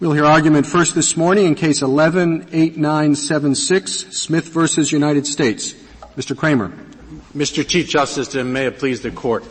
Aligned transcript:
We'll 0.00 0.12
hear 0.12 0.26
argument 0.26 0.64
first 0.64 0.94
this 0.94 1.16
morning 1.16 1.46
in 1.46 1.56
case 1.56 1.82
118976, 1.82 4.16
Smith 4.16 4.48
versus 4.50 4.92
United 4.92 5.26
States. 5.26 5.74
Mr. 6.16 6.36
Kramer. 6.36 6.72
Mr. 7.36 7.66
Chief 7.66 7.88
Justice, 7.88 8.32
and 8.36 8.52
may 8.52 8.66
it 8.66 8.78
please 8.78 9.00
the 9.00 9.10
court. 9.10 9.42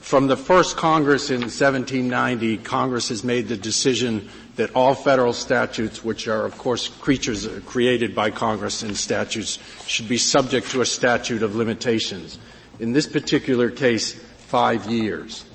From 0.00 0.26
the 0.26 0.36
first 0.36 0.76
Congress 0.76 1.30
in 1.30 1.40
1790, 1.40 2.58
Congress 2.58 3.08
has 3.08 3.24
made 3.24 3.48
the 3.48 3.56
decision 3.56 4.28
that 4.56 4.76
all 4.76 4.94
federal 4.94 5.32
statutes, 5.32 6.04
which 6.04 6.28
are 6.28 6.44
of 6.44 6.58
course 6.58 6.88
creatures 6.88 7.48
created 7.64 8.14
by 8.14 8.30
Congress 8.30 8.82
and 8.82 8.94
statutes, 8.94 9.58
should 9.86 10.06
be 10.06 10.18
subject 10.18 10.70
to 10.72 10.82
a 10.82 10.86
statute 10.86 11.42
of 11.42 11.56
limitations. 11.56 12.38
In 12.78 12.92
this 12.92 13.06
particular 13.06 13.70
case, 13.70 14.12
five 14.12 14.84
years. 14.84 15.46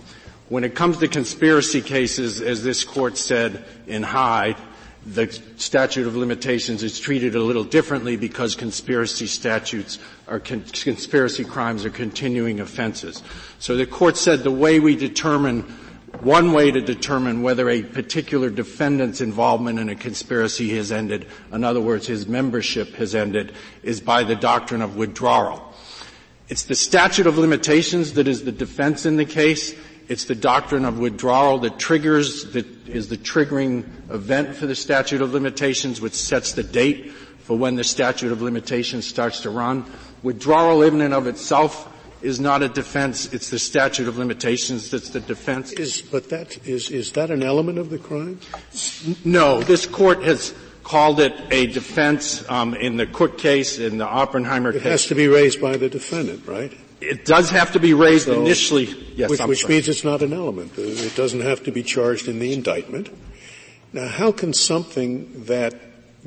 When 0.51 0.65
it 0.65 0.75
comes 0.75 0.97
to 0.97 1.07
conspiracy 1.07 1.81
cases, 1.81 2.41
as 2.41 2.61
this 2.61 2.83
court 2.83 3.15
said 3.15 3.63
in 3.87 4.03
Hyde, 4.03 4.57
the 5.05 5.31
statute 5.55 6.05
of 6.05 6.17
limitations 6.17 6.83
is 6.83 6.99
treated 6.99 7.35
a 7.35 7.41
little 7.41 7.63
differently 7.63 8.17
because 8.17 8.55
conspiracy 8.55 9.27
statutes 9.27 9.97
are 10.27 10.41
con- 10.41 10.65
conspiracy 10.73 11.45
crimes 11.45 11.85
are 11.85 11.89
continuing 11.89 12.59
offenses. 12.59 13.23
So 13.59 13.77
the 13.77 13.85
court 13.85 14.17
said 14.17 14.43
the 14.43 14.51
way 14.51 14.81
we 14.81 14.97
determine 14.97 15.61
one 16.19 16.51
way 16.51 16.69
to 16.69 16.81
determine 16.81 17.43
whether 17.43 17.69
a 17.69 17.83
particular 17.83 18.49
defendant's 18.49 19.21
involvement 19.21 19.79
in 19.79 19.87
a 19.87 19.95
conspiracy 19.95 20.75
has 20.75 20.91
ended, 20.91 21.27
in 21.53 21.63
other 21.63 21.79
words, 21.79 22.07
his 22.07 22.27
membership 22.27 22.95
has 22.95 23.15
ended, 23.15 23.53
is 23.83 24.01
by 24.01 24.25
the 24.25 24.35
doctrine 24.35 24.81
of 24.81 24.97
withdrawal. 24.97 25.73
It's 26.49 26.63
the 26.63 26.75
statute 26.75 27.27
of 27.27 27.37
limitations 27.37 28.15
that 28.15 28.27
is 28.27 28.43
the 28.43 28.51
defense 28.51 29.05
in 29.05 29.15
the 29.15 29.23
case, 29.23 29.73
it's 30.11 30.25
the 30.25 30.35
doctrine 30.35 30.83
of 30.83 30.99
withdrawal 30.99 31.59
that 31.59 31.79
triggers, 31.79 32.51
that 32.51 32.65
is 32.85 33.07
the 33.07 33.15
triggering 33.15 33.85
event 34.11 34.53
for 34.53 34.65
the 34.65 34.75
statute 34.75 35.21
of 35.21 35.33
limitations, 35.33 36.01
which 36.01 36.15
sets 36.15 36.51
the 36.51 36.63
date 36.63 37.11
for 37.11 37.57
when 37.57 37.77
the 37.77 37.83
statute 37.85 38.29
of 38.29 38.41
limitations 38.41 39.07
starts 39.07 39.39
to 39.43 39.49
run. 39.49 39.85
Withdrawal 40.21 40.81
in 40.81 40.99
and 40.99 41.13
of 41.13 41.27
itself 41.27 41.87
is 42.21 42.41
not 42.41 42.61
a 42.61 42.67
defense, 42.67 43.33
it's 43.33 43.51
the 43.51 43.57
statute 43.57 44.09
of 44.09 44.17
limitations 44.17 44.91
that's 44.91 45.11
the 45.11 45.21
defense. 45.21 45.71
Is, 45.71 46.01
but 46.01 46.27
that, 46.29 46.67
is, 46.67 46.91
is 46.91 47.13
that 47.13 47.31
an 47.31 47.41
element 47.41 47.77
of 47.77 47.89
the 47.89 47.97
crime? 47.97 48.37
No. 49.23 49.61
This 49.61 49.85
court 49.85 50.23
has 50.23 50.53
called 50.83 51.21
it 51.21 51.33
a 51.51 51.67
defense 51.67 52.43
um, 52.49 52.73
in 52.73 52.97
the 52.97 53.07
Cook 53.07 53.37
case, 53.37 53.79
in 53.79 53.97
the 53.97 54.05
Oppenheimer 54.05 54.71
it 54.71 54.73
case. 54.73 54.85
It 54.85 54.89
has 54.89 55.05
to 55.05 55.15
be 55.15 55.29
raised 55.29 55.61
by 55.61 55.77
the 55.77 55.87
defendant, 55.87 56.45
right? 56.45 56.77
It 57.01 57.25
does 57.25 57.49
have 57.49 57.73
to 57.73 57.79
be 57.79 57.93
raised 57.93 58.25
so, 58.25 58.39
initially. 58.39 58.85
Yes, 59.15 59.29
which, 59.29 59.41
which 59.41 59.67
means 59.67 59.89
it's 59.89 60.03
not 60.03 60.21
an 60.21 60.33
element. 60.33 60.73
It 60.77 61.15
doesn't 61.15 61.41
have 61.41 61.63
to 61.63 61.71
be 61.71 61.83
charged 61.83 62.27
in 62.27 62.39
the 62.39 62.53
indictment. 62.53 63.09
Now, 63.91 64.07
how 64.07 64.31
can 64.31 64.53
something 64.53 65.45
that 65.45 65.73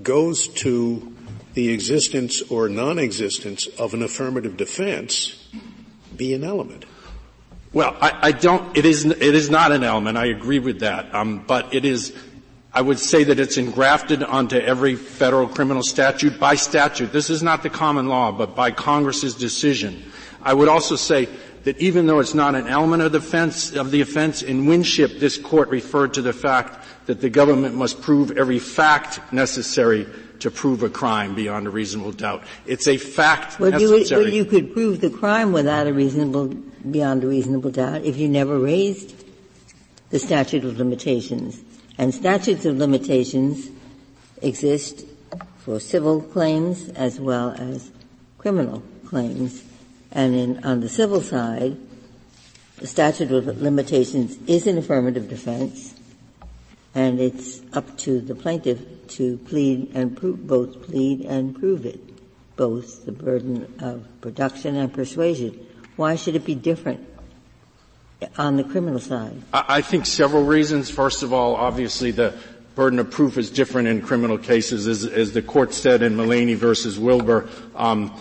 goes 0.03 0.49
to 0.49 1.15
the 1.55 1.71
existence 1.71 2.43
or 2.43 2.69
non-existence 2.69 3.69
of 3.79 3.95
an 3.95 4.03
affirmative 4.03 4.57
defense 4.57 5.49
be 6.17 6.35
an 6.35 6.45
element? 6.45 6.85
Well, 7.73 7.97
I, 8.01 8.29
I 8.29 8.33
don't. 8.33 8.77
It 8.77 8.85
is. 8.85 9.05
It 9.05 9.21
is 9.21 9.51
not 9.51 9.73
an 9.73 9.83
element. 9.83 10.17
I 10.17 10.27
agree 10.27 10.59
with 10.59 10.81
that. 10.81 11.13
Um, 11.15 11.45
but 11.47 11.75
it 11.75 11.85
is. 11.85 12.13
I 12.73 12.81
would 12.81 12.99
say 12.99 13.25
that 13.25 13.39
it's 13.39 13.57
engrafted 13.57 14.23
onto 14.23 14.57
every 14.57 14.97
federal 14.97 15.47
criminal 15.47 15.83
statute 15.83 16.39
by 16.41 16.57
statute. 16.57 17.13
This 17.13 17.31
is 17.31 17.43
not 17.43 17.63
the 17.63 17.71
common 17.71 18.09
law, 18.09 18.33
but 18.33 18.57
by 18.57 18.73
Congress's 18.73 19.35
decision. 19.35 20.05
I 20.45 20.55
would 20.55 20.69
also 20.69 20.97
say 20.97 21.29
that 21.65 21.79
even 21.79 22.07
though 22.07 22.21
it's 22.21 22.35
not 22.35 22.55
an 22.55 22.67
element 22.69 23.03
of 23.03 23.13
the 23.13 23.19
offense, 23.19 23.75
of 23.75 23.91
the 23.91 24.03
offense 24.03 24.43
in 24.43 24.67
Winship, 24.67 25.19
this 25.19 25.39
court 25.39 25.71
referred 25.71 26.15
to 26.15 26.23
the 26.23 26.33
fact 26.33 26.85
that 27.07 27.21
the 27.21 27.31
government 27.31 27.75
must 27.75 28.01
prove 28.03 28.33
every 28.33 28.59
fact 28.59 29.33
necessary 29.33 30.07
to 30.41 30.51
prove 30.51 30.83
a 30.83 30.91
crime 30.91 31.35
beyond 31.35 31.67
a 31.67 31.71
reasonable 31.71 32.13
doubt. 32.13 32.43
It's 32.67 32.87
a 32.87 32.99
fact 32.99 33.59
well, 33.59 33.71
necessary. 33.71 34.25
You, 34.25 34.27
well, 34.27 34.35
you 34.35 34.45
could 34.45 34.75
prove 34.75 35.01
the 35.01 35.11
crime 35.11 35.53
without 35.53 35.87
a 35.87 35.93
reasonable, 35.93 36.49
beyond 36.49 37.25
a 37.25 37.29
reasonable 37.29 37.71
doubt 37.71 38.03
if 38.03 38.19
you 38.19 38.29
never 38.29 38.59
raised 38.59 39.25
the 40.11 40.19
statute 40.19 40.65
of 40.65 40.79
limitations. 40.79 41.61
And 41.97 42.13
statutes 42.13 42.65
of 42.67 42.77
limitations 42.77 43.69
exist 44.43 45.07
for 45.59 45.81
civil 45.81 46.21
claims 46.21 46.89
as 46.91 47.19
well 47.19 47.51
as 47.57 47.91
criminal 48.37 48.83
claims. 49.07 49.63
And 50.15 50.35
in, 50.35 50.65
on 50.65 50.81
the 50.81 50.89
civil 50.89 51.21
side, 51.21 51.77
the 52.79 52.87
statute 52.87 53.33
of 53.33 53.61
limitations 53.61 54.39
is 54.47 54.67
an 54.67 54.79
affirmative 54.79 55.29
defense, 55.29 55.95
and 56.95 57.21
it's 57.21 57.61
up 57.73 57.99
to 57.99 58.21
the 58.21 58.35
plaintiff 58.35 58.81
to 59.09 59.39
plead 59.39 59.91
and 59.95 60.17
prove, 60.17 60.47
both 60.47 60.83
plead 60.83 61.23
and 61.23 61.59
prove 61.59 61.85
it, 61.85 62.01
both 62.57 63.05
the 63.05 63.13
burden 63.13 63.75
of 63.81 64.07
production 64.21 64.77
and 64.77 64.93
persuasion. 64.93 65.67
Why 65.97 66.15
should 66.17 66.37
it 66.37 66.45
be 66.45 66.55
different 66.55 67.09
on 68.39 68.57
the 68.57 68.65
criminal 68.65 69.01
side? 69.01 69.43
I 69.53 69.81
think 69.81 70.07
several 70.07 70.45
reasons. 70.45 70.91
First 70.91 71.23
of 71.23 71.33
all, 71.33 71.57
obviously 71.57 72.11
the 72.11 72.35
burden 72.75 72.99
of 72.99 73.11
proof 73.11 73.39
is 73.39 73.51
different 73.51 73.89
in 73.89 74.03
criminal 74.03 74.39
cases, 74.39 74.87
as, 74.87 75.05
as 75.05 75.33
the 75.33 75.43
court 75.43 75.73
said 75.73 76.03
in 76.03 76.17
Mullaney 76.17 76.55
versus 76.55 76.99
Wilbur. 76.99 77.49
Um, 77.75 78.13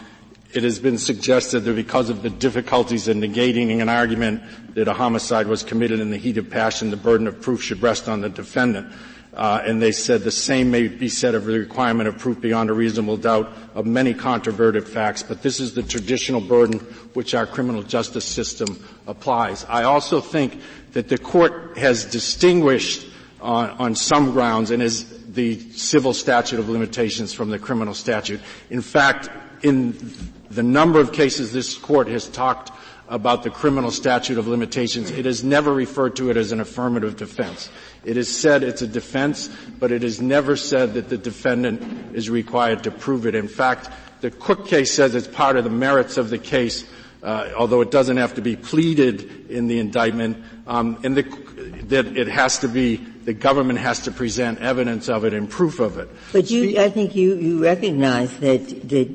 it 0.54 0.64
has 0.64 0.80
been 0.80 0.98
suggested 0.98 1.62
that 1.62 1.76
because 1.76 2.10
of 2.10 2.22
the 2.22 2.30
difficulties 2.30 3.08
in 3.08 3.20
negating 3.20 3.82
an 3.82 3.90
argument 3.90 4.42
that 4.76 4.88
a 4.88 4.94
homicide 4.94 5.48
was 5.48 5.64
committed 5.64 6.00
in 6.00 6.12
the 6.12 6.18
heat 6.18 6.38
of 6.38 6.50
passion, 6.50 6.92
the 6.92 6.98
burden 6.98 7.28
of 7.28 7.42
proof 7.42 7.62
should 7.62 7.82
rest 7.82 8.08
on 8.08 8.22
the 8.22 8.30
defendant. 8.30 8.94
Uh, 9.34 9.64
and 9.66 9.82
they 9.82 9.92
said 9.92 10.22
the 10.22 10.30
same 10.30 10.70
may 10.70 10.88
be 10.88 11.10
said 11.10 11.34
of 11.34 11.46
the 11.46 11.58
requirement 11.58 12.08
of 12.08 12.20
proof 12.20 12.40
beyond 12.40 12.70
a 12.70 12.74
reasonable 12.74 13.18
doubt 13.18 13.52
of 13.74 13.88
many 13.88 14.14
controverted 14.14 14.88
facts, 14.88 15.24
but 15.24 15.42
this 15.42 15.60
is 15.60 15.74
the 15.74 15.82
traditional 15.82 16.40
burden 16.40 16.78
which 17.14 17.34
our 17.34 17.48
criminal 17.48 17.82
justice 17.82 18.26
system 18.26 18.80
applies. 19.08 19.66
I 19.68 19.84
also 19.84 20.22
think 20.22 20.62
that 20.92 21.10
the 21.10 21.18
court 21.18 21.80
has 21.80 22.06
distinguished 22.06 23.08
on, 23.42 23.72
on 23.72 23.96
some 23.96 24.32
grounds 24.32 24.70
and 24.70 24.84
is 24.84 25.06
the 25.34 25.60
civil 25.72 26.14
statute 26.14 26.60
of 26.60 26.70
limitations 26.70 27.34
from 27.34 27.50
the 27.50 27.58
criminal 27.58 27.96
statute. 27.96 28.40
In 28.70 28.82
fact, 28.82 29.30
in 29.64 29.94
the 30.56 30.64
number 30.64 31.00
of 31.00 31.12
cases 31.12 31.52
this 31.52 31.78
court 31.78 32.08
has 32.08 32.28
talked 32.28 32.72
about 33.10 33.44
the 33.44 33.50
criminal 33.50 33.92
statute 33.92 34.38
of 34.38 34.48
limitations, 34.48 35.12
it 35.12 35.26
has 35.26 35.44
never 35.44 35.74
referred 35.74 36.16
to 36.16 36.30
it 36.30 36.38
as 36.38 36.52
an 36.52 36.60
affirmative 36.60 37.18
defense. 37.18 37.70
It 38.06 38.16
has 38.16 38.30
said 38.30 38.64
it's 38.64 38.82
a 38.82 38.88
defense, 38.88 39.50
but 39.80 39.92
it 39.92 40.02
has 40.02 40.22
never 40.22 40.56
said 40.56 40.94
that 40.96 41.10
the 41.10 41.18
defendant 41.18 42.16
is 42.16 42.30
required 42.30 42.84
to 42.84 42.92
prove 42.92 43.26
it. 43.26 43.36
In 43.36 43.48
fact, 43.48 43.90
the 44.22 44.32
Cook 44.32 44.68
case 44.68 44.94
says 44.94 45.16
it's 45.16 45.28
part 45.28 45.58
of 45.58 45.64
the 45.64 45.70
merits 45.70 46.18
of 46.18 46.30
the 46.30 46.38
case, 46.38 46.86
uh, 47.22 47.52
although 47.58 47.82
it 47.82 47.92
doesn't 47.92 48.18
have 48.18 48.36
to 48.36 48.42
be 48.42 48.56
pleaded 48.56 49.50
in 49.50 49.68
the 49.68 49.80
indictment, 49.80 50.44
um, 50.66 51.00
and 51.04 51.18
the, 51.18 51.24
that 51.88 52.18
it 52.18 52.28
has 52.28 52.60
to 52.60 52.68
be 52.68 52.96
the 52.96 53.34
government 53.34 53.80
has 53.80 54.02
to 54.02 54.12
present 54.12 54.60
evidence 54.60 55.08
of 55.08 55.24
it 55.24 55.34
and 55.34 55.50
proof 55.50 55.80
of 55.80 55.98
it. 55.98 56.10
But 56.32 56.50
you, 56.52 56.80
I 56.80 56.90
think 56.90 57.16
you, 57.16 57.36
you 57.36 57.64
recognize 57.64 58.38
that 58.40 58.90
the 58.90 59.06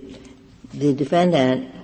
the 0.75 0.93
defendant 0.95 1.75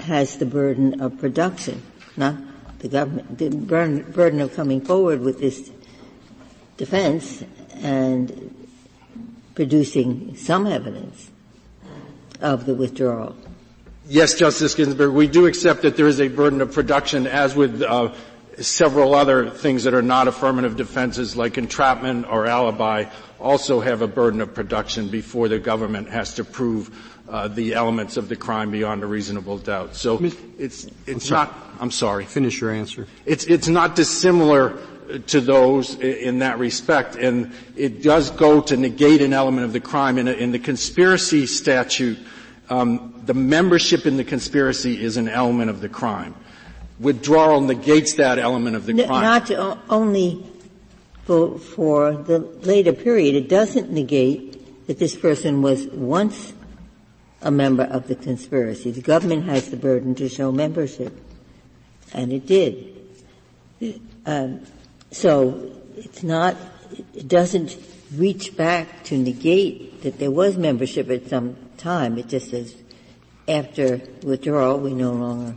has 0.00 0.38
the 0.38 0.46
burden 0.46 1.00
of 1.00 1.18
production, 1.18 1.82
not 2.16 2.36
the 2.78 2.88
government. 2.88 3.38
The 3.38 3.50
burden, 3.50 4.40
of 4.40 4.54
coming 4.54 4.80
forward 4.80 5.20
with 5.20 5.40
this 5.40 5.70
defense 6.76 7.42
and 7.74 8.54
producing 9.54 10.36
some 10.36 10.66
evidence 10.66 11.30
of 12.40 12.66
the 12.66 12.74
withdrawal. 12.74 13.34
Yes, 14.08 14.34
Justice 14.34 14.74
Ginsburg, 14.74 15.12
we 15.12 15.26
do 15.26 15.46
accept 15.46 15.82
that 15.82 15.96
there 15.96 16.06
is 16.06 16.20
a 16.20 16.28
burden 16.28 16.60
of 16.60 16.72
production, 16.72 17.26
as 17.26 17.56
with 17.56 17.82
uh, 17.82 18.12
several 18.58 19.14
other 19.14 19.50
things 19.50 19.84
that 19.84 19.94
are 19.94 20.02
not 20.02 20.28
affirmative 20.28 20.76
defenses, 20.76 21.36
like 21.36 21.58
entrapment 21.58 22.26
or 22.26 22.46
alibi, 22.46 23.06
also 23.40 23.80
have 23.80 24.02
a 24.02 24.06
burden 24.06 24.40
of 24.40 24.54
production 24.54 25.08
before 25.08 25.48
the 25.48 25.58
government 25.58 26.08
has 26.08 26.34
to 26.34 26.44
prove 26.44 27.15
uh, 27.28 27.48
the 27.48 27.74
elements 27.74 28.16
of 28.16 28.28
the 28.28 28.36
crime 28.36 28.70
beyond 28.70 29.02
a 29.02 29.06
reasonable 29.06 29.58
doubt. 29.58 29.96
So 29.96 30.18
it's 30.58 30.86
it's 31.06 31.30
I'm 31.30 31.34
not. 31.34 31.54
I'm 31.80 31.90
sorry. 31.90 32.24
Finish 32.24 32.60
your 32.60 32.70
answer. 32.70 33.06
It's 33.24 33.44
it's 33.44 33.68
not 33.68 33.96
dissimilar 33.96 34.78
to 35.28 35.40
those 35.40 35.94
in 35.96 36.40
that 36.40 36.58
respect, 36.58 37.16
and 37.16 37.52
it 37.76 38.02
does 38.02 38.30
go 38.30 38.60
to 38.60 38.76
negate 38.76 39.22
an 39.22 39.32
element 39.32 39.64
of 39.64 39.72
the 39.72 39.80
crime. 39.80 40.18
In, 40.18 40.26
a, 40.26 40.32
in 40.32 40.50
the 40.50 40.58
conspiracy 40.58 41.46
statute, 41.46 42.18
um, 42.68 43.22
the 43.24 43.34
membership 43.34 44.06
in 44.06 44.16
the 44.16 44.24
conspiracy 44.24 45.00
is 45.00 45.16
an 45.16 45.28
element 45.28 45.70
of 45.70 45.80
the 45.80 45.88
crime. 45.88 46.34
Withdrawal 46.98 47.60
negates 47.60 48.14
that 48.14 48.38
element 48.38 48.74
of 48.74 48.86
the 48.86 48.92
N- 48.92 49.06
crime. 49.06 49.22
Not 49.22 49.78
only 49.90 50.44
for, 51.26 51.58
for 51.58 52.12
the 52.12 52.38
later 52.38 52.92
period. 52.92 53.34
It 53.34 53.48
doesn't 53.48 53.90
negate 53.90 54.86
that 54.86 54.98
this 54.98 55.16
person 55.16 55.60
was 55.60 55.86
once 55.88 56.52
a 57.42 57.50
member 57.50 57.84
of 57.84 58.08
the 58.08 58.14
conspiracy. 58.14 58.90
The 58.90 59.02
government 59.02 59.44
has 59.44 59.70
the 59.70 59.76
burden 59.76 60.14
to 60.16 60.28
show 60.28 60.52
membership, 60.52 61.12
and 62.12 62.32
it 62.32 62.46
did. 62.46 62.94
Um, 64.24 64.62
so 65.10 65.72
it's 65.96 66.22
not 66.22 66.56
it 67.14 67.28
doesn't 67.28 67.76
reach 68.14 68.56
back 68.56 69.04
to 69.04 69.18
negate 69.18 70.02
that 70.02 70.18
there 70.18 70.30
was 70.30 70.56
membership 70.56 71.10
at 71.10 71.28
some 71.28 71.56
time. 71.76 72.18
It 72.18 72.28
just 72.28 72.50
says 72.50 72.74
after 73.48 74.00
withdrawal, 74.22 74.78
we 74.78 74.94
no 74.94 75.12
longer 75.12 75.54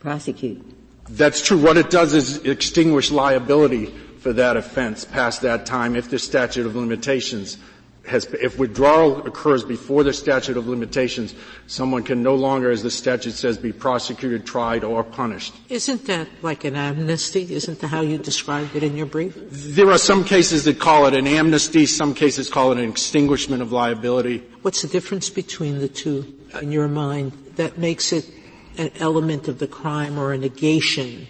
prosecute. 0.00 0.64
That's 1.08 1.40
true. 1.40 1.58
What 1.58 1.76
it 1.76 1.90
does 1.90 2.14
is 2.14 2.38
extinguish 2.38 3.10
liability 3.10 3.86
for 4.18 4.32
that 4.32 4.56
offense 4.56 5.04
past 5.04 5.42
that 5.42 5.66
time 5.66 5.94
if 5.96 6.10
the 6.10 6.18
statute 6.18 6.66
of 6.66 6.74
limitations 6.74 7.58
has, 8.06 8.26
if 8.34 8.58
withdrawal 8.58 9.26
occurs 9.26 9.64
before 9.64 10.04
the 10.04 10.12
statute 10.12 10.56
of 10.56 10.68
limitations, 10.68 11.34
someone 11.66 12.02
can 12.02 12.22
no 12.22 12.34
longer, 12.34 12.70
as 12.70 12.82
the 12.82 12.90
statute 12.90 13.32
says, 13.32 13.58
be 13.58 13.72
prosecuted, 13.72 14.46
tried, 14.46 14.84
or 14.84 15.02
punished. 15.02 15.54
Isn't 15.68 16.06
that 16.06 16.28
like 16.42 16.64
an 16.64 16.76
amnesty? 16.76 17.52
Isn't 17.54 17.80
that 17.80 17.88
how 17.88 18.02
you 18.02 18.18
described 18.18 18.76
it 18.76 18.82
in 18.82 18.96
your 18.96 19.06
brief? 19.06 19.34
There 19.50 19.90
are 19.90 19.98
some 19.98 20.24
cases 20.24 20.64
that 20.64 20.78
call 20.78 21.06
it 21.06 21.14
an 21.14 21.26
amnesty, 21.26 21.86
some 21.86 22.14
cases 22.14 22.48
call 22.48 22.72
it 22.72 22.78
an 22.78 22.88
extinguishment 22.88 23.62
of 23.62 23.72
liability. 23.72 24.38
What's 24.62 24.82
the 24.82 24.88
difference 24.88 25.30
between 25.30 25.78
the 25.78 25.88
two 25.88 26.34
in 26.60 26.72
your 26.72 26.88
mind 26.88 27.32
that 27.56 27.78
makes 27.78 28.12
it 28.12 28.30
an 28.78 28.90
element 29.00 29.48
of 29.48 29.58
the 29.58 29.66
crime 29.66 30.18
or 30.18 30.32
a 30.32 30.38
negation 30.38 31.26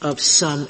of 0.00 0.20
some 0.20 0.68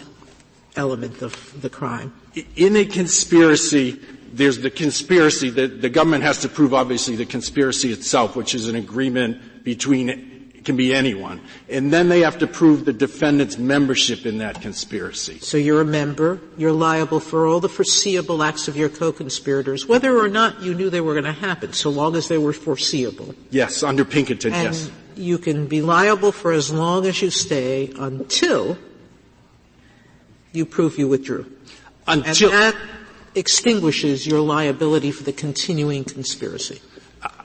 element 0.76 1.22
of 1.22 1.60
the 1.60 1.70
crime? 1.70 2.12
In 2.56 2.74
a 2.74 2.84
conspiracy, 2.84 4.00
there's 4.36 4.58
the 4.58 4.70
conspiracy 4.70 5.50
that 5.50 5.80
the 5.80 5.88
government 5.88 6.24
has 6.24 6.38
to 6.40 6.48
prove 6.48 6.74
obviously 6.74 7.16
the 7.16 7.26
conspiracy 7.26 7.92
itself, 7.92 8.36
which 8.36 8.54
is 8.54 8.68
an 8.68 8.76
agreement 8.76 9.64
between 9.64 10.08
it 10.08 10.64
can 10.64 10.76
be 10.76 10.94
anyone. 10.94 11.40
And 11.68 11.92
then 11.92 12.08
they 12.08 12.20
have 12.20 12.38
to 12.38 12.46
prove 12.46 12.84
the 12.84 12.92
defendant's 12.92 13.58
membership 13.58 14.26
in 14.26 14.38
that 14.38 14.60
conspiracy. 14.60 15.38
So 15.40 15.56
you're 15.56 15.82
a 15.82 15.84
member, 15.84 16.40
you're 16.56 16.72
liable 16.72 17.20
for 17.20 17.46
all 17.46 17.60
the 17.60 17.68
foreseeable 17.68 18.42
acts 18.42 18.66
of 18.66 18.76
your 18.76 18.88
co-conspirators, 18.88 19.86
whether 19.86 20.18
or 20.18 20.28
not 20.28 20.62
you 20.62 20.74
knew 20.74 20.90
they 20.90 21.02
were 21.02 21.12
going 21.12 21.24
to 21.24 21.32
happen, 21.32 21.72
so 21.72 21.90
long 21.90 22.16
as 22.16 22.28
they 22.28 22.38
were 22.38 22.52
foreseeable. 22.52 23.34
Yes, 23.50 23.82
under 23.82 24.04
Pinkerton, 24.04 24.52
and 24.54 24.74
yes. 24.74 24.90
you 25.16 25.38
can 25.38 25.66
be 25.66 25.82
liable 25.82 26.32
for 26.32 26.52
as 26.52 26.72
long 26.72 27.06
as 27.06 27.20
you 27.20 27.30
stay 27.30 27.92
until 27.98 28.78
you 30.52 30.64
prove 30.64 30.98
you 30.98 31.08
withdrew. 31.08 31.50
Until, 32.06 32.52
and 32.52 32.76
extinguishes 33.34 34.26
your 34.26 34.40
liability 34.40 35.10
for 35.10 35.24
the 35.24 35.32
continuing 35.32 36.04
conspiracy. 36.04 36.80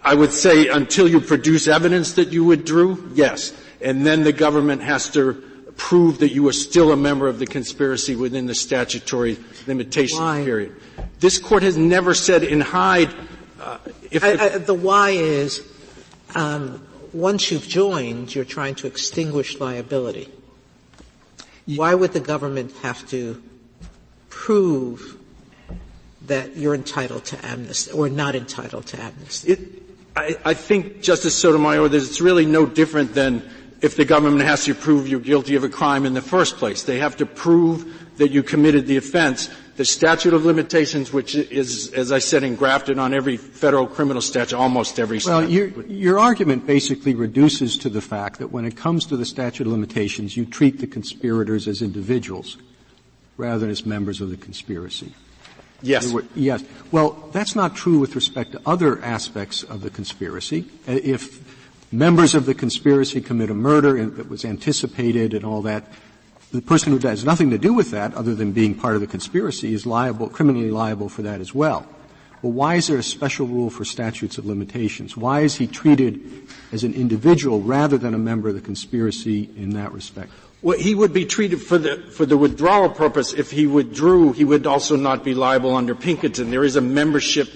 I 0.04 0.14
would 0.14 0.34
say 0.34 0.68
until 0.68 1.08
you 1.08 1.22
produce 1.22 1.68
evidence 1.68 2.14
that 2.14 2.30
you 2.30 2.44
withdrew, 2.44 3.12
yes. 3.14 3.54
And 3.82 4.06
then 4.06 4.24
the 4.24 4.34
government 4.34 4.82
has 4.82 5.10
to 5.12 5.34
prove 5.78 6.20
that 6.20 6.30
you 6.30 6.48
are 6.48 6.54
still 6.54 6.92
a 6.92 6.98
member 6.98 7.28
of 7.28 7.40
the 7.40 7.46
conspiracy 7.46 8.16
within 8.16 8.46
the 8.46 8.56
statutory 8.56 9.38
limitation 9.66 10.20
why? 10.20 10.44
period. 10.44 10.76
This 11.20 11.40
court 11.40 11.64
has 11.64 11.78
never 11.78 12.14
said 12.14 12.44
in 12.44 12.60
Hyde, 12.60 13.14
uh, 13.62 13.78
if 14.12 14.24
I, 14.24 14.32
I, 14.32 14.58
the 14.58 14.74
why 14.74 15.12
is, 15.12 15.66
um, 16.36 16.86
once 17.14 17.52
you've 17.52 17.68
joined, 17.68 18.36
you're 18.36 18.46
trying 18.46 18.76
to 18.76 18.88
extinguish 18.88 19.60
liability. 19.60 20.30
Why 21.66 21.94
would 21.94 22.14
the 22.14 22.20
government 22.20 22.74
have 22.82 23.08
to 23.10 23.42
prove 24.30 25.19
that 26.30 26.56
you're 26.56 26.74
entitled 26.74 27.26
to 27.26 27.46
amnesty 27.46 27.92
or 27.92 28.10
not 28.10 28.36
entitled 28.36 28.86
to 28.88 29.02
amnesty? 29.02 29.54
It, 29.54 29.60
I, 30.16 30.38
I 30.46 30.54
think, 30.54 31.02
Justice 31.02 31.36
Sotomayor, 31.36 31.88
that 31.90 31.98
it's 31.98 32.22
really 32.22 32.46
no 32.46 32.66
different 32.66 33.14
than 33.14 33.48
if 33.82 33.96
the 33.96 34.06
government 34.06 34.42
has 34.42 34.66
to 34.66 34.76
prove 34.76 35.08
you're 35.08 35.20
guilty 35.20 35.56
of 35.56 35.64
a 35.64 35.70
crime 35.70 36.06
in 36.06 36.14
the 36.14 36.22
first 36.22 36.58
place. 36.58 36.84
They 36.84 37.00
have 37.00 37.18
to 37.18 37.26
prove 37.26 38.18
that 38.18 38.32
you 38.32 38.44
committed 38.44 38.88
the 38.88 38.98
offense. 38.98 39.50
The 39.78 39.86
statute 39.86 40.34
of 40.34 40.44
limitations, 40.44 41.14
which 41.14 41.36
is, 41.36 41.94
as 41.94 42.12
I 42.12 42.20
said, 42.20 42.44
engrafted 42.44 43.00
on 43.00 43.14
every 43.14 43.38
federal 43.38 43.88
criminal 43.88 44.22
statute, 44.22 44.58
almost 44.58 45.00
every 45.00 45.22
well, 45.26 45.42
statute. 45.42 45.52
Your, 45.52 45.86
your 45.86 46.20
argument 46.20 46.68
basically 46.68 47.16
reduces 47.16 47.78
to 47.78 47.90
the 47.90 48.02
fact 48.02 48.40
that 48.40 48.52
when 48.52 48.66
it 48.66 48.76
comes 48.76 49.06
to 49.06 49.16
the 49.16 49.26
statute 49.26 49.66
of 49.66 49.72
limitations, 49.72 50.36
you 50.36 50.46
treat 50.46 50.80
the 50.80 50.88
conspirators 50.88 51.66
as 51.66 51.82
individuals 51.82 52.58
rather 53.38 53.60
than 53.60 53.70
as 53.70 53.86
members 53.86 54.20
of 54.20 54.30
the 54.30 54.38
conspiracy. 54.38 55.14
Yes. 55.82 56.12
Were, 56.12 56.26
yes. 56.36 56.64
Well, 56.92 57.30
that's 57.32 57.56
not 57.56 57.76
true 57.76 58.00
with 58.00 58.16
respect 58.16 58.52
to 58.54 58.62
other 58.66 59.02
aspects 59.04 59.64
of 59.64 59.82
the 59.82 59.90
conspiracy. 59.90 60.66
Uh, 60.88 61.00
if 61.04 61.40
members 61.92 62.36
of 62.36 62.46
the 62.46 62.54
conspiracy 62.54 63.22
commit 63.22 63.50
a 63.50 63.54
murder 63.54 64.06
that 64.06 64.30
was 64.30 64.46
anticipated 64.46 65.34
and 65.34 65.46
all 65.46 65.62
that, 65.64 65.92
the 66.52 66.62
person 66.62 66.92
who 66.92 67.08
has 67.08 67.24
nothing 67.24 67.52
to 67.52 67.58
do 67.58 67.74
with 67.74 67.92
that, 67.92 68.14
other 68.14 68.34
than 68.34 68.52
being 68.52 68.76
part 68.76 68.96
of 68.96 69.02
the 69.02 69.08
conspiracy, 69.08 69.74
is 69.74 69.86
liable, 69.86 70.30
criminally 70.30 70.72
liable 70.72 71.10
for 71.10 71.22
that 71.22 71.42
as 71.42 71.54
well. 71.54 71.88
Well, 72.42 72.54
why 72.54 72.76
is 72.76 72.88
there 72.88 72.98
a 72.98 73.04
special 73.04 73.48
rule 73.48 73.70
for 73.70 73.84
statutes 73.84 74.38
of 74.38 74.46
limitations? 74.46 75.18
Why 75.18 75.42
is 75.42 75.56
he 75.56 75.68
treated 75.68 76.48
as 76.72 76.84
an 76.84 76.94
individual 76.94 77.62
rather 77.62 77.98
than 77.98 78.14
a 78.14 78.18
member 78.18 78.50
of 78.50 78.56
the 78.56 78.62
conspiracy 78.62 79.50
in 79.58 79.72
that 79.72 79.92
respect? 79.92 80.32
Well, 80.62 80.78
he 80.78 80.94
would 80.94 81.14
be 81.14 81.26
treated 81.26 81.62
for 81.62 81.78
the, 81.78 81.98
for 81.98 82.26
the 82.26 82.38
withdrawal 82.38 82.90
purpose. 82.90 83.34
If 83.34 83.50
he 83.50 83.66
withdrew, 83.66 84.34
he 84.34 84.44
would 84.44 84.68
also 84.68 84.98
not 84.98 85.24
be 85.24 85.34
liable 85.34 85.76
under 85.76 85.96
Pinkerton. 85.96 86.52
There 86.52 86.66
is 86.66 86.76
a 86.76 86.82
membership 86.82 87.48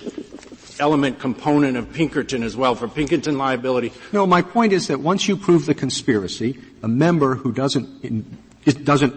element 0.79 1.19
component 1.19 1.77
of 1.77 1.91
Pinkerton 1.93 2.43
as 2.43 2.55
well 2.55 2.75
for 2.75 2.87
Pinkerton 2.87 3.37
liability. 3.37 3.91
No, 4.11 4.25
my 4.25 4.41
point 4.41 4.73
is 4.73 4.87
that 4.87 4.99
once 4.99 5.27
you 5.27 5.35
prove 5.35 5.65
the 5.65 5.75
conspiracy, 5.75 6.59
a 6.81 6.87
member 6.87 7.35
who 7.35 7.51
doesn't, 7.51 8.85
doesn't 8.85 9.13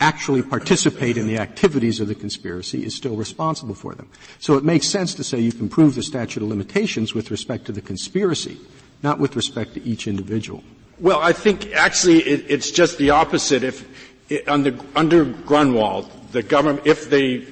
actually 0.00 0.42
participate 0.42 1.16
in 1.16 1.26
the 1.26 1.38
activities 1.38 2.00
of 2.00 2.08
the 2.08 2.14
conspiracy 2.14 2.84
is 2.84 2.94
still 2.94 3.16
responsible 3.16 3.74
for 3.74 3.94
them. 3.94 4.08
So 4.38 4.56
it 4.56 4.64
makes 4.64 4.86
sense 4.86 5.14
to 5.14 5.24
say 5.24 5.38
you 5.38 5.52
can 5.52 5.68
prove 5.68 5.94
the 5.94 6.02
statute 6.02 6.42
of 6.42 6.48
limitations 6.48 7.14
with 7.14 7.30
respect 7.30 7.66
to 7.66 7.72
the 7.72 7.80
conspiracy, 7.80 8.58
not 9.02 9.18
with 9.18 9.36
respect 9.36 9.74
to 9.74 9.82
each 9.84 10.06
individual. 10.06 10.62
Well, 10.98 11.20
I 11.20 11.32
think 11.32 11.72
actually 11.72 12.20
it, 12.20 12.46
it's 12.48 12.70
just 12.70 12.98
the 12.98 13.10
opposite. 13.10 13.62
If 13.62 13.86
it, 14.30 14.48
under, 14.48 14.76
under 14.94 15.24
Grunwald, 15.24 16.10
the 16.32 16.42
government, 16.42 16.86
if 16.86 17.10
the 17.10 17.46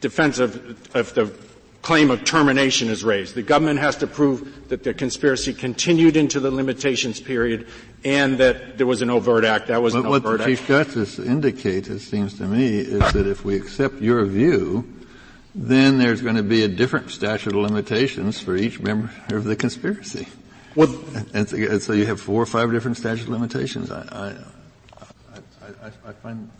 defense 0.00 0.38
of, 0.38 0.56
of 0.94 1.14
the 1.14 1.32
claim 1.80 2.10
of 2.10 2.24
termination 2.24 2.88
is 2.88 3.02
raised, 3.02 3.34
the 3.34 3.42
government 3.42 3.80
has 3.80 3.96
to 3.96 4.06
prove 4.06 4.68
that 4.68 4.84
the 4.84 4.94
conspiracy 4.94 5.52
continued 5.52 6.16
into 6.16 6.38
the 6.38 6.50
limitations 6.50 7.20
period 7.20 7.66
and 8.04 8.38
that 8.38 8.78
there 8.78 8.86
was 8.86 9.02
an 9.02 9.10
overt 9.10 9.44
act. 9.44 9.68
That 9.68 9.82
was 9.82 9.94
but 9.94 10.00
an 10.00 10.06
overt 10.06 10.24
what 10.24 10.38
the 10.38 10.44
Chief 10.44 10.66
Justice 10.66 11.18
indicates, 11.18 11.88
it 11.88 12.00
seems 12.00 12.38
to 12.38 12.44
me, 12.44 12.78
is 12.78 13.12
that 13.12 13.26
if 13.26 13.44
we 13.44 13.56
accept 13.56 14.00
your 14.00 14.24
view, 14.26 14.88
then 15.54 15.98
there's 15.98 16.22
going 16.22 16.36
to 16.36 16.42
be 16.42 16.62
a 16.62 16.68
different 16.68 17.10
statute 17.10 17.54
of 17.54 17.60
limitations 17.60 18.40
for 18.40 18.56
each 18.56 18.80
member 18.80 19.10
of 19.28 19.44
the 19.44 19.56
conspiracy. 19.56 20.28
Well, 20.74 20.94
and 21.34 21.48
so, 21.48 21.92
you 21.92 22.06
have 22.06 22.20
four 22.20 22.42
or 22.42 22.46
five 22.46 22.70
different 22.72 22.96
statute 22.96 23.24
of 23.24 23.28
limitations. 23.28 23.90
I, 23.90 24.00
I, 24.00 25.04
I, 25.84 25.92
I, 26.06 26.12
find 26.12 26.50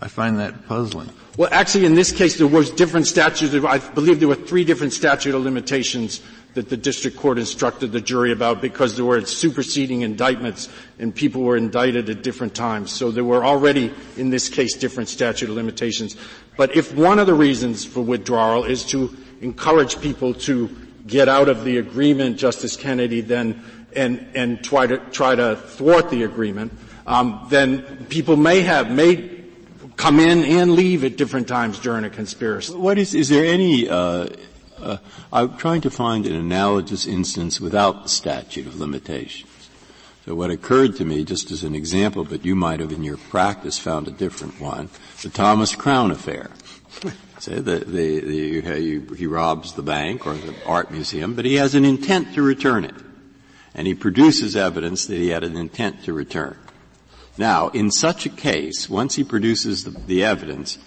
I 0.00 0.08
find 0.08 0.38
that 0.38 0.66
puzzling. 0.66 1.10
Well, 1.36 1.48
actually, 1.52 1.84
in 1.84 1.94
this 1.94 2.12
case, 2.12 2.38
there 2.38 2.46
was 2.46 2.70
different 2.70 3.06
statutes. 3.06 3.54
I 3.54 3.78
believe 3.78 4.20
there 4.20 4.28
were 4.28 4.34
three 4.34 4.64
different 4.64 4.92
statute 4.92 5.34
of 5.34 5.42
limitations 5.42 6.22
that 6.54 6.70
the 6.70 6.76
district 6.76 7.16
court 7.16 7.38
instructed 7.38 7.92
the 7.92 8.00
jury 8.00 8.32
about 8.32 8.62
because 8.62 8.96
there 8.96 9.04
were 9.04 9.24
superseding 9.24 10.02
indictments 10.02 10.68
and 10.98 11.14
people 11.14 11.42
were 11.42 11.56
indicted 11.56 12.08
at 12.08 12.22
different 12.22 12.54
times. 12.54 12.90
So 12.90 13.10
there 13.10 13.24
were 13.24 13.44
already, 13.44 13.92
in 14.16 14.30
this 14.30 14.48
case, 14.48 14.74
different 14.74 15.08
statute 15.08 15.50
of 15.50 15.56
limitations. 15.56 16.16
But 16.56 16.74
if 16.74 16.94
one 16.94 17.18
of 17.18 17.26
the 17.26 17.34
reasons 17.34 17.84
for 17.84 18.00
withdrawal 18.00 18.64
is 18.64 18.84
to 18.86 19.14
encourage 19.40 20.00
people 20.00 20.34
to 20.34 20.74
get 21.08 21.28
out 21.28 21.48
of 21.48 21.64
the 21.64 21.78
agreement, 21.78 22.36
Justice 22.36 22.76
Kennedy, 22.76 23.20
then 23.20 23.64
and 23.96 24.28
and 24.34 24.62
try 24.62 24.86
to 24.86 24.98
try 25.10 25.34
to 25.34 25.56
thwart 25.56 26.10
the 26.10 26.22
agreement, 26.22 26.72
um, 27.06 27.46
then 27.50 28.06
people 28.08 28.36
may 28.36 28.60
have 28.60 28.90
may 28.90 29.38
come 29.96 30.20
in 30.20 30.44
and 30.44 30.72
leave 30.72 31.04
at 31.04 31.16
different 31.16 31.48
times 31.48 31.78
during 31.80 32.04
a 32.04 32.10
conspiracy. 32.10 32.72
What 32.72 32.98
is 32.98 33.14
is 33.14 33.28
there 33.28 33.44
any? 33.44 33.88
Uh, 33.88 34.28
uh, 34.78 34.98
I'm 35.32 35.56
trying 35.56 35.80
to 35.80 35.90
find 35.90 36.24
an 36.26 36.36
analogous 36.36 37.04
instance 37.04 37.60
without 37.60 38.04
the 38.04 38.08
statute 38.08 38.66
of 38.66 38.78
limitations. 38.78 39.50
So 40.24 40.34
what 40.34 40.50
occurred 40.50 40.94
to 40.96 41.04
me, 41.04 41.24
just 41.24 41.50
as 41.50 41.64
an 41.64 41.74
example, 41.74 42.22
but 42.22 42.44
you 42.44 42.54
might 42.54 42.80
have 42.80 42.92
in 42.92 43.02
your 43.02 43.16
practice 43.16 43.78
found 43.78 44.06
a 44.06 44.12
different 44.12 44.60
one, 44.60 44.88
the 45.22 45.30
Thomas 45.30 45.74
Crown 45.74 46.10
affair. 46.10 46.50
Say 47.40 47.60
the, 47.60 47.78
the, 47.78 48.20
the, 48.20 49.16
he 49.16 49.26
robs 49.26 49.74
the 49.74 49.82
bank 49.82 50.26
or 50.26 50.34
the 50.34 50.54
art 50.66 50.90
museum, 50.90 51.34
but 51.34 51.44
he 51.44 51.54
has 51.54 51.74
an 51.74 51.84
intent 51.84 52.34
to 52.34 52.42
return 52.42 52.84
it. 52.84 52.94
And 53.74 53.86
he 53.86 53.94
produces 53.94 54.56
evidence 54.56 55.06
that 55.06 55.16
he 55.16 55.28
had 55.28 55.44
an 55.44 55.56
intent 55.56 56.04
to 56.04 56.12
return. 56.12 56.56
Now, 57.36 57.68
in 57.68 57.92
such 57.92 58.26
a 58.26 58.30
case, 58.30 58.90
once 58.90 59.14
he 59.14 59.22
produces 59.22 59.84
the, 59.84 59.90
the 59.90 60.24
evidence, 60.24 60.78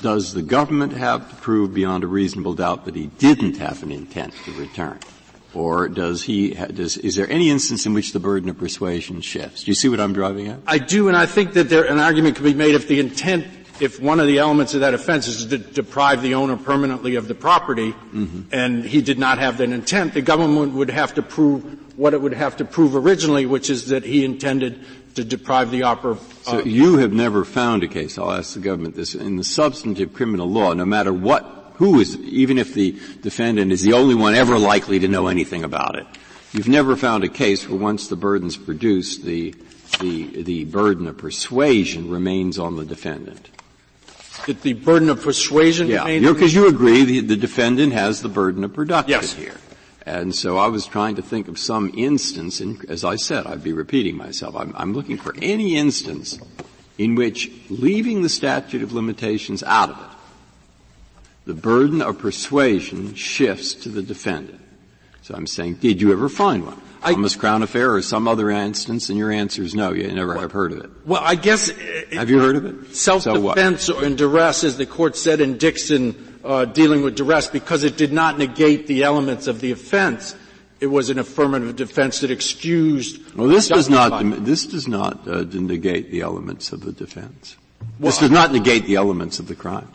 does 0.00 0.32
the 0.32 0.42
government 0.42 0.94
have 0.94 1.28
to 1.28 1.36
prove 1.36 1.74
beyond 1.74 2.04
a 2.04 2.06
reasonable 2.06 2.54
doubt 2.54 2.86
that 2.86 2.96
he 2.96 3.08
didn't 3.18 3.58
have 3.58 3.82
an 3.82 3.92
intent 3.92 4.32
to 4.44 4.52
return? 4.52 4.98
Or 5.52 5.88
does 5.88 6.22
he, 6.22 6.54
does, 6.54 6.96
is 6.96 7.16
there 7.16 7.30
any 7.30 7.50
instance 7.50 7.84
in 7.84 7.92
which 7.92 8.12
the 8.12 8.20
burden 8.20 8.48
of 8.48 8.58
persuasion 8.58 9.20
shifts? 9.20 9.64
Do 9.64 9.70
you 9.70 9.74
see 9.74 9.88
what 9.88 10.00
I'm 10.00 10.12
driving 10.12 10.48
at? 10.48 10.60
I 10.66 10.78
do, 10.78 11.08
and 11.08 11.16
I 11.16 11.26
think 11.26 11.54
that 11.54 11.68
there, 11.68 11.84
an 11.84 11.98
argument 11.98 12.36
could 12.36 12.44
be 12.44 12.54
made 12.54 12.74
if 12.74 12.86
the 12.86 13.00
intent 13.00 13.57
if 13.80 14.00
one 14.00 14.20
of 14.20 14.26
the 14.26 14.38
elements 14.38 14.74
of 14.74 14.80
that 14.80 14.94
offense 14.94 15.26
is 15.26 15.46
to 15.46 15.58
deprive 15.58 16.22
the 16.22 16.34
owner 16.34 16.56
permanently 16.56 17.16
of 17.16 17.28
the 17.28 17.34
property, 17.34 17.92
mm-hmm. 17.92 18.42
and 18.52 18.84
he 18.84 19.00
did 19.00 19.18
not 19.18 19.38
have 19.38 19.58
that 19.58 19.70
intent, 19.70 20.14
the 20.14 20.22
government 20.22 20.74
would 20.74 20.90
have 20.90 21.14
to 21.14 21.22
prove 21.22 21.98
what 21.98 22.14
it 22.14 22.20
would 22.20 22.34
have 22.34 22.56
to 22.56 22.64
prove 22.64 22.94
originally, 22.94 23.44
which 23.46 23.70
is 23.70 23.86
that 23.86 24.04
he 24.04 24.24
intended 24.24 24.84
to 25.16 25.24
deprive 25.24 25.70
the 25.70 25.82
opera. 25.82 26.12
Uh, 26.12 26.16
so 26.44 26.60
you 26.60 26.98
have 26.98 27.12
never 27.12 27.44
found 27.44 27.82
a 27.82 27.88
case, 27.88 28.18
I'll 28.18 28.30
ask 28.30 28.54
the 28.54 28.60
government 28.60 28.94
this, 28.94 29.14
in 29.14 29.36
the 29.36 29.44
substantive 29.44 30.12
criminal 30.12 30.48
law, 30.48 30.72
no 30.74 30.84
matter 30.84 31.12
what, 31.12 31.72
who 31.74 31.98
is, 31.98 32.16
even 32.18 32.58
if 32.58 32.74
the 32.74 32.98
defendant 33.20 33.72
is 33.72 33.82
the 33.82 33.94
only 33.94 34.14
one 34.14 34.34
ever 34.34 34.58
likely 34.58 35.00
to 35.00 35.08
know 35.08 35.26
anything 35.26 35.64
about 35.64 35.96
it, 35.96 36.06
you've 36.52 36.68
never 36.68 36.94
found 36.94 37.24
a 37.24 37.28
case 37.28 37.68
where 37.68 37.78
once 37.78 38.08
the 38.08 38.16
burden's 38.16 38.56
produced, 38.56 39.24
the, 39.24 39.54
the, 40.00 40.42
the 40.42 40.64
burden 40.66 41.08
of 41.08 41.18
persuasion 41.18 42.10
remains 42.10 42.58
on 42.58 42.76
the 42.76 42.84
defendant 42.84 43.48
that 44.46 44.62
the 44.62 44.74
burden 44.74 45.08
of 45.08 45.22
persuasion 45.22 45.88
yeah, 45.88 46.04
because 46.18 46.54
you 46.54 46.68
agree 46.68 47.04
the, 47.04 47.20
the, 47.20 47.36
defendant 47.36 47.92
has 47.92 48.22
the 48.22 48.28
burden 48.28 48.64
of 48.64 48.72
production 48.72 49.10
yes. 49.10 49.32
here. 49.34 49.56
And 50.06 50.34
so 50.34 50.56
I 50.56 50.68
was 50.68 50.86
trying 50.86 51.16
to 51.16 51.22
think 51.22 51.48
of 51.48 51.58
some 51.58 51.92
instance, 51.94 52.60
and 52.60 52.82
as 52.88 53.04
I 53.04 53.16
said, 53.16 53.46
I'd 53.46 53.62
be 53.62 53.72
repeating 53.72 54.16
myself. 54.16 54.56
I'm, 54.56 54.74
I'm 54.76 54.94
looking 54.94 55.18
for 55.18 55.34
any 55.42 55.76
instance 55.76 56.38
in 56.96 57.14
which 57.14 57.50
leaving 57.68 58.22
the 58.22 58.28
statute 58.28 58.82
of 58.82 58.92
limitations 58.92 59.62
out 59.62 59.90
of 59.90 59.98
it, 59.98 60.16
the 61.46 61.54
burden 61.54 62.02
of 62.02 62.18
persuasion 62.18 63.14
shifts 63.14 63.74
to 63.74 63.88
the 63.88 64.02
defendant. 64.02 64.60
So 65.22 65.34
I'm 65.34 65.46
saying, 65.46 65.74
did 65.74 66.00
you 66.00 66.12
ever 66.12 66.28
find 66.28 66.64
one? 66.64 66.80
Thomas 67.00 67.36
Crown 67.36 67.62
affair 67.62 67.94
or 67.94 68.02
some 68.02 68.28
other 68.28 68.50
instance, 68.50 69.08
and 69.08 69.18
your 69.18 69.30
answer 69.30 69.62
is 69.62 69.74
no, 69.74 69.92
you 69.92 70.06
never 70.12 70.32
well, 70.32 70.40
have 70.40 70.52
heard 70.52 70.72
of 70.72 70.78
it. 70.78 70.90
Well, 71.04 71.22
I 71.22 71.34
guess. 71.34 71.68
It, 71.68 72.12
have 72.12 72.30
you 72.30 72.40
heard 72.40 72.56
of 72.56 72.64
it? 72.64 72.94
Self-defense 72.96 73.82
so 73.82 74.00
and 74.00 74.16
duress, 74.16 74.64
as 74.64 74.76
the 74.76 74.86
court 74.86 75.16
said 75.16 75.40
in 75.40 75.58
Dixon, 75.58 76.40
uh, 76.44 76.64
dealing 76.64 77.02
with 77.02 77.16
duress, 77.16 77.48
because 77.48 77.84
it 77.84 77.96
did 77.96 78.12
not 78.12 78.38
negate 78.38 78.86
the 78.86 79.02
elements 79.04 79.46
of 79.46 79.60
the 79.60 79.72
offense. 79.72 80.34
It 80.80 80.86
was 80.86 81.10
an 81.10 81.18
affirmative 81.18 81.74
defense 81.74 82.20
that 82.20 82.30
excused. 82.30 83.34
Well, 83.34 83.48
this 83.48 83.68
does 83.68 83.88
not. 83.88 84.44
This 84.44 84.66
does 84.66 84.86
not 84.86 85.26
uh, 85.26 85.44
negate 85.52 86.10
the 86.10 86.20
elements 86.20 86.72
of 86.72 86.82
the 86.82 86.92
defense. 86.92 87.56
Well, 87.98 88.10
this 88.10 88.18
does 88.18 88.30
not 88.30 88.52
negate 88.52 88.84
the 88.84 88.96
elements 88.96 89.38
of 89.40 89.48
the 89.48 89.56
crime. 89.56 89.88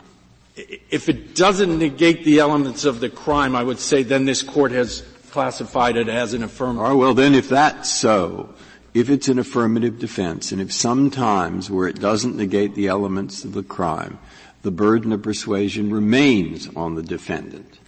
If 0.56 1.08
it 1.08 1.34
doesn't 1.34 1.78
negate 1.78 2.24
the 2.24 2.38
elements 2.38 2.84
of 2.84 3.00
the 3.00 3.08
crime, 3.08 3.56
I 3.56 3.62
would 3.62 3.80
say 3.80 4.02
then 4.02 4.24
this 4.24 4.42
court 4.42 4.72
has 4.72 5.02
classified 5.34 5.96
it 5.96 6.08
as 6.08 6.32
an 6.32 6.44
affirmative. 6.44 6.92
Oh, 6.92 6.96
well 6.96 7.12
then 7.12 7.34
if 7.34 7.48
that's 7.48 7.90
so, 7.90 8.54
if 8.94 9.10
it's 9.10 9.26
an 9.26 9.40
affirmative 9.40 9.98
defense, 9.98 10.52
and 10.52 10.60
if 10.60 10.72
sometimes 10.72 11.68
where 11.68 11.88
it 11.88 11.98
doesn't 11.98 12.36
negate 12.36 12.76
the 12.76 12.86
elements 12.86 13.44
of 13.44 13.52
the 13.52 13.64
crime, 13.64 14.20
the 14.62 14.70
burden 14.70 15.10
of 15.10 15.22
persuasion 15.22 15.90
remains 15.90 16.68
on 16.76 16.94
the 16.94 17.02
defendant, 17.02 17.80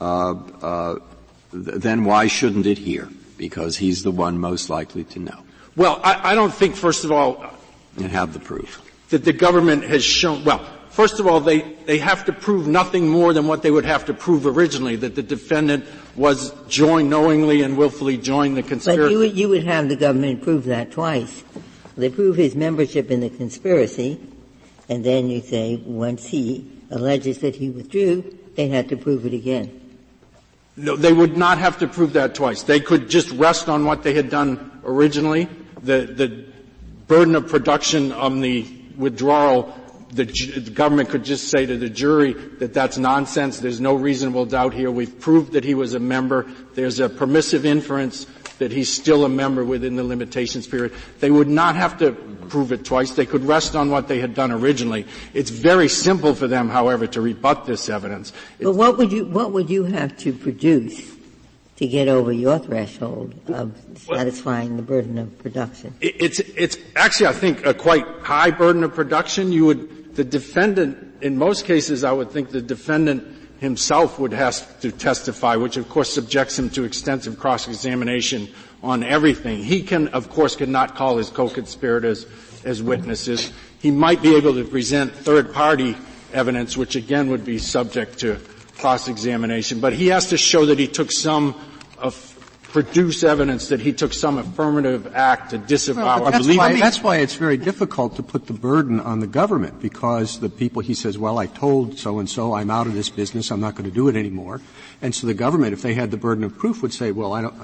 uh, 0.00 0.30
uh, 0.62 0.98
th- 1.50 1.82
then 1.82 2.04
why 2.04 2.28
shouldn't 2.28 2.66
it 2.66 2.78
here? 2.78 3.08
Because 3.36 3.76
he's 3.76 4.04
the 4.04 4.12
one 4.12 4.38
most 4.38 4.70
likely 4.70 5.02
to 5.02 5.18
know. 5.18 5.42
Well, 5.74 6.00
I, 6.04 6.30
I 6.30 6.34
don't 6.36 6.54
think, 6.54 6.76
first 6.76 7.04
of 7.04 7.10
all, 7.10 7.44
and 7.96 8.12
have 8.12 8.32
the 8.32 8.38
proof 8.38 8.80
that 9.08 9.24
the 9.24 9.32
government 9.32 9.82
has 9.82 10.04
shown. 10.04 10.44
Well, 10.44 10.64
First 11.00 11.18
of 11.18 11.26
all, 11.26 11.40
they, 11.40 11.62
they 11.86 11.96
have 11.96 12.26
to 12.26 12.32
prove 12.34 12.66
nothing 12.66 13.08
more 13.08 13.32
than 13.32 13.46
what 13.46 13.62
they 13.62 13.70
would 13.70 13.86
have 13.86 14.04
to 14.04 14.12
prove 14.12 14.46
originally, 14.46 14.96
that 14.96 15.14
the 15.14 15.22
defendant 15.22 15.86
was 16.14 16.52
joined 16.68 17.08
knowingly 17.08 17.62
and 17.62 17.78
willfully 17.78 18.18
joined 18.18 18.58
the 18.58 18.62
conspiracy. 18.62 19.00
But 19.00 19.10
you 19.10 19.18
would, 19.20 19.34
you 19.34 19.48
would 19.48 19.64
have 19.64 19.88
the 19.88 19.96
government 19.96 20.42
prove 20.42 20.66
that 20.66 20.90
twice. 20.90 21.42
They 21.96 22.10
prove 22.10 22.36
his 22.36 22.54
membership 22.54 23.10
in 23.10 23.20
the 23.20 23.30
conspiracy, 23.30 24.20
and 24.90 25.02
then 25.02 25.30
you 25.30 25.40
say 25.40 25.76
once 25.86 26.26
he 26.26 26.70
alleges 26.90 27.38
that 27.38 27.56
he 27.56 27.70
withdrew, 27.70 28.36
they 28.56 28.68
had 28.68 28.90
to 28.90 28.96
prove 28.98 29.24
it 29.24 29.32
again. 29.32 29.80
No, 30.76 30.96
they 30.96 31.14
would 31.14 31.34
not 31.34 31.56
have 31.56 31.78
to 31.78 31.88
prove 31.88 32.12
that 32.12 32.34
twice. 32.34 32.64
They 32.64 32.78
could 32.78 33.08
just 33.08 33.30
rest 33.30 33.70
on 33.70 33.86
what 33.86 34.02
they 34.02 34.12
had 34.12 34.28
done 34.28 34.82
originally. 34.84 35.48
The, 35.82 36.02
the 36.02 36.44
burden 37.06 37.36
of 37.36 37.48
production 37.48 38.12
on 38.12 38.42
the 38.42 38.66
withdrawal 38.98 39.74
the, 40.12 40.24
the, 40.24 40.70
government 40.70 41.08
could 41.08 41.24
just 41.24 41.48
say 41.48 41.66
to 41.66 41.76
the 41.76 41.88
jury 41.88 42.32
that 42.32 42.74
that's 42.74 42.98
nonsense. 42.98 43.60
There's 43.60 43.80
no 43.80 43.94
reasonable 43.94 44.46
doubt 44.46 44.74
here. 44.74 44.90
We've 44.90 45.20
proved 45.20 45.52
that 45.52 45.64
he 45.64 45.74
was 45.74 45.94
a 45.94 46.00
member. 46.00 46.50
There's 46.74 46.98
a 46.98 47.08
permissive 47.08 47.64
inference 47.64 48.26
that 48.58 48.70
he's 48.70 48.92
still 48.92 49.24
a 49.24 49.28
member 49.28 49.64
within 49.64 49.96
the 49.96 50.04
limitations 50.04 50.66
period. 50.66 50.92
They 51.18 51.30
would 51.30 51.48
not 51.48 51.76
have 51.76 51.98
to 51.98 52.12
prove 52.50 52.72
it 52.72 52.84
twice. 52.84 53.12
They 53.12 53.24
could 53.24 53.44
rest 53.44 53.74
on 53.74 53.90
what 53.90 54.06
they 54.06 54.20
had 54.20 54.34
done 54.34 54.52
originally. 54.52 55.06
It's 55.32 55.50
very 55.50 55.88
simple 55.88 56.34
for 56.34 56.46
them, 56.46 56.68
however, 56.68 57.06
to 57.08 57.20
rebut 57.20 57.64
this 57.64 57.88
evidence. 57.88 58.32
But 58.60 58.74
what 58.74 58.98
would 58.98 59.12
you, 59.12 59.24
what 59.24 59.52
would 59.52 59.70
you 59.70 59.84
have 59.84 60.16
to 60.18 60.32
produce 60.32 61.10
to 61.76 61.86
get 61.86 62.08
over 62.08 62.30
your 62.30 62.58
threshold 62.58 63.34
of 63.48 63.74
satisfying 63.96 64.76
the 64.76 64.82
burden 64.82 65.16
of 65.16 65.38
production? 65.38 65.94
It's, 66.02 66.40
it's 66.40 66.76
actually, 66.94 67.28
I 67.28 67.32
think, 67.32 67.64
a 67.64 67.72
quite 67.72 68.06
high 68.22 68.50
burden 68.50 68.84
of 68.84 68.94
production. 68.94 69.50
You 69.52 69.64
would, 69.64 69.99
the 70.14 70.24
defendant, 70.24 71.14
in 71.22 71.36
most 71.38 71.64
cases, 71.64 72.04
I 72.04 72.12
would 72.12 72.30
think 72.30 72.50
the 72.50 72.62
defendant 72.62 73.24
himself 73.60 74.18
would 74.18 74.32
have 74.32 74.80
to 74.80 74.90
testify, 74.90 75.56
which 75.56 75.76
of 75.76 75.88
course 75.88 76.12
subjects 76.12 76.58
him 76.58 76.70
to 76.70 76.84
extensive 76.84 77.38
cross-examination 77.38 78.48
on 78.82 79.02
everything. 79.02 79.62
He 79.62 79.82
can, 79.82 80.08
of 80.08 80.30
course, 80.30 80.56
cannot 80.56 80.94
call 80.96 81.18
his 81.18 81.28
co-conspirators 81.28 82.26
as 82.64 82.82
witnesses. 82.82 83.52
He 83.80 83.90
might 83.90 84.22
be 84.22 84.34
able 84.36 84.54
to 84.54 84.64
present 84.64 85.12
third-party 85.12 85.96
evidence, 86.32 86.76
which 86.76 86.96
again 86.96 87.28
would 87.30 87.44
be 87.44 87.58
subject 87.58 88.18
to 88.20 88.36
cross-examination, 88.78 89.80
but 89.80 89.92
he 89.92 90.08
has 90.08 90.26
to 90.30 90.38
show 90.38 90.66
that 90.66 90.78
he 90.78 90.86
took 90.86 91.12
some 91.12 91.54
of 91.98 92.14
produce 92.72 93.24
evidence 93.24 93.68
that 93.68 93.80
he 93.80 93.92
took 93.92 94.12
some 94.12 94.38
affirmative 94.38 95.12
act 95.14 95.50
to 95.50 95.58
disavow. 95.58 96.22
Well, 96.22 96.30
that's, 96.30 96.56
why, 96.56 96.78
that's 96.78 97.02
why 97.02 97.16
it's 97.18 97.34
very 97.34 97.56
difficult 97.56 98.16
to 98.16 98.22
put 98.22 98.46
the 98.46 98.52
burden 98.52 99.00
on 99.00 99.20
the 99.20 99.26
government 99.26 99.80
because 99.80 100.40
the 100.40 100.48
people 100.48 100.80
he 100.82 100.94
says, 100.94 101.18
well, 101.18 101.38
I 101.38 101.46
told 101.46 101.98
so 101.98 102.18
and 102.18 102.30
so 102.30 102.54
I'm 102.54 102.70
out 102.70 102.86
of 102.86 102.94
this 102.94 103.08
business, 103.08 103.50
I'm 103.50 103.60
not 103.60 103.74
going 103.74 103.88
to 103.88 103.94
do 103.94 104.08
it 104.08 104.16
anymore. 104.16 104.60
And 105.02 105.14
so 105.14 105.26
the 105.26 105.34
government, 105.34 105.72
if 105.72 105.82
they 105.82 105.94
had 105.94 106.10
the 106.10 106.16
burden 106.16 106.44
of 106.44 106.56
proof, 106.56 106.82
would 106.82 106.92
say, 106.92 107.10
well, 107.10 107.32
I 107.32 107.42
don't, 107.42 107.54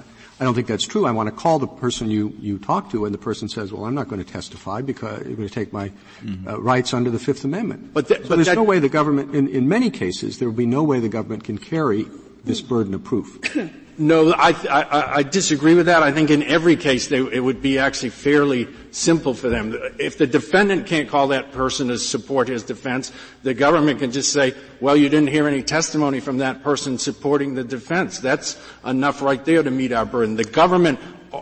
I 0.40 0.44
don't 0.44 0.54
think 0.54 0.66
that's 0.66 0.86
true. 0.86 1.06
I 1.06 1.12
want 1.12 1.28
to 1.28 1.34
call 1.34 1.58
the 1.58 1.66
person 1.66 2.10
you, 2.10 2.34
you 2.40 2.58
talk 2.58 2.90
to, 2.90 3.04
and 3.04 3.14
the 3.14 3.18
person 3.18 3.48
says, 3.48 3.72
well, 3.72 3.84
I'm 3.84 3.94
not 3.94 4.08
going 4.08 4.22
to 4.22 4.30
testify 4.30 4.82
because 4.82 5.20
I'm 5.20 5.36
going 5.36 5.48
to 5.48 5.54
take 5.54 5.72
my 5.72 5.90
mm-hmm. 6.20 6.48
uh, 6.48 6.58
rights 6.58 6.92
under 6.92 7.10
the 7.10 7.18
Fifth 7.18 7.44
Amendment. 7.44 7.94
But, 7.94 8.08
th- 8.08 8.22
so 8.22 8.28
but 8.28 8.36
there's 8.36 8.54
no 8.54 8.62
way 8.62 8.78
the 8.78 8.88
government, 8.88 9.34
in, 9.34 9.48
in 9.48 9.68
many 9.68 9.90
cases, 9.90 10.38
there 10.38 10.48
will 10.48 10.56
be 10.56 10.66
no 10.66 10.82
way 10.82 11.00
the 11.00 11.08
government 11.08 11.44
can 11.44 11.58
carry 11.58 12.06
this 12.44 12.60
burden 12.60 12.92
of 12.92 13.04
proof. 13.04 13.38
No, 13.98 14.32
I, 14.32 14.50
I, 14.50 15.12
I, 15.16 15.22
disagree 15.22 15.74
with 15.74 15.86
that. 15.86 16.02
I 16.02 16.12
think 16.12 16.30
in 16.30 16.42
every 16.42 16.76
case 16.76 17.08
they, 17.08 17.18
it 17.18 17.40
would 17.42 17.62
be 17.62 17.78
actually 17.78 18.10
fairly 18.10 18.68
simple 18.90 19.32
for 19.32 19.48
them. 19.48 19.74
If 19.98 20.18
the 20.18 20.26
defendant 20.26 20.86
can't 20.86 21.08
call 21.08 21.28
that 21.28 21.52
person 21.52 21.88
to 21.88 21.98
support 21.98 22.48
his 22.48 22.62
defense, 22.62 23.10
the 23.42 23.54
government 23.54 24.00
can 24.00 24.12
just 24.12 24.34
say, 24.34 24.54
well, 24.80 24.96
you 24.96 25.08
didn't 25.08 25.30
hear 25.30 25.48
any 25.48 25.62
testimony 25.62 26.20
from 26.20 26.38
that 26.38 26.62
person 26.62 26.98
supporting 26.98 27.54
the 27.54 27.64
defense. 27.64 28.18
That's 28.18 28.60
enough 28.84 29.22
right 29.22 29.42
there 29.42 29.62
to 29.62 29.70
meet 29.70 29.92
our 29.92 30.04
burden. 30.04 30.36
The 30.36 30.44
government, 30.44 31.00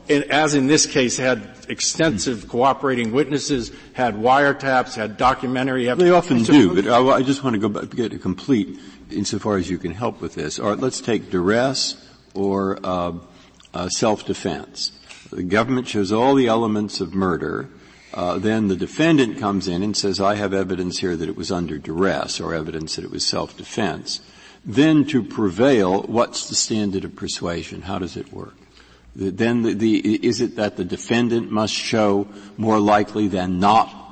as 0.09 0.55
in 0.55 0.69
this 0.69 0.87
case, 0.87 1.17
had 1.17 1.57
extensive 1.69 2.49
cooperating 2.49 3.11
witnesses, 3.11 3.73
had 3.95 4.15
wiretaps, 4.15 4.95
had 4.95 5.17
documentary 5.17 5.89
evidence. 5.89 6.09
They 6.09 6.15
often 6.17 6.43
do, 6.45 6.83
but 6.83 6.87
I, 6.87 7.17
I 7.17 7.23
just 7.23 7.43
want 7.43 7.55
to 7.55 7.61
go 7.61 7.69
back, 7.69 7.91
get 7.91 8.13
a 8.13 8.19
complete 8.19 8.79
insofar 9.11 9.57
as 9.57 9.69
you 9.69 9.79
can 9.79 9.93
help 9.93 10.21
with 10.21 10.37
this. 10.37 10.61
All 10.61 10.71
right, 10.71 10.79
let's 10.79 11.01
take 11.01 11.31
duress 11.31 12.04
or 12.35 12.79
uh, 12.85 13.13
uh, 13.73 13.89
self-defense. 13.89 14.93
The 15.31 15.43
government 15.43 15.89
shows 15.89 16.13
all 16.13 16.35
the 16.35 16.49
elements 16.49 17.01
of 17.01 17.15
murder. 17.15 17.69
Uh, 18.13 18.39
then 18.39 18.69
the 18.69 18.77
defendant 18.77 19.39
comes 19.39 19.67
in 19.67 19.83
and 19.83 19.97
says, 19.97 20.21
"I 20.21 20.37
have 20.37 20.55
evidence 20.55 20.99
here 20.99 21.17
that 21.17 21.29
it 21.29 21.37
was 21.37 21.51
under 21.51 21.79
duress, 21.79 22.41
or 22.41 22.55
evidence 22.55 22.97
that 22.97 23.05
it 23.05 23.11
was 23.11 23.27
self-defense." 23.27 24.21
Then, 24.65 25.05
to 25.07 25.23
prevail, 25.23 26.03
what's 26.03 26.49
the 26.49 26.55
standard 26.55 27.05
of 27.05 27.17
persuasion? 27.17 27.83
How 27.83 27.99
does 27.99 28.17
it 28.17 28.33
work? 28.33 28.55
Then, 29.17 29.63
the, 29.63 29.75
the, 29.75 30.27
is 30.27 30.41
it 30.41 30.57
that 30.57 30.77
the 30.77 30.85
defendant 30.85 31.51
must 31.51 31.75
show 31.75 32.27
more 32.57 32.81
likely 32.81 33.29
than 33.29 33.61
not 33.61 34.04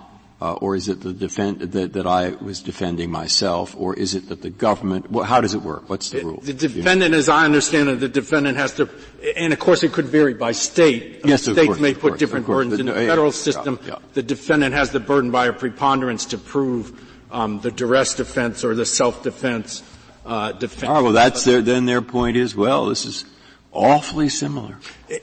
uh, 0.43 0.55
or 0.55 0.75
is 0.75 0.89
it 0.89 1.01
the 1.03 1.13
defend, 1.13 1.61
that, 1.61 1.93
that, 1.93 2.05
I 2.05 2.31
was 2.31 2.63
defending 2.63 3.13
myself, 3.13 3.77
or 3.79 3.95
is 3.95 4.17
it 4.17 4.29
that 4.29 4.43
the 4.43 4.51
government? 4.51 5.09
Well, 5.09 5.25
how 5.25 5.41
does 5.41 5.55
it 5.55 5.63
work? 5.63 5.89
What's 5.89 6.11
the 6.11 6.25
rule? 6.25 6.41
The 6.43 6.53
defendant, 6.53 7.15
as 7.15 7.29
I 7.29 7.45
understand 7.45 7.89
it, 7.89 8.01
the 8.01 8.09
defendant 8.09 8.57
has 8.59 8.75
to, 8.75 8.89
and 9.37 9.53
of 9.53 9.61
course 9.61 9.85
it 9.85 9.93
could 9.93 10.07
vary 10.07 10.35
by 10.35 10.51
state. 10.51 11.21
Yes, 11.25 11.43
States 11.43 11.65
course, 11.65 11.79
may 11.79 11.95
put 11.95 12.01
course, 12.01 12.19
different 12.19 12.47
burdens. 12.47 12.81
In 12.81 12.87
the 12.87 12.93
federal 12.93 13.31
system, 13.31 13.79
yeah, 13.83 13.91
yeah. 13.91 13.99
the 14.15 14.23
defendant 14.25 14.75
has 14.75 14.91
the 14.91 14.99
burden 14.99 15.31
by 15.31 15.47
a 15.47 15.53
preponderance 15.53 16.27
to 16.27 16.39
prove 16.39 16.91
um, 17.31 17.61
the 17.61 17.71
duress 17.71 18.17
defense 18.17 18.65
or 18.65 18.75
the 18.75 18.85
self-defense 18.85 19.85
uh, 20.27 20.51
defense. 20.51 20.91
Right, 20.91 21.03
well, 21.03 21.13
that's 21.13 21.45
their, 21.45 21.63
then 21.63 21.87
their 21.87 22.03
point 22.03 22.37
is, 22.37 22.57
well, 22.57 22.87
this 22.87 23.07
is 23.07 23.25
awfully 23.71 24.29
similar. 24.29 24.77
It, 25.09 25.23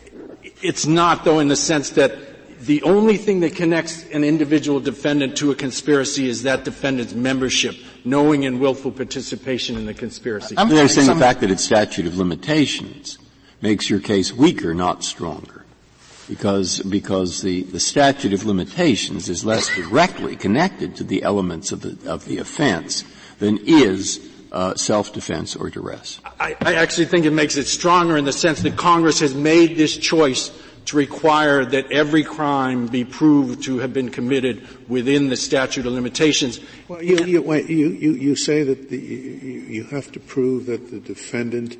it's 0.62 0.86
not, 0.86 1.26
though, 1.26 1.40
in 1.40 1.50
the 1.50 1.58
sense 1.58 1.90
that 1.92 2.29
The 2.70 2.84
only 2.84 3.18
thing 3.18 3.40
that 3.40 3.56
connects 3.56 4.08
an 4.10 4.24
individual 4.24 4.80
defendant 4.80 5.36
to 5.38 5.50
a 5.50 5.56
conspiracy 5.56 6.30
is 6.30 6.44
that 6.44 6.66
defendant's 6.66 7.16
membership, 7.16 7.76
knowing 8.06 8.46
and 8.46 8.60
willful 8.60 8.92
participation 8.92 9.76
in 9.76 9.88
the 9.88 9.94
conspiracy. 9.96 10.54
I'm 10.56 10.70
They're 10.70 10.88
saying 10.88 11.08
the 11.08 11.16
fact 11.16 11.42
that 11.42 11.50
it's 11.50 11.64
statute 11.64 12.06
of 12.06 12.16
limitations 12.16 13.18
makes 13.60 13.90
your 13.90 14.00
case 14.00 14.32
weaker, 14.32 14.76
not 14.76 15.04
stronger. 15.04 15.66
Because, 16.28 16.80
because 16.82 17.42
the, 17.42 17.64
the 17.64 17.80
statute 17.80 18.34
of 18.34 18.46
limitations 18.46 19.30
is 19.30 19.44
less 19.44 19.76
directly 19.76 20.36
connected 20.36 20.96
to 20.98 21.04
the 21.04 21.24
elements 21.24 21.72
of 21.72 21.82
the, 21.82 21.98
of 22.08 22.26
the 22.26 22.38
offense 22.38 23.04
than 23.40 23.58
is 23.66 24.30
uh, 24.52 24.76
self-defense 24.76 25.56
or 25.56 25.72
duress. 25.72 26.20
I, 26.40 26.56
I 26.62 26.76
actually 26.76 27.06
think 27.06 27.26
it 27.26 27.34
makes 27.34 27.58
it 27.58 27.66
stronger 27.66 28.16
in 28.16 28.26
the 28.26 28.32
sense 28.32 28.62
that 28.62 28.78
Congress 28.78 29.20
has 29.22 29.34
made 29.34 29.76
this 29.76 29.98
choice 29.98 30.52
to 30.90 30.98
require 30.98 31.64
that 31.64 31.92
every 31.92 32.24
crime 32.24 32.88
be 32.88 33.06
proved 33.06 33.64
to 33.64 33.78
have 33.78 33.94
been 33.94 34.10
committed 34.10 34.68
within 34.90 35.30
the 35.30 35.38
statute 35.38 35.86
of 35.86 35.94
limitations. 35.94 36.60
Well, 36.88 37.04
you, 37.04 37.24
you, 37.26 37.42
wait, 37.44 37.70
you, 37.70 37.90
you, 37.90 38.14
you 38.14 38.36
say 38.36 38.64
that 38.64 38.90
the, 38.90 38.98
you 38.98 39.84
have 39.86 40.12
to 40.14 40.20
prove 40.20 40.66
that 40.66 40.90
the 40.90 41.00
defendant 41.00 41.78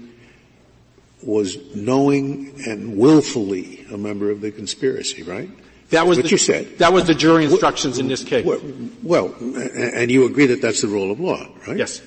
was 1.24 1.58
knowing 1.76 2.62
and 2.68 2.98
willfully 2.98 3.84
a 3.92 3.98
member 3.98 4.30
of 4.30 4.42
the 4.42 4.52
conspiracy, 4.52 5.24
right? 5.24 5.50
That 5.90 6.06
was 6.06 6.20
what 6.20 6.26
the, 6.26 6.30
you 6.30 6.38
said. 6.38 6.78
That 6.78 6.94
was 6.94 7.06
the 7.06 7.16
jury 7.16 7.46
instructions 7.46 7.98
in 7.98 8.08
this 8.08 8.24
case. 8.24 8.46
Well, 8.46 8.62
well, 9.02 9.34
and 9.40 10.12
you 10.12 10.26
agree 10.26 10.46
that 10.46 10.62
that's 10.62 10.82
the 10.82 10.88
rule 10.88 11.12
of 11.12 11.20
law, 11.20 11.48
right? 11.68 11.78
Yes. 11.78 12.00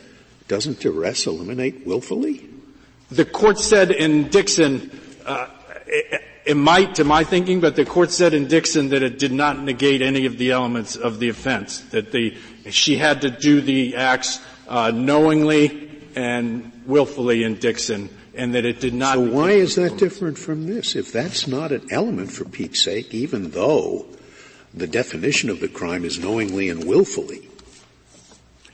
Doesn't 0.46 0.78
duress 0.78 1.26
eliminate 1.26 1.84
willfully? 1.84 2.48
The 3.10 3.24
court 3.24 3.58
said 3.58 3.90
in 3.90 4.28
Dixon, 4.28 4.96
uh, 5.26 5.48
it, 6.44 6.56
might, 6.56 6.96
to 6.96 7.04
my 7.04 7.24
thinking, 7.24 7.60
but 7.60 7.76
the 7.76 7.84
court 7.84 8.10
said 8.10 8.34
in 8.34 8.48
Dixon 8.48 8.88
that 8.90 9.02
it 9.02 9.18
did 9.18 9.32
not 9.32 9.60
negate 9.60 10.02
any 10.02 10.26
of 10.26 10.38
the 10.38 10.50
elements 10.50 10.96
of 10.96 11.18
the 11.18 11.28
offense. 11.28 11.78
That 11.90 12.12
the 12.12 12.36
she 12.70 12.96
had 12.96 13.22
to 13.22 13.30
do 13.30 13.60
the 13.60 13.96
acts 13.96 14.40
uh, 14.68 14.90
knowingly 14.90 15.90
and 16.14 16.72
willfully 16.86 17.44
in 17.44 17.56
Dixon 17.56 18.08
and 18.34 18.54
that 18.54 18.64
it 18.64 18.80
did 18.80 18.94
not. 18.94 19.14
So 19.14 19.20
why 19.30 19.50
is 19.50 19.74
that 19.76 19.96
different 19.96 20.38
from 20.38 20.66
this? 20.66 20.96
If 20.96 21.12
that's 21.12 21.46
not 21.46 21.72
an 21.72 21.86
element 21.90 22.30
for 22.30 22.44
Pete's 22.44 22.82
sake, 22.82 23.12
even 23.12 23.50
though 23.50 24.06
the 24.72 24.86
definition 24.86 25.50
of 25.50 25.60
the 25.60 25.68
crime 25.68 26.04
is 26.04 26.18
knowingly 26.18 26.68
and 26.68 26.84
willfully, 26.84 27.48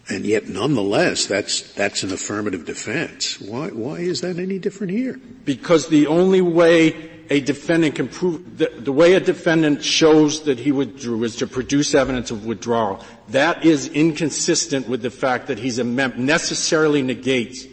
and 0.09 0.25
yet 0.25 0.49
nonetheless 0.49 1.27
that's, 1.27 1.73
that's 1.73 2.03
an 2.03 2.13
affirmative 2.13 2.65
defense. 2.65 3.41
Why, 3.41 3.69
why 3.69 3.97
is 3.99 4.21
that 4.23 4.39
any 4.39 4.59
different 4.59 4.93
here? 4.93 5.21
Because 5.45 5.89
the 5.89 6.07
only 6.07 6.41
way 6.41 7.11
a 7.31 7.41
defendant 7.41 7.95
can 7.95 8.09
prove, 8.09 8.59
the, 8.59 8.71
the 8.79 8.93
way 8.93 9.15
a 9.15 9.21
defendant 9.21 9.85
shows 9.85 10.43
that 10.43 10.59
he 10.59 10.73
withdrew 10.73 11.25
is 11.25 11.37
to 11.37 11.47
produce 11.47 11.95
evidence 11.95 12.31
of 12.31 12.47
withdrawal. 12.47 13.05
That 13.29 13.65
is 13.65 13.89
inconsistent 13.89 14.89
with 14.89 15.03
the 15.03 15.11
fact 15.11 15.49
that 15.49 15.59
he's 15.59 15.79
a 15.79 15.85
mem- 15.85 16.25
necessarily 16.25 17.03
negates 17.03 17.67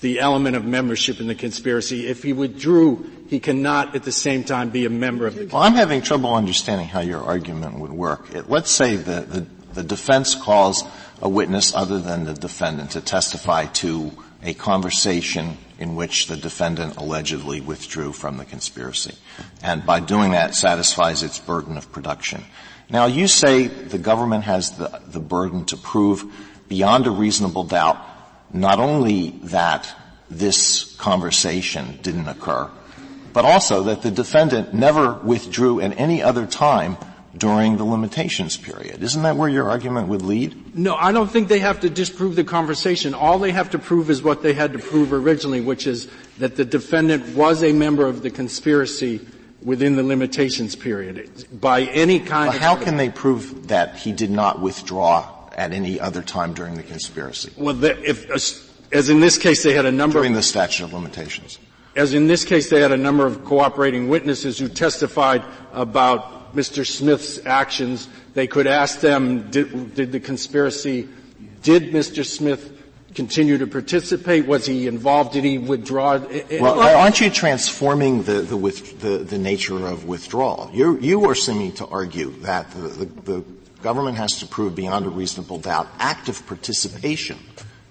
the 0.00 0.18
element 0.18 0.56
of 0.56 0.64
membership 0.64 1.20
in 1.20 1.28
the 1.28 1.34
conspiracy. 1.34 2.08
If 2.08 2.22
he 2.22 2.32
withdrew, 2.32 3.08
he 3.28 3.38
cannot 3.38 3.94
at 3.94 4.02
the 4.02 4.12
same 4.12 4.44
time 4.44 4.70
be 4.70 4.84
a 4.84 4.90
member 4.90 5.26
of 5.26 5.36
the 5.36 5.46
Well, 5.46 5.62
I'm 5.62 5.74
having 5.74 6.02
trouble 6.02 6.34
understanding 6.34 6.88
how 6.88 7.00
your 7.00 7.22
argument 7.22 7.78
would 7.78 7.92
work. 7.92 8.26
let's 8.48 8.70
say 8.70 8.96
the, 8.96 9.20
the, 9.20 9.46
the 9.74 9.82
defense 9.84 10.34
calls 10.34 10.82
a 11.20 11.28
witness 11.28 11.72
other 11.74 12.00
than 12.00 12.24
the 12.24 12.34
defendant 12.34 12.90
to 12.92 13.00
testify 13.00 13.66
to 13.66 14.10
a 14.42 14.54
conversation 14.54 15.56
in 15.78 15.94
which 15.94 16.26
the 16.26 16.36
defendant 16.36 16.96
allegedly 16.96 17.60
withdrew 17.60 18.12
from 18.12 18.36
the 18.36 18.44
conspiracy. 18.44 19.14
And 19.62 19.86
by 19.86 20.00
doing 20.00 20.32
that 20.32 20.54
satisfies 20.54 21.22
its 21.22 21.38
burden 21.38 21.76
of 21.76 21.90
production. 21.92 22.44
Now 22.90 23.06
you 23.06 23.28
say 23.28 23.68
the 23.68 23.98
government 23.98 24.44
has 24.44 24.76
the, 24.76 25.00
the 25.06 25.20
burden 25.20 25.64
to 25.66 25.76
prove 25.76 26.24
beyond 26.68 27.06
a 27.06 27.10
reasonable 27.10 27.64
doubt 27.64 27.98
not 28.52 28.78
only 28.78 29.30
that 29.44 29.94
this 30.30 30.96
conversation 30.96 31.98
didn't 32.02 32.28
occur, 32.28 32.70
but 33.32 33.44
also 33.44 33.84
that 33.84 34.02
the 34.02 34.10
defendant 34.10 34.74
never 34.74 35.14
withdrew 35.14 35.80
at 35.80 35.98
any 35.98 36.22
other 36.22 36.46
time 36.46 36.96
during 37.36 37.78
the 37.78 37.84
limitations 37.84 38.56
period. 38.56 39.02
Isn't 39.02 39.22
that 39.22 39.36
where 39.36 39.48
your 39.48 39.70
argument 39.70 40.08
would 40.08 40.22
lead? 40.22 40.76
No, 40.76 40.94
I 40.94 41.12
don't 41.12 41.30
think 41.30 41.48
they 41.48 41.60
have 41.60 41.80
to 41.80 41.90
disprove 41.90 42.36
the 42.36 42.44
conversation. 42.44 43.14
All 43.14 43.38
they 43.38 43.52
have 43.52 43.70
to 43.70 43.78
prove 43.78 44.10
is 44.10 44.22
what 44.22 44.42
they 44.42 44.52
had 44.52 44.72
to 44.74 44.78
prove 44.78 45.12
originally, 45.12 45.60
which 45.60 45.86
is 45.86 46.08
that 46.38 46.56
the 46.56 46.64
defendant 46.64 47.34
was 47.34 47.62
a 47.62 47.72
member 47.72 48.06
of 48.06 48.22
the 48.22 48.30
conspiracy 48.30 49.20
within 49.62 49.96
the 49.96 50.02
limitations 50.02 50.76
period. 50.76 51.46
By 51.60 51.82
any 51.82 52.18
kind 52.20 52.50
well, 52.50 52.58
How 52.58 52.76
can 52.76 52.96
they 52.96 53.08
prove 53.08 53.68
that 53.68 53.96
he 53.96 54.12
did 54.12 54.30
not 54.30 54.60
withdraw 54.60 55.48
at 55.56 55.72
any 55.72 56.00
other 56.00 56.22
time 56.22 56.52
during 56.52 56.74
the 56.74 56.82
conspiracy? 56.82 57.52
Well, 57.56 57.74
the, 57.74 57.98
if, 58.08 58.28
as 58.92 59.08
in 59.08 59.20
this 59.20 59.38
case, 59.38 59.62
they 59.62 59.74
had 59.74 59.86
a 59.86 59.92
number 59.92 60.18
during 60.18 60.34
the 60.34 60.42
statute 60.42 60.84
of 60.84 60.92
limitations. 60.92 61.58
As 61.94 62.14
in 62.14 62.26
this 62.26 62.44
case, 62.44 62.70
they 62.70 62.80
had 62.80 62.92
a 62.92 62.96
number 62.96 63.26
of 63.26 63.44
cooperating 63.44 64.08
witnesses 64.08 64.58
who 64.58 64.68
testified 64.68 65.44
about 65.72 66.41
Mr. 66.54 66.86
Smith's 66.86 67.44
actions. 67.46 68.08
They 68.34 68.46
could 68.46 68.66
ask 68.66 69.00
them, 69.00 69.50
did, 69.50 69.94
did 69.94 70.12
the 70.12 70.20
conspiracy, 70.20 71.08
did 71.62 71.92
Mr. 71.92 72.24
Smith 72.24 72.70
continue 73.14 73.58
to 73.58 73.66
participate? 73.66 74.46
Was 74.46 74.66
he 74.66 74.86
involved? 74.86 75.32
Did 75.32 75.44
he 75.44 75.58
withdraw? 75.58 76.18
Well, 76.18 76.80
uh, 76.80 76.94
aren't 76.94 77.20
you 77.20 77.30
transforming 77.30 78.22
the, 78.22 78.40
the, 78.42 78.56
with, 78.56 79.00
the, 79.00 79.18
the 79.18 79.38
nature 79.38 79.86
of 79.86 80.06
withdrawal? 80.06 80.70
you 80.72 80.98
you 80.98 81.28
are 81.28 81.34
seeming 81.34 81.72
to 81.72 81.86
argue 81.86 82.30
that 82.40 82.70
the, 82.72 83.06
the 83.24 83.44
government 83.82 84.16
has 84.16 84.38
to 84.38 84.46
prove 84.46 84.74
beyond 84.74 85.06
a 85.06 85.10
reasonable 85.10 85.58
doubt 85.58 85.88
active 85.98 86.46
participation 86.46 87.38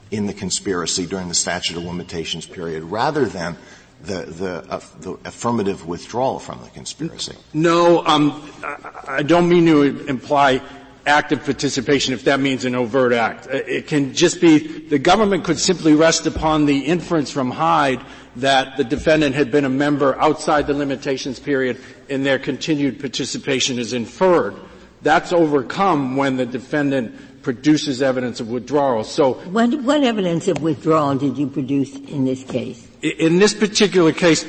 in 0.09 0.25
the 0.25 0.33
conspiracy 0.33 1.05
during 1.05 1.29
the 1.29 1.35
statute 1.35 1.77
of 1.77 1.83
limitations 1.83 2.45
period 2.45 2.83
rather 2.83 3.25
than 3.25 3.57
the, 4.03 4.23
the, 4.23 4.51
uh, 4.69 4.81
the 4.99 5.11
affirmative 5.25 5.87
withdrawal 5.87 6.39
from 6.39 6.61
the 6.63 6.69
conspiracy. 6.69 7.35
No, 7.53 8.05
um, 8.05 8.51
I 9.07 9.23
don't 9.23 9.47
mean 9.47 9.65
to 9.67 10.07
imply 10.07 10.61
active 11.05 11.43
participation 11.43 12.13
if 12.13 12.25
that 12.25 12.39
means 12.39 12.65
an 12.65 12.75
overt 12.75 13.13
act. 13.13 13.47
Uh, 13.47 13.57
it 13.67 13.87
can 13.87 14.13
just 14.13 14.39
be, 14.39 14.87
the 14.87 14.99
government 14.99 15.43
could 15.43 15.59
simply 15.59 15.93
rest 15.93 16.27
upon 16.27 16.65
the 16.65 16.79
inference 16.79 17.31
from 17.31 17.51
Hyde 17.51 18.01
that 18.37 18.77
the 18.77 18.83
defendant 18.83 19.35
had 19.35 19.51
been 19.51 19.65
a 19.65 19.69
member 19.69 20.19
outside 20.19 20.67
the 20.67 20.73
limitations 20.73 21.39
period 21.39 21.79
and 22.09 22.25
their 22.25 22.39
continued 22.39 22.99
participation 22.99 23.79
is 23.79 23.93
inferred. 23.93 24.55
That's 25.01 25.33
overcome 25.33 26.15
when 26.15 26.37
the 26.37 26.45
defendant 26.45 27.30
produces 27.41 28.01
evidence 28.01 28.39
of 28.39 28.49
withdrawal. 28.49 29.03
So, 29.03 29.33
what, 29.33 29.73
what 29.81 30.03
evidence 30.03 30.47
of 30.47 30.61
withdrawal 30.61 31.15
did 31.15 31.37
you 31.37 31.47
produce 31.47 31.95
in 31.95 32.25
this 32.25 32.43
case? 32.43 32.87
In 33.01 33.39
this 33.39 33.53
particular 33.53 34.11
case, 34.11 34.45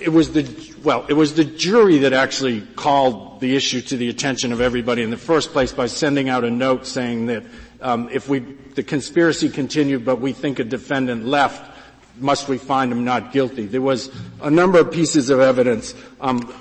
it 0.00 0.10
was 0.10 0.32
the 0.32 0.68
well, 0.84 1.04
it 1.08 1.14
was 1.14 1.34
the 1.34 1.44
jury 1.44 1.98
that 1.98 2.12
actually 2.12 2.60
called 2.60 3.40
the 3.40 3.56
issue 3.56 3.80
to 3.80 3.96
the 3.96 4.08
attention 4.08 4.52
of 4.52 4.60
everybody 4.60 5.02
in 5.02 5.10
the 5.10 5.16
first 5.16 5.52
place 5.52 5.72
by 5.72 5.86
sending 5.86 6.28
out 6.28 6.44
a 6.44 6.50
note 6.50 6.86
saying 6.86 7.26
that 7.26 7.44
um, 7.80 8.08
if 8.12 8.28
we 8.28 8.38
the 8.38 8.82
conspiracy 8.82 9.48
continued, 9.48 10.04
but 10.04 10.20
we 10.20 10.32
think 10.32 10.60
a 10.60 10.64
defendant 10.64 11.26
left, 11.26 11.76
must 12.18 12.48
we 12.48 12.58
find 12.58 12.92
him 12.92 13.04
not 13.04 13.32
guilty? 13.32 13.66
There 13.66 13.82
was 13.82 14.10
a 14.40 14.50
number 14.50 14.78
of 14.78 14.92
pieces 14.92 15.30
of 15.30 15.40
evidence. 15.40 15.94
Um, 16.20 16.52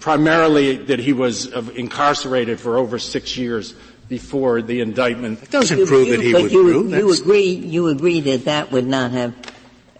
primarily 0.00 0.76
that 0.76 0.98
he 0.98 1.12
was 1.12 1.46
incarcerated 1.70 2.60
for 2.60 2.76
over 2.76 2.98
six 2.98 3.36
years 3.36 3.74
before 4.08 4.62
the 4.62 4.80
indictment. 4.80 5.42
It 5.42 5.50
doesn't 5.50 5.78
you, 5.78 5.86
prove 5.86 6.08
you, 6.08 6.16
that 6.16 6.22
he 6.22 6.34
withdrew. 6.34 6.88
You, 6.88 6.96
you 6.96 7.12
agree, 7.12 7.50
you 7.50 7.88
agree 7.88 8.20
that 8.20 8.44
that 8.44 8.72
would 8.72 8.86
not 8.86 9.10
have 9.10 9.34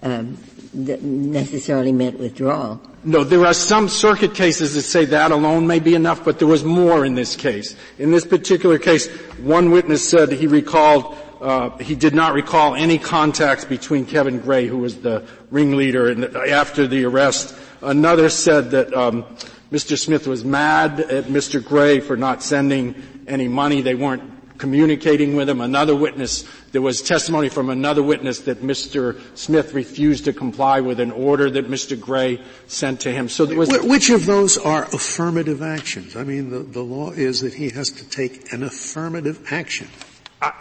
um, 0.02 0.38
necessarily 0.72 1.92
meant 1.92 2.18
withdrawal. 2.18 2.80
No, 3.04 3.22
there 3.22 3.46
are 3.46 3.54
some 3.54 3.88
circuit 3.88 4.34
cases 4.34 4.74
that 4.74 4.82
say 4.82 5.04
that 5.06 5.30
alone 5.30 5.66
may 5.66 5.78
be 5.78 5.94
enough, 5.94 6.24
but 6.24 6.38
there 6.38 6.48
was 6.48 6.64
more 6.64 7.04
in 7.04 7.14
this 7.14 7.36
case. 7.36 7.76
In 7.98 8.10
this 8.10 8.26
particular 8.26 8.78
case, 8.78 9.08
one 9.38 9.70
witness 9.70 10.08
said 10.08 10.32
he 10.32 10.46
recalled 10.46 11.16
uh, 11.40 11.76
he 11.78 11.94
did 11.94 12.14
not 12.14 12.32
recall 12.32 12.74
any 12.74 12.98
contacts 12.98 13.64
between 13.64 14.06
Kevin 14.06 14.40
Gray, 14.40 14.66
who 14.66 14.78
was 14.78 14.96
the 15.02 15.26
ringleader, 15.50 16.08
and 16.08 16.24
after 16.34 16.86
the 16.86 17.04
arrest. 17.04 17.54
Another 17.82 18.30
said 18.30 18.70
that 18.70 18.92
um, 18.94 19.22
Mr. 19.70 19.98
Smith 19.98 20.26
was 20.26 20.44
mad 20.44 20.98
at 21.00 21.24
Mr. 21.24 21.62
Gray 21.62 22.00
for 22.00 22.16
not 22.16 22.42
sending 22.42 22.94
any 23.26 23.48
money. 23.48 23.80
They 23.80 23.94
weren't 23.94 24.58
communicating 24.58 25.36
with 25.36 25.48
him. 25.48 25.60
Another 25.60 25.94
witness, 25.94 26.44
there 26.72 26.82
was 26.82 27.02
testimony 27.02 27.48
from 27.48 27.70
another 27.70 28.02
witness 28.02 28.40
that 28.40 28.62
Mr. 28.62 29.20
Smith 29.36 29.74
refused 29.74 30.24
to 30.24 30.32
comply 30.32 30.80
with 30.80 31.00
an 31.00 31.10
order 31.10 31.50
that 31.50 31.68
Mr. 31.68 31.98
Gray 31.98 32.40
sent 32.66 33.00
to 33.00 33.12
him. 33.12 33.28
So 33.28 33.46
there 33.46 33.56
was. 33.56 33.70
Which 33.82 34.10
of 34.10 34.26
those 34.26 34.58
are 34.58 34.84
affirmative 34.84 35.62
actions? 35.62 36.16
I 36.16 36.24
mean, 36.24 36.50
the, 36.50 36.60
the 36.60 36.82
law 36.82 37.10
is 37.10 37.40
that 37.40 37.54
he 37.54 37.70
has 37.70 37.90
to 37.90 38.08
take 38.08 38.52
an 38.52 38.62
affirmative 38.62 39.52
action, 39.52 39.88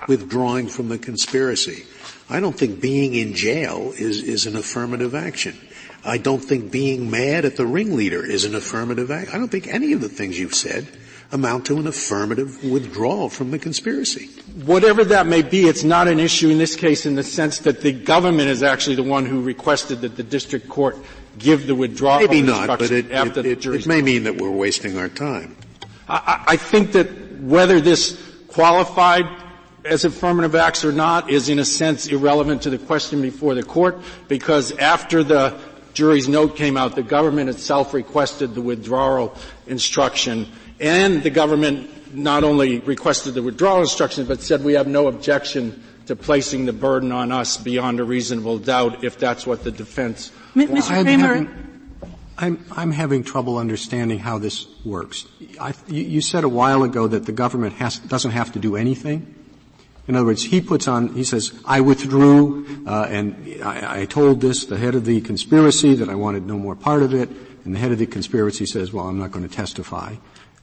withdrawing 0.08 0.68
from 0.68 0.90
the 0.90 0.98
conspiracy. 0.98 1.86
I 2.30 2.40
don't 2.40 2.58
think 2.58 2.82
being 2.82 3.14
in 3.14 3.34
jail 3.36 3.94
is, 3.96 4.24
is 4.24 4.48
an 4.48 4.56
affirmative 4.56 5.14
action. 5.14 5.56
I 6.04 6.18
don't 6.18 6.40
think 6.40 6.72
being 6.72 7.10
mad 7.10 7.46
at 7.46 7.56
the 7.56 7.66
ringleader 7.66 8.24
is 8.24 8.46
an 8.46 8.56
affirmative 8.56 9.10
act. 9.10 9.34
I 9.34 9.38
don't 9.38 9.50
think 9.50 9.68
any 9.68 9.94
of 9.94 10.02
the 10.02 10.10
things 10.10 10.38
you've 10.38 10.54
said 10.54 10.88
amount 11.36 11.68
to 11.68 11.78
an 11.78 11.86
affirmative 11.86 12.64
withdrawal 12.64 13.30
from 13.30 13.52
the 13.52 13.60
conspiracy. 13.60 14.28
Whatever 14.66 15.06
that 15.06 15.28
may 15.28 15.44
be, 15.44 15.68
it's 15.68 15.84
not 15.84 16.08
an 16.08 16.20
issue 16.20 16.50
in 16.50 16.58
this 16.58 16.76
case 16.76 17.06
in 17.06 17.16
the 17.16 17.24
sense 17.24 17.60
that 17.60 17.82
the 17.82 17.92
government 17.92 18.50
is 18.50 18.64
actually 18.64 18.96
the 18.96 19.04
one 19.04 19.26
who 19.26 19.42
requested 19.42 20.02
that 20.02 20.16
the 20.16 20.24
district 20.24 20.68
court 20.68 20.98
give 21.38 21.68
the 21.68 21.76
withdrawal 21.76 22.20
Maybe 22.20 22.42
not, 22.42 22.68
but 22.68 22.90
it, 22.90 23.12
after 23.12 23.42
it, 23.42 23.46
it, 23.46 23.66
it 23.66 23.88
may 23.88 24.02
mean 24.02 24.24
that 24.24 24.38
we're 24.38 24.50
wasting 24.50 24.98
our 24.98 25.10
time. 25.10 25.56
I, 26.08 26.44
I 26.48 26.58
think 26.58 26.94
that 26.94 27.40
whether 27.42 27.82
this 27.82 28.20
qualified 28.48 29.26
as 29.84 30.06
affirmative 30.06 30.56
acts 30.56 30.84
or 30.84 30.92
not 30.92 31.30
is 31.30 31.50
in 31.50 31.60
a 31.60 31.66
sense 31.66 32.08
irrelevant 32.08 32.64
to 32.64 32.70
the 32.70 32.78
question 32.78 33.22
before 33.22 33.54
the 33.54 33.64
court 33.64 34.00
because 34.28 34.72
after 34.78 35.24
the 35.24 35.60
jury's 35.94 36.28
note 36.28 36.56
came 36.56 36.78
out, 36.78 36.96
the 36.96 37.04
government 37.04 37.50
itself 37.50 37.94
requested 37.94 38.56
the 38.56 38.62
withdrawal 38.62 39.36
instruction 39.68 40.52
and 40.80 41.24
the 41.24 41.30
government 41.30 42.16
not 42.16 42.44
only 42.44 42.80
requested 42.80 43.34
the 43.34 43.44
withdrawal 43.44 43.82
instruction 43.82 44.26
but 44.26 44.42
said 44.42 44.64
we 44.64 44.74
have 44.74 44.88
no 44.88 45.08
objection 45.08 45.84
to 46.06 46.16
placing 46.16 46.66
the 46.66 46.74
burden 46.74 47.12
on 47.12 47.32
us 47.32 47.58
beyond 47.58 48.00
a 48.00 48.04
reasonable 48.04 48.58
doubt 48.58 49.04
if 49.04 49.18
that's 49.18 49.46
what 49.46 49.64
the 49.64 49.72
defense 49.72 50.32
M- 50.56 50.68
Mr. 50.70 51.04
Kramer, 51.04 51.50
I'm, 52.38 52.64
I'm 52.72 52.92
having 52.92 53.24
trouble 53.24 53.58
understanding 53.58 54.20
how 54.20 54.40
this 54.40 54.68
works. 54.84 55.26
I, 55.60 55.74
you, 55.88 56.04
you, 56.04 56.22
said 56.22 56.44
a 56.44 56.50
while 56.50 56.84
ago 56.84 57.08
that 57.08 57.26
the 57.26 57.32
government 57.32 57.76
has, 57.76 58.00
doesn't 58.00 58.32
have 58.32 58.52
to 58.54 58.60
do 58.60 58.76
anything. 58.76 59.34
In 60.08 60.16
other 60.16 60.26
words, 60.26 60.44
he 60.44 60.62
puts 60.62 60.88
on, 60.88 61.14
he 61.14 61.24
says, 61.24 61.58
I 61.66 61.82
withdrew, 61.82 62.84
uh, 62.86 63.08
and 63.10 63.64
I, 63.64 64.02
I, 64.02 64.06
told 64.06 64.42
this, 64.42 64.66
the 64.66 64.78
head 64.78 64.96
of 64.96 65.06
the 65.06 65.22
conspiracy, 65.22 65.96
that 65.96 66.10
I 66.10 66.16
wanted 66.16 66.46
no 66.46 66.58
more 66.58 66.76
part 66.76 67.04
of 67.04 67.14
it, 67.14 67.30
and 67.64 67.74
the 67.74 67.80
head 67.80 67.92
of 67.92 67.98
the 67.98 68.06
conspiracy 68.06 68.66
says, 68.66 68.94
well, 68.94 69.08
I'm 69.08 69.18
not 69.18 69.32
going 69.32 69.48
to 69.48 69.54
testify. 69.54 70.16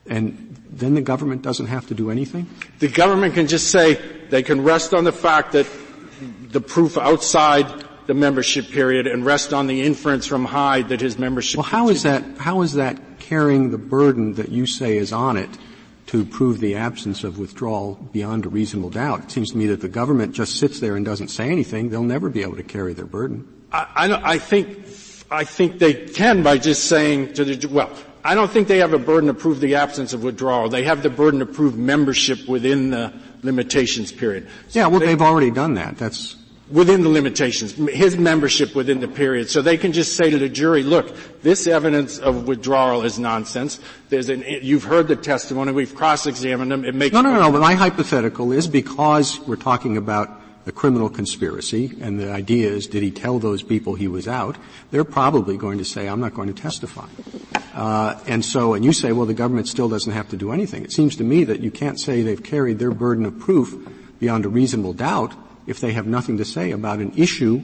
And 0.06 0.56
then 0.70 0.94
the 0.94 1.00
government 1.00 1.42
doesn't 1.42 1.66
have 1.66 1.86
to 1.88 1.94
do 1.94 2.10
anything? 2.10 2.48
The 2.80 2.88
government 2.88 3.34
can 3.34 3.46
just 3.46 3.70
say, 3.70 4.00
they 4.30 4.42
can 4.42 4.62
rest 4.64 4.94
on 4.94 5.04
the 5.04 5.12
fact 5.12 5.52
that 5.52 5.66
the 6.50 6.60
proof 6.60 6.98
outside 6.98 7.84
the 8.06 8.14
membership 8.14 8.70
period 8.70 9.06
and 9.06 9.24
rest 9.24 9.52
on 9.52 9.66
the 9.66 9.82
inference 9.82 10.26
from 10.26 10.44
Hyde 10.44 10.88
that 10.88 11.00
his 11.00 11.18
membership. 11.18 11.58
Well, 11.58 11.64
how 11.64 11.88
is 11.88 12.02
that? 12.02 12.24
How 12.38 12.62
is 12.62 12.74
that 12.74 13.20
carrying 13.20 13.70
the 13.70 13.78
burden 13.78 14.34
that 14.34 14.48
you 14.48 14.66
say 14.66 14.96
is 14.96 15.12
on 15.12 15.36
it 15.36 15.50
to 16.06 16.24
prove 16.24 16.60
the 16.60 16.74
absence 16.74 17.24
of 17.24 17.38
withdrawal 17.38 17.94
beyond 18.12 18.44
a 18.44 18.48
reasonable 18.48 18.90
doubt? 18.90 19.24
It 19.24 19.30
seems 19.30 19.52
to 19.52 19.56
me 19.56 19.66
that 19.66 19.80
the 19.80 19.88
government 19.88 20.34
just 20.34 20.56
sits 20.56 20.80
there 20.80 20.96
and 20.96 21.04
doesn't 21.04 21.28
say 21.28 21.48
anything. 21.48 21.90
They'll 21.90 22.02
never 22.02 22.28
be 22.28 22.42
able 22.42 22.56
to 22.56 22.64
carry 22.64 22.92
their 22.92 23.06
burden. 23.06 23.46
I, 23.70 23.86
I, 23.94 24.32
I 24.32 24.38
think 24.38 24.84
I 25.30 25.44
think 25.44 25.78
they 25.78 25.94
can 25.94 26.42
by 26.42 26.58
just 26.58 26.86
saying 26.86 27.34
to 27.34 27.44
the 27.44 27.66
well. 27.68 27.90
I 28.24 28.34
don't 28.34 28.50
think 28.50 28.68
they 28.68 28.78
have 28.78 28.92
a 28.92 28.98
burden 28.98 29.26
to 29.26 29.34
prove 29.34 29.60
the 29.60 29.74
absence 29.74 30.12
of 30.12 30.22
withdrawal. 30.22 30.68
They 30.68 30.84
have 30.84 31.02
the 31.02 31.10
burden 31.10 31.40
to 31.40 31.46
prove 31.46 31.76
membership 31.76 32.46
within 32.48 32.90
the 32.90 33.12
limitations 33.42 34.12
period. 34.12 34.48
So 34.68 34.78
yeah, 34.78 34.86
well, 34.86 35.00
they, 35.00 35.10
have 35.10 35.22
already 35.22 35.50
done 35.50 35.74
that. 35.74 35.98
That's 35.98 36.36
within 36.70 37.02
the 37.02 37.08
limitations, 37.08 37.74
his 37.74 38.16
membership 38.16 38.74
within 38.74 39.00
the 39.00 39.08
period. 39.08 39.50
So 39.50 39.60
they 39.60 39.76
can 39.76 39.92
just 39.92 40.16
say 40.16 40.30
to 40.30 40.38
the 40.38 40.48
jury, 40.48 40.82
look, 40.82 41.14
this 41.42 41.66
evidence 41.66 42.18
of 42.18 42.48
withdrawal 42.48 43.02
is 43.02 43.18
nonsense. 43.18 43.78
There's 44.08 44.28
an, 44.28 44.44
you've 44.46 44.84
heard 44.84 45.08
the 45.08 45.16
testimony, 45.16 45.72
we've 45.72 45.94
cross-examined 45.94 46.70
them, 46.70 46.84
it 46.84 46.94
makes 46.94 47.12
No, 47.12 47.20
no, 47.20 47.32
no, 47.32 47.40
no, 47.40 47.52
but 47.52 47.60
my 47.60 47.74
hypothetical 47.74 48.52
is 48.52 48.66
because 48.66 49.38
we're 49.40 49.56
talking 49.56 49.96
about 49.96 50.41
a 50.66 50.72
criminal 50.72 51.08
conspiracy, 51.08 51.96
and 52.00 52.20
the 52.20 52.30
idea 52.30 52.70
is, 52.70 52.86
did 52.86 53.02
he 53.02 53.10
tell 53.10 53.38
those 53.38 53.62
people 53.62 53.94
he 53.94 54.08
was 54.08 54.28
out? 54.28 54.56
They're 54.90 55.04
probably 55.04 55.56
going 55.56 55.78
to 55.78 55.84
say, 55.84 56.08
I'm 56.08 56.20
not 56.20 56.34
going 56.34 56.52
to 56.52 56.60
testify. 56.60 57.06
Uh, 57.74 58.20
and 58.26 58.44
so, 58.44 58.74
and 58.74 58.84
you 58.84 58.92
say, 58.92 59.12
well, 59.12 59.26
the 59.26 59.34
government 59.34 59.66
still 59.66 59.88
doesn't 59.88 60.12
have 60.12 60.28
to 60.28 60.36
do 60.36 60.52
anything. 60.52 60.84
It 60.84 60.92
seems 60.92 61.16
to 61.16 61.24
me 61.24 61.44
that 61.44 61.60
you 61.60 61.70
can't 61.70 61.98
say 61.98 62.22
they've 62.22 62.42
carried 62.42 62.78
their 62.78 62.92
burden 62.92 63.24
of 63.24 63.38
proof 63.38 63.74
beyond 64.20 64.44
a 64.44 64.48
reasonable 64.48 64.92
doubt 64.92 65.34
if 65.66 65.80
they 65.80 65.92
have 65.92 66.06
nothing 66.06 66.38
to 66.38 66.44
say 66.44 66.70
about 66.70 66.98
an 66.98 67.12
issue 67.16 67.60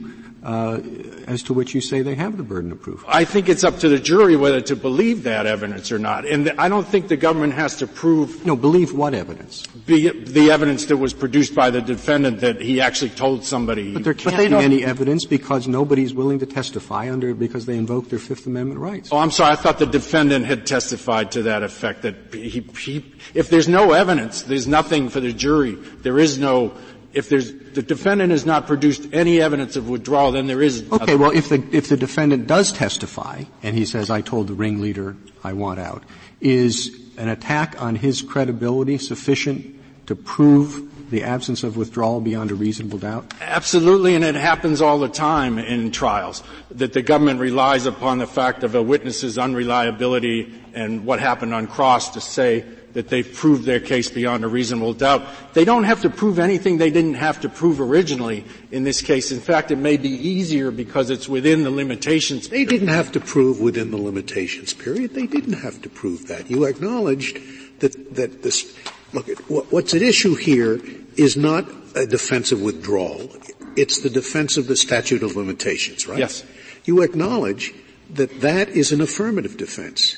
uh, 0.49 0.81
as 1.27 1.43
to 1.43 1.53
which 1.53 1.75
you 1.75 1.81
say 1.81 2.01
they 2.01 2.15
have 2.15 2.35
the 2.35 2.43
burden 2.43 2.71
of 2.71 2.81
proof. 2.81 3.05
I 3.07 3.23
think 3.23 3.49
it's 3.49 3.63
up 3.63 3.77
to 3.79 3.89
the 3.89 3.99
jury 3.99 4.35
whether 4.35 4.61
to 4.61 4.75
believe 4.75 5.21
that 5.23 5.45
evidence 5.45 5.91
or 5.91 5.99
not. 5.99 6.25
And 6.25 6.47
the, 6.47 6.59
I 6.59 6.69
don't 6.69 6.87
think 6.87 7.07
the 7.07 7.17
government 7.17 7.53
has 7.53 7.77
to 7.77 7.87
prove. 7.87 8.43
No, 8.47 8.55
believe 8.55 8.91
what 8.91 9.13
evidence? 9.13 9.67
The, 9.85 10.09
the 10.09 10.49
evidence 10.49 10.85
that 10.85 10.97
was 10.97 11.13
produced 11.13 11.53
by 11.53 11.69
the 11.69 11.81
defendant 11.81 12.39
that 12.39 12.59
he 12.61 12.81
actually 12.81 13.11
told 13.11 13.45
somebody. 13.45 13.93
But 13.93 14.03
there 14.03 14.15
can't 14.15 14.37
but 14.37 14.59
be 14.59 14.65
any 14.65 14.83
evidence 14.83 15.25
because 15.25 15.67
nobody's 15.67 16.15
willing 16.15 16.39
to 16.39 16.47
testify 16.47 17.11
under 17.11 17.35
because 17.35 17.67
they 17.67 17.77
invoke 17.77 18.09
their 18.09 18.17
Fifth 18.17 18.47
Amendment 18.47 18.79
rights. 18.79 19.09
Oh, 19.11 19.17
I'm 19.17 19.29
sorry. 19.29 19.51
I 19.51 19.55
thought 19.55 19.77
the 19.77 19.85
defendant 19.85 20.47
had 20.47 20.65
testified 20.65 21.31
to 21.33 21.43
that 21.43 21.61
effect. 21.61 22.01
That 22.01 22.15
he, 22.33 22.61
he, 22.75 23.05
if 23.35 23.49
there's 23.51 23.67
no 23.67 23.91
evidence, 23.91 24.41
there's 24.41 24.67
nothing 24.67 25.09
for 25.09 25.19
the 25.19 25.31
jury. 25.31 25.75
There 25.75 26.17
is 26.17 26.39
no 26.39 26.73
if 27.13 27.29
there's 27.29 27.51
the 27.51 27.81
defendant 27.81 28.31
has 28.31 28.45
not 28.45 28.67
produced 28.67 29.07
any 29.13 29.41
evidence 29.41 29.75
of 29.75 29.89
withdrawal, 29.89 30.31
then 30.31 30.47
there 30.47 30.61
is. 30.61 30.83
Okay, 30.91 31.15
well, 31.15 31.31
if 31.31 31.49
the 31.49 31.63
if 31.71 31.89
the 31.89 31.97
defendant 31.97 32.47
does 32.47 32.71
testify 32.71 33.43
and 33.63 33.75
he 33.75 33.85
says, 33.85 34.09
"I 34.09 34.21
told 34.21 34.47
the 34.47 34.53
ringleader 34.53 35.15
I 35.43 35.53
want 35.53 35.79
out," 35.79 36.03
is 36.41 36.95
an 37.17 37.29
attack 37.29 37.81
on 37.81 37.95
his 37.95 38.21
credibility 38.21 38.97
sufficient 38.97 39.75
to 40.07 40.15
prove 40.15 40.89
the 41.11 41.23
absence 41.23 41.63
of 41.63 41.75
withdrawal 41.75 42.21
beyond 42.21 42.51
a 42.51 42.55
reasonable 42.55 42.99
doubt? 42.99 43.33
Absolutely, 43.41 44.15
and 44.15 44.23
it 44.23 44.35
happens 44.35 44.81
all 44.81 44.99
the 44.99 45.09
time 45.09 45.57
in 45.57 45.91
trials 45.91 46.43
that 46.71 46.93
the 46.93 47.01
government 47.01 47.39
relies 47.39 47.85
upon 47.85 48.19
the 48.19 48.27
fact 48.27 48.63
of 48.63 48.75
a 48.75 48.81
witness's 48.81 49.37
unreliability 49.37 50.53
and 50.73 51.05
what 51.05 51.19
happened 51.19 51.53
on 51.53 51.67
cross 51.67 52.11
to 52.11 52.21
say 52.21 52.63
that 52.93 53.09
they've 53.09 53.33
proved 53.33 53.65
their 53.65 53.79
case 53.79 54.09
beyond 54.09 54.43
a 54.43 54.47
reasonable 54.47 54.93
doubt. 54.93 55.25
They 55.53 55.65
don't 55.65 55.83
have 55.83 56.01
to 56.01 56.09
prove 56.09 56.39
anything 56.39 56.77
they 56.77 56.89
didn't 56.89 57.15
have 57.15 57.41
to 57.41 57.49
prove 57.49 57.79
originally 57.79 58.45
in 58.71 58.83
this 58.83 59.01
case. 59.01 59.31
In 59.31 59.39
fact, 59.39 59.71
it 59.71 59.77
may 59.77 59.97
be 59.97 60.09
easier 60.09 60.71
because 60.71 61.09
it's 61.09 61.29
within 61.29 61.63
the 61.63 61.69
limitations. 61.69 62.49
They 62.49 62.65
didn't 62.65 62.87
have 62.87 63.11
to 63.13 63.19
prove 63.19 63.59
within 63.61 63.91
the 63.91 63.97
limitations 63.97 64.73
period. 64.73 65.13
They 65.13 65.27
didn't 65.27 65.53
have 65.53 65.81
to 65.83 65.89
prove 65.89 66.27
that. 66.27 66.49
You 66.49 66.65
acknowledged 66.65 67.39
that, 67.79 68.15
that 68.15 68.41
this, 68.41 68.75
look, 69.13 69.27
what's 69.47 69.93
at 69.93 70.01
issue 70.01 70.35
here 70.35 70.81
is 71.15 71.37
not 71.37 71.69
a 71.95 72.05
defense 72.05 72.51
of 72.51 72.61
withdrawal. 72.61 73.29
It's 73.75 74.01
the 74.01 74.09
defense 74.09 74.57
of 74.57 74.67
the 74.67 74.75
statute 74.75 75.23
of 75.23 75.35
limitations, 75.35 76.07
right? 76.07 76.19
Yes. 76.19 76.43
You 76.85 77.01
acknowledge 77.01 77.73
that 78.11 78.41
that 78.41 78.69
is 78.69 78.91
an 78.91 79.01
affirmative 79.01 79.57
defense. 79.57 80.17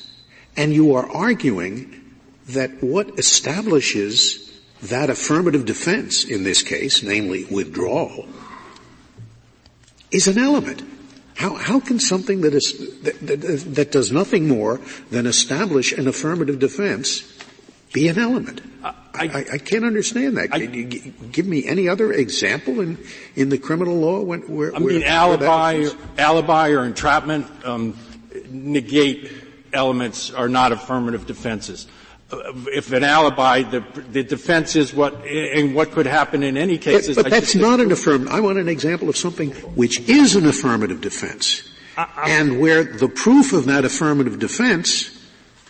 And 0.56 0.72
you 0.72 0.94
are 0.94 1.10
arguing 1.10 2.01
that 2.48 2.82
what 2.82 3.18
establishes 3.18 4.60
that 4.82 5.10
affirmative 5.10 5.64
defense 5.64 6.24
in 6.24 6.44
this 6.44 6.62
case, 6.62 7.02
namely 7.02 7.44
withdrawal, 7.44 8.26
is 10.10 10.26
an 10.26 10.38
element. 10.38 10.82
How, 11.34 11.54
how 11.54 11.80
can 11.80 11.98
something 11.98 12.42
that, 12.42 12.54
is, 12.54 13.00
that, 13.02 13.18
that, 13.26 13.74
that 13.74 13.92
does 13.92 14.12
nothing 14.12 14.48
more 14.48 14.80
than 15.10 15.26
establish 15.26 15.92
an 15.92 16.06
affirmative 16.06 16.58
defense 16.58 17.38
be 17.92 18.08
an 18.08 18.18
element? 18.18 18.60
I, 18.84 18.94
I, 19.14 19.46
I 19.54 19.58
can't 19.58 19.84
understand 19.84 20.36
that. 20.36 20.48
I, 20.52 20.66
give 20.66 21.46
me 21.46 21.66
any 21.66 21.88
other 21.88 22.12
example 22.12 22.80
in, 22.80 22.98
in 23.36 23.48
the 23.48 23.58
criminal 23.58 23.94
law 23.96 24.20
when, 24.20 24.42
where, 24.42 24.74
I 24.74 24.78
mean, 24.78 25.00
where, 25.00 25.08
alibi, 25.08 25.88
alibi 26.18 26.70
or 26.70 26.84
entrapment 26.84 27.46
um, 27.64 27.96
negate 28.50 29.30
elements 29.72 30.30
are 30.30 30.48
not 30.48 30.72
affirmative 30.72 31.26
defenses 31.26 31.86
if 32.32 32.92
an 32.92 33.04
alibi, 33.04 33.62
the, 33.62 33.80
the 34.10 34.22
defense 34.22 34.76
is 34.76 34.94
what, 34.94 35.24
and 35.26 35.74
what 35.74 35.92
could 35.92 36.06
happen 36.06 36.42
in 36.42 36.56
any 36.56 36.78
case. 36.78 37.14
But, 37.14 37.24
but 37.24 37.30
that's 37.30 37.54
not 37.54 37.80
an 37.80 37.92
affirmative. 37.92 38.32
I 38.32 38.40
want 38.40 38.58
an 38.58 38.68
example 38.68 39.08
of 39.08 39.16
something 39.16 39.50
which 39.74 40.00
is 40.08 40.34
an 40.34 40.46
affirmative 40.46 41.00
defense, 41.00 41.62
I, 41.96 42.08
and 42.26 42.60
where 42.60 42.84
the 42.84 43.08
proof 43.08 43.52
of 43.52 43.66
that 43.66 43.84
affirmative 43.84 44.38
defense 44.38 45.18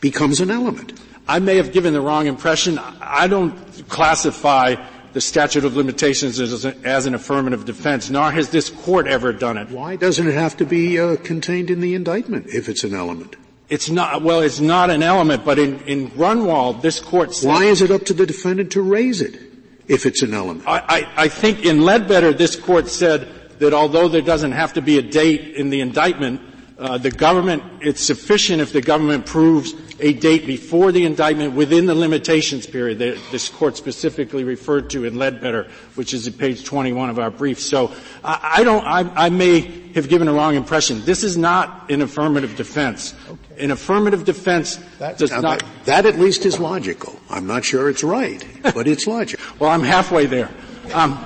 becomes 0.01 0.41
an 0.41 0.51
element. 0.51 0.99
I 1.27 1.39
may 1.39 1.57
have 1.57 1.73
given 1.73 1.93
the 1.93 2.01
wrong 2.01 2.27
impression. 2.27 2.79
I 2.79 3.27
don't 3.29 3.89
classify 3.89 4.77
the 5.13 5.21
statute 5.21 5.65
of 5.65 5.77
limitations 5.77 6.41
as, 6.41 6.65
as, 6.65 7.07
an 7.07 7.15
affirmative 7.15 7.65
defense, 7.65 8.11
nor 8.11 8.31
has 8.31 8.49
this 8.49 8.71
court 8.71 9.07
ever 9.07 9.33
done 9.33 9.59
it. 9.59 9.69
Why 9.71 9.97
doesn't 9.97 10.27
it 10.27 10.35
have 10.35 10.57
to 10.57 10.65
be 10.65 10.99
uh, 10.99 11.17
contained 11.17 11.71
in 11.71 11.81
the 11.81 11.95
indictment 11.95 12.47
if 12.49 12.69
it's 12.69 12.83
an 12.83 12.95
element? 12.95 13.37
It's 13.73 13.89
not, 13.89 14.21
well, 14.21 14.43
it's 14.43 14.61
not 14.61 14.91
an 14.91 15.03
element, 15.03 15.47
but 15.47 15.59
in, 15.59 15.81
in 15.87 16.09
Grunwald, 16.09 16.83
this 16.83 17.01
court 17.01 17.35
said. 17.35 17.49
Why 17.49 17.65
is 17.65 17.81
it 17.81 17.91
up 17.91 18.05
to 18.05 18.13
the 18.13 18.27
defendant 18.27 18.73
to 18.73 18.83
raise 18.83 19.23
it 19.23 19.41
if 19.89 20.05
it's 20.05 20.21
an 20.21 20.35
element? 20.35 20.69
I, 20.69 20.79
I, 21.17 21.25
I 21.25 21.29
think 21.29 21.65
in 21.65 21.81
Ledbetter, 21.81 22.35
this 22.35 22.55
court 22.55 22.89
said 22.89 23.29
that 23.61 23.73
although 23.73 24.09
there 24.09 24.21
doesn't 24.21 24.53
have 24.53 24.75
to 24.75 24.83
be 24.83 24.99
a 24.99 25.03
date 25.03 25.57
in 25.57 25.71
the 25.71 25.81
indictment, 25.81 26.43
uh, 26.79 26.99
the 26.99 27.11
government, 27.11 27.63
it's 27.81 28.03
sufficient 28.03 28.61
if 28.61 28.75
the 28.75 28.83
government 28.83 29.25
proves 29.25 29.73
a 30.01 30.13
date 30.13 30.47
before 30.47 30.93
the 30.93 31.07
indictment 31.07 31.55
within 31.55 31.87
the 31.87 31.95
limitations 31.95 32.67
period 32.67 32.99
that 32.99 33.19
this 33.31 33.49
court 33.49 33.77
specifically 33.77 34.45
referred 34.45 34.91
to 34.91 35.05
in 35.05 35.17
Ledbetter, 35.17 35.71
which 35.95 36.13
is 36.13 36.27
at 36.27 36.37
page 36.37 36.65
21 36.65 37.09
of 37.09 37.19
our 37.19 37.31
brief. 37.31 37.61
So 37.61 37.95
I, 38.25 38.57
I 38.57 38.65
don't, 38.65 38.85
I, 38.85 39.27
I, 39.27 39.31
may 39.31 39.61
have 39.93 40.09
given 40.09 40.29
a 40.29 40.33
wrong 40.33 40.57
impression. 40.57 41.05
This 41.05 41.23
is 41.23 41.39
not 41.39 41.91
an 41.91 42.03
affirmative 42.03 42.57
defense. 42.57 43.15
Okay. 43.53 43.65
An 43.65 43.71
affirmative 43.71 44.25
defense 44.25 44.77
that, 44.99 45.19
does 45.19 45.31
not. 45.31 45.61
That, 45.61 45.65
that, 45.85 46.07
at 46.07 46.19
least 46.19 46.47
is 46.47 46.59
logical. 46.59 47.19
I'm 47.29 47.47
not 47.47 47.65
sure 47.65 47.89
it's 47.89 48.05
right, 48.05 48.45
but 48.63 48.87
it's 48.89 49.07
logical. 49.07 49.45
well, 49.59 49.71
I'm 49.71 49.83
halfway 49.83 50.27
there. 50.27 50.51
Um, 50.93 51.19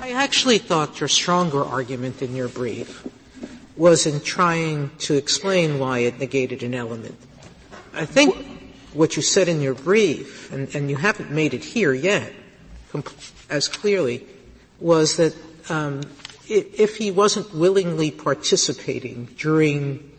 I 0.00 0.12
actually 0.12 0.58
thought 0.58 1.00
your 1.00 1.08
stronger 1.08 1.64
argument 1.64 2.22
in 2.22 2.34
your 2.34 2.48
brief 2.48 3.06
was 3.76 4.06
in 4.06 4.20
trying 4.20 4.90
to 4.98 5.14
explain 5.14 5.78
why 5.78 6.00
it 6.00 6.18
negated 6.18 6.62
an 6.62 6.74
element. 6.74 7.16
I 7.94 8.04
think 8.04 8.34
what 8.92 9.16
you 9.16 9.22
said 9.22 9.48
in 9.48 9.60
your 9.60 9.74
brief, 9.74 10.52
and, 10.52 10.74
and 10.74 10.90
you 10.90 10.96
haven't 10.96 11.30
made 11.30 11.54
it 11.54 11.64
here 11.64 11.94
yet, 11.94 12.32
as 13.48 13.68
clearly, 13.68 14.26
was 14.80 15.16
that 15.16 15.34
um, 15.70 16.02
if 16.48 16.96
he 16.96 17.10
wasn't 17.10 17.54
willingly 17.54 18.10
participating 18.10 19.26
during 19.38 20.11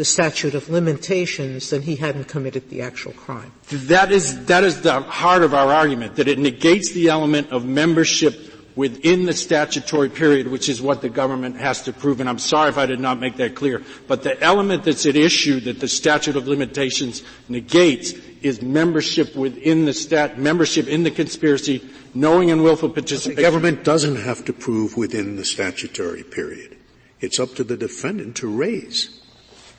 the 0.00 0.04
statute 0.06 0.54
of 0.54 0.70
limitations, 0.70 1.68
then 1.68 1.82
he 1.82 1.94
hadn't 1.94 2.24
committed 2.24 2.70
the 2.70 2.80
actual 2.80 3.12
crime. 3.12 3.52
That 3.68 4.10
is, 4.10 4.46
that 4.46 4.64
is 4.64 4.80
the 4.80 5.02
heart 5.02 5.42
of 5.42 5.52
our 5.52 5.70
argument, 5.70 6.16
that 6.16 6.26
it 6.26 6.38
negates 6.38 6.92
the 6.92 7.10
element 7.10 7.50
of 7.50 7.66
membership 7.66 8.34
within 8.74 9.26
the 9.26 9.34
statutory 9.34 10.08
period, 10.08 10.48
which 10.48 10.70
is 10.70 10.80
what 10.80 11.02
the 11.02 11.10
government 11.10 11.58
has 11.58 11.82
to 11.82 11.92
prove. 11.92 12.18
And 12.18 12.30
I'm 12.30 12.38
sorry 12.38 12.70
if 12.70 12.78
I 12.78 12.86
did 12.86 12.98
not 12.98 13.20
make 13.20 13.36
that 13.36 13.54
clear. 13.54 13.82
But 14.08 14.22
the 14.22 14.42
element 14.42 14.84
that's 14.84 15.04
at 15.04 15.16
issue 15.16 15.60
that 15.60 15.80
the 15.80 15.88
statute 15.88 16.34
of 16.34 16.48
limitations 16.48 17.22
negates 17.50 18.12
is 18.40 18.62
membership 18.62 19.36
within 19.36 19.84
the 19.84 19.92
stat, 19.92 20.38
membership 20.38 20.88
in 20.88 21.02
the 21.02 21.10
conspiracy, 21.10 21.86
knowing 22.14 22.50
and 22.50 22.62
willful 22.62 22.88
participation. 22.88 23.36
The 23.36 23.42
government 23.42 23.84
doesn't 23.84 24.16
have 24.16 24.46
to 24.46 24.54
prove 24.54 24.96
within 24.96 25.36
the 25.36 25.44
statutory 25.44 26.22
period. 26.22 26.78
It's 27.20 27.38
up 27.38 27.54
to 27.56 27.64
the 27.64 27.76
defendant 27.76 28.36
to 28.36 28.48
raise 28.48 29.19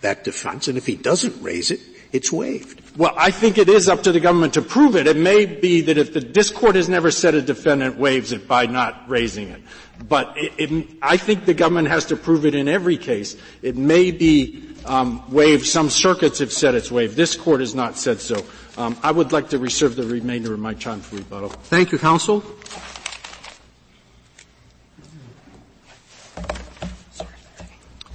that 0.01 0.23
defense, 0.23 0.67
and 0.67 0.77
if 0.77 0.85
he 0.85 0.95
doesn't 0.95 1.41
raise 1.41 1.71
it, 1.71 1.79
it's 2.11 2.31
waived. 2.31 2.81
Well, 2.97 3.13
I 3.15 3.31
think 3.31 3.57
it 3.57 3.69
is 3.69 3.87
up 3.87 4.03
to 4.03 4.11
the 4.11 4.19
government 4.19 4.55
to 4.55 4.61
prove 4.61 4.95
it. 4.95 5.07
It 5.07 5.15
may 5.15 5.45
be 5.45 5.81
that 5.81 5.97
if 5.97 6.13
the, 6.13 6.19
this 6.19 6.49
court 6.49 6.75
has 6.75 6.89
never 6.89 7.09
said 7.09 7.35
a 7.35 7.41
defendant 7.41 7.97
waives 7.97 8.33
it 8.33 8.47
by 8.47 8.65
not 8.65 9.09
raising 9.09 9.47
it. 9.47 9.61
But 10.09 10.33
it, 10.35 10.53
it, 10.57 10.87
I 11.01 11.15
think 11.15 11.45
the 11.45 11.53
government 11.53 11.87
has 11.87 12.05
to 12.05 12.17
prove 12.17 12.45
it 12.45 12.53
in 12.53 12.67
every 12.67 12.97
case. 12.97 13.37
It 13.61 13.77
may 13.77 14.11
be 14.11 14.63
um, 14.85 15.23
waived. 15.31 15.65
Some 15.65 15.89
circuits 15.89 16.39
have 16.39 16.51
said 16.51 16.75
it's 16.75 16.91
waived. 16.91 17.15
This 17.15 17.35
court 17.35 17.61
has 17.61 17.75
not 17.75 17.97
said 17.97 18.19
so. 18.19 18.43
Um, 18.77 18.97
I 19.03 19.11
would 19.11 19.31
like 19.31 19.49
to 19.49 19.59
reserve 19.59 19.95
the 19.95 20.03
remainder 20.03 20.53
of 20.53 20.59
my 20.59 20.73
time 20.73 21.01
for 21.01 21.17
rebuttal. 21.17 21.49
Thank 21.49 21.91
you, 21.91 21.97
counsel. 21.97 22.43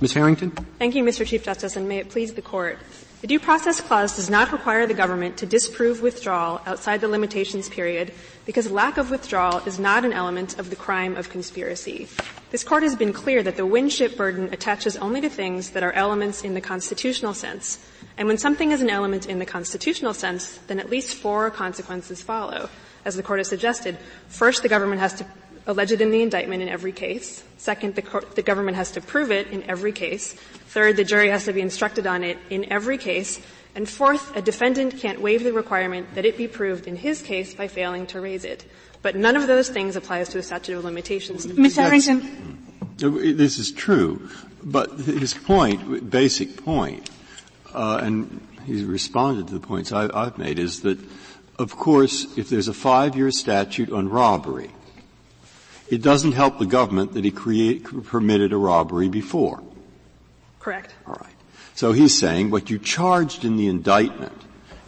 Ms. 0.00 0.12
Harrington. 0.12 0.50
Thank 0.78 0.94
you, 0.94 1.02
Mr. 1.02 1.26
Chief 1.26 1.42
Justice, 1.42 1.74
and 1.76 1.88
may 1.88 1.98
it 1.98 2.10
please 2.10 2.34
the 2.34 2.42
court. 2.42 2.78
The 3.22 3.26
Due 3.26 3.40
Process 3.40 3.80
Clause 3.80 4.14
does 4.14 4.28
not 4.28 4.52
require 4.52 4.86
the 4.86 4.92
government 4.92 5.38
to 5.38 5.46
disprove 5.46 6.02
withdrawal 6.02 6.60
outside 6.66 7.00
the 7.00 7.08
limitations 7.08 7.70
period 7.70 8.12
because 8.44 8.70
lack 8.70 8.98
of 8.98 9.10
withdrawal 9.10 9.58
is 9.66 9.78
not 9.78 10.04
an 10.04 10.12
element 10.12 10.58
of 10.58 10.68
the 10.68 10.76
crime 10.76 11.16
of 11.16 11.30
conspiracy. 11.30 12.08
This 12.50 12.62
court 12.62 12.82
has 12.82 12.94
been 12.94 13.14
clear 13.14 13.42
that 13.42 13.56
the 13.56 13.64
Winship 13.64 14.18
burden 14.18 14.52
attaches 14.52 14.98
only 14.98 15.22
to 15.22 15.30
things 15.30 15.70
that 15.70 15.82
are 15.82 15.92
elements 15.92 16.44
in 16.44 16.52
the 16.52 16.60
constitutional 16.60 17.32
sense. 17.32 17.78
And 18.18 18.28
when 18.28 18.36
something 18.38 18.70
is 18.70 18.82
an 18.82 18.90
element 18.90 19.26
in 19.26 19.38
the 19.38 19.46
constitutional 19.46 20.12
sense, 20.12 20.58
then 20.66 20.78
at 20.78 20.90
least 20.90 21.14
four 21.14 21.50
consequences 21.50 22.22
follow. 22.22 22.68
As 23.06 23.16
the 23.16 23.22
court 23.22 23.38
has 23.40 23.48
suggested, 23.48 23.96
first 24.28 24.62
the 24.62 24.68
government 24.68 25.00
has 25.00 25.14
to 25.14 25.26
allege 25.66 25.92
it 25.92 26.00
in 26.00 26.10
the 26.10 26.22
indictment 26.22 26.62
in 26.62 26.68
every 26.68 26.92
case. 26.92 27.42
Second, 27.58 27.94
the, 27.94 28.02
court, 28.02 28.36
the 28.36 28.42
government 28.42 28.76
has 28.76 28.92
to 28.92 29.00
prove 29.00 29.30
it 29.30 29.48
in 29.48 29.62
every 29.64 29.92
case. 29.92 30.32
Third, 30.68 30.96
the 30.96 31.04
jury 31.04 31.28
has 31.30 31.44
to 31.46 31.52
be 31.52 31.60
instructed 31.60 32.06
on 32.06 32.22
it 32.22 32.38
in 32.50 32.70
every 32.72 32.98
case. 32.98 33.40
And 33.74 33.88
fourth, 33.88 34.34
a 34.36 34.42
defendant 34.42 34.98
can't 34.98 35.20
waive 35.20 35.44
the 35.44 35.52
requirement 35.52 36.14
that 36.14 36.24
it 36.24 36.36
be 36.36 36.48
proved 36.48 36.86
in 36.86 36.96
his 36.96 37.20
case 37.20 37.54
by 37.54 37.68
failing 37.68 38.06
to 38.06 38.20
raise 38.20 38.44
it. 38.44 38.64
But 39.02 39.16
none 39.16 39.36
of 39.36 39.46
those 39.46 39.68
things 39.68 39.96
applies 39.96 40.28
to 40.30 40.38
a 40.38 40.42
statute 40.42 40.76
of 40.76 40.84
limitations. 40.84 41.46
Ms. 41.46 41.76
Harrington. 41.76 42.62
This 42.96 43.58
is 43.58 43.72
true, 43.72 44.28
but 44.64 44.90
his 44.92 45.34
point, 45.34 46.08
basic 46.08 46.64
point, 46.64 47.10
uh, 47.74 48.00
and 48.02 48.40
he's 48.64 48.84
responded 48.84 49.48
to 49.48 49.54
the 49.54 49.60
points 49.60 49.92
I, 49.92 50.08
I've 50.14 50.38
made, 50.38 50.58
is 50.58 50.80
that, 50.80 50.98
of 51.58 51.76
course, 51.76 52.26
if 52.38 52.48
there's 52.48 52.68
a 52.68 52.74
five-year 52.74 53.30
statute 53.30 53.92
on 53.92 54.08
robbery, 54.08 54.70
it 55.88 56.02
doesn't 56.02 56.32
help 56.32 56.58
the 56.58 56.66
government 56.66 57.14
that 57.14 57.24
he 57.24 57.30
create, 57.30 57.84
permitted 58.04 58.52
a 58.52 58.56
robbery 58.56 59.08
before. 59.08 59.62
Correct. 60.58 60.94
All 61.06 61.14
right. 61.14 61.32
So 61.74 61.92
he's 61.92 62.18
saying 62.18 62.50
what 62.50 62.70
you 62.70 62.78
charged 62.78 63.44
in 63.44 63.56
the 63.56 63.68
indictment 63.68 64.32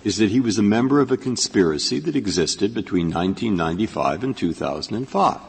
is 0.04 0.16
that 0.16 0.30
he 0.30 0.40
was 0.40 0.58
a 0.58 0.62
member 0.62 1.00
of 1.00 1.11
a 1.11 1.16
conspiracy 1.16 1.98
that 2.00 2.16
existed 2.16 2.72
between 2.72 3.06
1995 3.06 4.24
and 4.24 4.37
2005. 4.37 5.40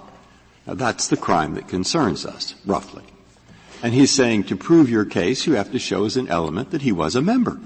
Now 0.67 0.73
that's 0.73 1.07
the 1.07 1.17
crime 1.17 1.55
that 1.55 1.67
concerns 1.67 2.25
us, 2.25 2.55
roughly. 2.65 3.03
And 3.81 3.93
he's 3.93 4.13
saying 4.13 4.45
to 4.45 4.57
prove 4.57 4.89
your 4.89 5.05
case, 5.05 5.47
you 5.47 5.53
have 5.53 5.71
to 5.71 5.79
show 5.79 6.05
as 6.05 6.17
an 6.17 6.27
element 6.27 6.71
that 6.71 6.81
he 6.81 6.91
was 6.91 7.15
a 7.15 7.21
member. 7.21 7.59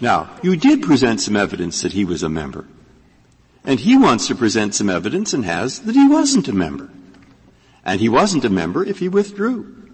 Now, 0.00 0.30
you 0.42 0.56
did 0.56 0.82
present 0.82 1.20
some 1.20 1.36
evidence 1.36 1.82
that 1.82 1.92
he 1.92 2.04
was 2.04 2.22
a 2.22 2.28
member. 2.28 2.66
And 3.64 3.80
he 3.80 3.96
wants 3.96 4.26
to 4.28 4.34
present 4.34 4.74
some 4.74 4.90
evidence 4.90 5.32
and 5.32 5.44
has 5.44 5.80
that 5.80 5.94
he 5.94 6.06
wasn't 6.06 6.48
a 6.48 6.52
member. 6.52 6.90
And 7.84 8.00
he 8.00 8.08
wasn't 8.08 8.44
a 8.44 8.50
member 8.50 8.84
if 8.84 8.98
he 8.98 9.08
withdrew. 9.08 9.90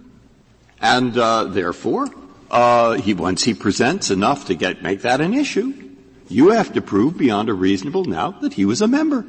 And 0.81 1.17
uh, 1.17 1.45
therefore, 1.45 2.07
uh, 2.49 2.93
he, 2.93 3.13
once 3.13 3.43
he 3.43 3.53
presents 3.53 4.11
enough 4.11 4.47
to 4.47 4.55
get 4.55 4.81
make 4.81 5.01
that 5.01 5.21
an 5.21 5.33
issue, 5.33 5.73
you 6.27 6.49
have 6.49 6.73
to 6.73 6.81
prove 6.81 7.17
beyond 7.17 7.49
a 7.49 7.53
reasonable 7.53 8.03
doubt 8.03 8.41
that 8.41 8.53
he 8.53 8.65
was 8.65 8.81
a 8.81 8.87
member. 8.87 9.25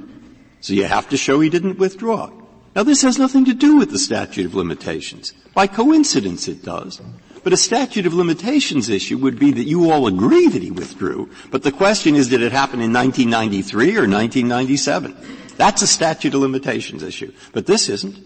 So 0.60 0.72
you 0.72 0.84
have 0.84 1.08
to 1.10 1.16
show 1.16 1.40
he 1.40 1.50
didn't 1.50 1.78
withdraw. 1.78 2.30
Now 2.74 2.84
this 2.84 3.02
has 3.02 3.18
nothing 3.18 3.44
to 3.46 3.54
do 3.54 3.76
with 3.76 3.90
the 3.90 3.98
statute 3.98 4.46
of 4.46 4.54
limitations. 4.54 5.32
By 5.54 5.66
coincidence 5.66 6.48
it 6.48 6.62
does. 6.62 7.00
But 7.42 7.52
a 7.52 7.56
statute 7.56 8.06
of 8.06 8.14
limitations 8.14 8.88
issue 8.88 9.18
would 9.18 9.38
be 9.38 9.52
that 9.52 9.64
you 9.64 9.90
all 9.90 10.06
agree 10.06 10.48
that 10.48 10.62
he 10.62 10.70
withdrew, 10.70 11.28
but 11.50 11.64
the 11.64 11.72
question 11.72 12.14
is 12.14 12.28
did 12.28 12.42
it 12.42 12.52
happen 12.52 12.80
in 12.80 12.92
1993 12.92 13.96
or 13.96 14.08
1997? 14.08 15.16
That's 15.56 15.82
a 15.82 15.86
statute 15.86 16.34
of 16.34 16.40
limitations 16.40 17.02
issue. 17.02 17.32
But 17.52 17.66
this 17.66 17.88
isn't. 17.88 18.18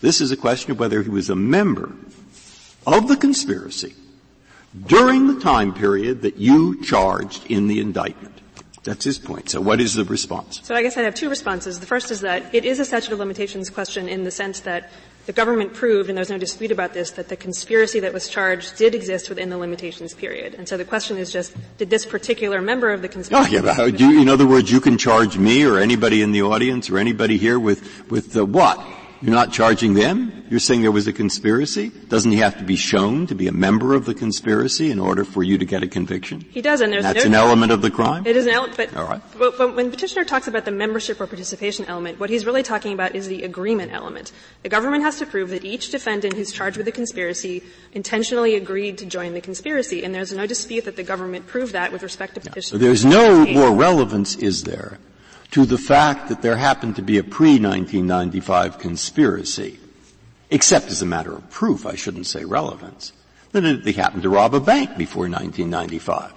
This 0.00 0.20
is 0.20 0.30
a 0.30 0.36
question 0.36 0.70
of 0.70 0.78
whether 0.78 1.02
he 1.02 1.10
was 1.10 1.30
a 1.30 1.36
member 1.36 1.92
of 2.86 3.08
the 3.08 3.16
conspiracy 3.16 3.94
during 4.86 5.26
the 5.26 5.40
time 5.40 5.72
period 5.72 6.22
that 6.22 6.36
you 6.36 6.82
charged 6.82 7.46
in 7.50 7.68
the 7.68 7.80
indictment. 7.80 8.40
That's 8.82 9.04
his 9.04 9.18
point. 9.18 9.48
So 9.48 9.60
what 9.60 9.80
is 9.80 9.94
the 9.94 10.04
response? 10.04 10.60
So 10.62 10.74
I 10.74 10.82
guess 10.82 10.96
I 10.96 11.02
have 11.02 11.14
two 11.14 11.30
responses. 11.30 11.80
The 11.80 11.86
first 11.86 12.10
is 12.10 12.20
that 12.20 12.54
it 12.54 12.64
is 12.66 12.80
a 12.80 12.84
statute 12.84 13.12
of 13.12 13.18
limitations 13.18 13.70
question 13.70 14.08
in 14.08 14.24
the 14.24 14.30
sense 14.30 14.60
that 14.60 14.90
the 15.26 15.32
government 15.32 15.72
proved, 15.72 16.08
and 16.08 16.16
there's 16.16 16.30
no 16.30 16.38
dispute 16.38 16.70
about 16.70 16.92
this, 16.92 17.12
that 17.12 17.28
the 17.28 17.36
conspiracy 17.36 18.00
that 18.00 18.12
was 18.12 18.28
charged 18.28 18.76
did 18.76 18.94
exist 18.94 19.28
within 19.28 19.48
the 19.48 19.56
limitations 19.56 20.14
period. 20.14 20.54
And 20.54 20.68
so 20.68 20.76
the 20.76 20.84
question 20.84 21.16
is 21.16 21.32
just, 21.32 21.54
did 21.78 21.90
this 21.90 22.04
particular 22.04 22.60
member 22.60 22.90
of 22.90 23.02
the 23.02 23.08
conspiracy? 23.08 23.58
Oh, 23.58 23.62
yeah, 23.62 23.86
you, 23.86 24.20
in 24.20 24.28
other 24.28 24.46
words, 24.46 24.70
you 24.70 24.80
can 24.80 24.98
charge 24.98 25.38
me 25.38 25.64
or 25.64 25.78
anybody 25.78 26.20
in 26.22 26.32
the 26.32 26.42
audience 26.42 26.90
or 26.90 26.98
anybody 26.98 27.38
here 27.38 27.58
with, 27.58 28.10
with 28.10 28.32
the 28.32 28.44
what? 28.44 28.84
You're 29.22 29.34
not 29.34 29.52
charging 29.52 29.94
them? 29.94 30.44
You're 30.50 30.60
saying 30.60 30.82
there 30.82 30.92
was 30.92 31.06
a 31.06 31.12
conspiracy? 31.12 31.90
Doesn't 32.08 32.30
he 32.30 32.38
have 32.38 32.58
to 32.58 32.64
be 32.64 32.76
shown 32.76 33.26
to 33.28 33.34
be 33.34 33.48
a 33.48 33.52
member 33.52 33.94
of 33.94 34.04
the 34.04 34.14
conspiracy 34.14 34.90
in 34.90 35.00
order 35.00 35.24
for 35.24 35.42
you 35.42 35.56
to 35.58 35.64
get 35.64 35.82
a 35.82 35.88
conviction? 35.88 36.44
He 36.50 36.60
doesn't. 36.60 36.90
there's 36.90 37.04
That's 37.04 37.24
no, 37.24 37.28
an 37.28 37.34
element 37.34 37.72
of 37.72 37.80
the 37.80 37.90
crime? 37.90 38.26
It 38.26 38.36
is 38.36 38.46
an 38.46 38.52
element, 38.52 38.76
but, 38.76 38.94
All 38.96 39.06
right. 39.06 39.22
but, 39.38 39.56
but 39.56 39.74
when 39.74 39.90
Petitioner 39.90 40.24
talks 40.24 40.46
about 40.46 40.64
the 40.64 40.70
membership 40.70 41.20
or 41.20 41.26
participation 41.26 41.86
element, 41.86 42.20
what 42.20 42.28
he's 42.28 42.44
really 42.44 42.62
talking 42.62 42.92
about 42.92 43.14
is 43.14 43.26
the 43.26 43.44
agreement 43.44 43.92
element. 43.92 44.32
The 44.62 44.68
government 44.68 45.02
has 45.04 45.18
to 45.20 45.26
prove 45.26 45.50
that 45.50 45.64
each 45.64 45.90
defendant 45.90 46.34
who's 46.34 46.52
charged 46.52 46.76
with 46.76 46.86
a 46.88 46.92
conspiracy 46.92 47.62
intentionally 47.92 48.54
agreed 48.56 48.98
to 48.98 49.06
join 49.06 49.32
the 49.32 49.40
conspiracy, 49.40 50.04
and 50.04 50.14
there's 50.14 50.32
no 50.32 50.46
dispute 50.46 50.84
that 50.84 50.96
the 50.96 51.02
government 51.02 51.46
proved 51.46 51.72
that 51.72 51.92
with 51.92 52.02
respect 52.02 52.34
to 52.34 52.40
Petitioner. 52.40 52.78
So 52.78 52.78
there's 52.78 53.04
no 53.04 53.46
more 53.46 53.72
relevance, 53.72 54.36
is 54.36 54.64
there, 54.64 54.98
to 55.54 55.64
the 55.64 55.78
fact 55.78 56.30
that 56.30 56.42
there 56.42 56.56
happened 56.56 56.96
to 56.96 57.02
be 57.02 57.16
a 57.16 57.22
pre-1995 57.22 58.76
conspiracy, 58.80 59.78
except 60.50 60.86
as 60.86 61.00
a 61.00 61.06
matter 61.06 61.32
of 61.32 61.48
proof, 61.48 61.86
I 61.86 61.94
shouldn't 61.94 62.26
say 62.26 62.44
relevance, 62.44 63.12
that 63.52 63.84
they 63.84 63.92
happened 63.92 64.24
to 64.24 64.30
rob 64.30 64.52
a 64.56 64.58
bank 64.58 64.98
before 64.98 65.28
1995. 65.28 66.32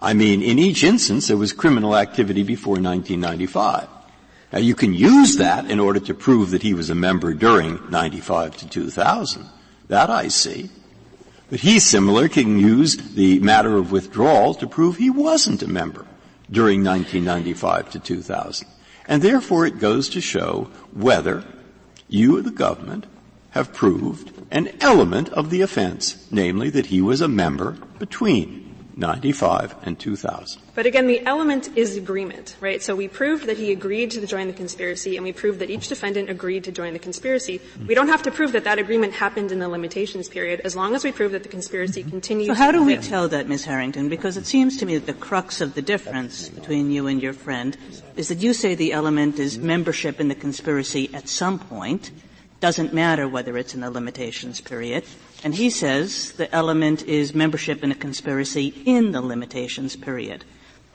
I 0.00 0.14
mean, 0.14 0.42
in 0.42 0.58
each 0.58 0.82
instance, 0.82 1.28
there 1.28 1.36
was 1.36 1.52
criminal 1.52 1.96
activity 1.96 2.42
before 2.42 2.80
1995. 2.80 3.86
Now, 4.52 4.58
you 4.58 4.74
can 4.74 4.92
use 4.92 5.36
that 5.36 5.70
in 5.70 5.78
order 5.78 6.00
to 6.00 6.12
prove 6.12 6.50
that 6.50 6.62
he 6.62 6.74
was 6.74 6.90
a 6.90 6.96
member 6.96 7.34
during 7.34 7.78
95 7.92 8.56
to 8.56 8.68
2000. 8.68 9.46
That 9.86 10.10
I 10.10 10.26
see. 10.26 10.68
But 11.48 11.60
he 11.60 11.78
similar 11.78 12.28
can 12.28 12.58
use 12.58 12.96
the 12.96 13.38
matter 13.38 13.76
of 13.76 13.92
withdrawal 13.92 14.54
to 14.54 14.66
prove 14.66 14.96
he 14.96 15.10
wasn't 15.10 15.62
a 15.62 15.68
member 15.68 16.06
during 16.52 16.84
1995 16.84 17.90
to 17.90 17.98
2000. 17.98 18.68
And 19.08 19.20
therefore 19.22 19.66
it 19.66 19.80
goes 19.80 20.08
to 20.10 20.20
show 20.20 20.70
whether 20.92 21.44
you, 22.08 22.40
the 22.42 22.50
government, 22.50 23.06
have 23.50 23.72
proved 23.72 24.32
an 24.50 24.68
element 24.80 25.30
of 25.30 25.50
the 25.50 25.62
offense, 25.62 26.28
namely 26.30 26.70
that 26.70 26.86
he 26.86 27.00
was 27.00 27.20
a 27.20 27.28
member 27.28 27.72
between 27.98 28.61
95 28.96 29.74
and 29.82 29.98
2000. 29.98 30.60
But 30.74 30.86
again, 30.86 31.06
the 31.06 31.24
element 31.26 31.76
is 31.76 31.96
agreement, 31.96 32.56
right? 32.60 32.82
So 32.82 32.94
we 32.94 33.08
proved 33.08 33.46
that 33.46 33.56
he 33.56 33.72
agreed 33.72 34.10
to 34.12 34.26
join 34.26 34.46
the 34.46 34.52
conspiracy, 34.52 35.16
and 35.16 35.24
we 35.24 35.32
proved 35.32 35.58
that 35.60 35.70
each 35.70 35.88
defendant 35.88 36.30
agreed 36.30 36.64
to 36.64 36.72
join 36.72 36.92
the 36.92 36.98
conspiracy. 36.98 37.60
We 37.86 37.94
don't 37.94 38.08
have 38.08 38.22
to 38.22 38.30
prove 38.30 38.52
that 38.52 38.64
that 38.64 38.78
agreement 38.78 39.12
happened 39.12 39.52
in 39.52 39.58
the 39.58 39.68
limitations 39.68 40.28
period, 40.28 40.60
as 40.60 40.76
long 40.76 40.94
as 40.94 41.04
we 41.04 41.12
prove 41.12 41.32
that 41.32 41.42
the 41.42 41.48
conspiracy 41.48 42.00
mm-hmm. 42.00 42.10
continues. 42.10 42.46
So 42.48 42.54
how 42.54 42.70
do 42.70 42.82
we 42.82 42.96
tell 42.96 43.28
that, 43.28 43.48
Ms. 43.48 43.64
Harrington? 43.64 44.08
Because 44.08 44.36
it 44.36 44.46
seems 44.46 44.76
to 44.78 44.86
me 44.86 44.98
that 44.98 45.06
the 45.06 45.18
crux 45.18 45.60
of 45.60 45.74
the 45.74 45.82
difference 45.82 46.48
between 46.48 46.90
you 46.90 47.06
and 47.06 47.22
your 47.22 47.32
friend 47.32 47.76
is 48.16 48.28
that 48.28 48.38
you 48.38 48.52
say 48.52 48.74
the 48.74 48.92
element 48.92 49.38
is 49.38 49.58
membership 49.58 50.20
in 50.20 50.28
the 50.28 50.34
conspiracy 50.34 51.10
at 51.14 51.28
some 51.28 51.58
point, 51.58 52.10
doesn't 52.60 52.94
matter 52.94 53.26
whether 53.26 53.58
it's 53.58 53.74
in 53.74 53.80
the 53.80 53.90
limitations 53.90 54.60
period. 54.60 55.04
And 55.44 55.54
he 55.54 55.70
says 55.70 56.32
the 56.32 56.52
element 56.54 57.02
is 57.04 57.34
membership 57.34 57.82
in 57.82 57.90
a 57.90 57.96
conspiracy 57.96 58.68
in 58.86 59.12
the 59.12 59.20
limitations 59.20 59.96
period. 59.96 60.44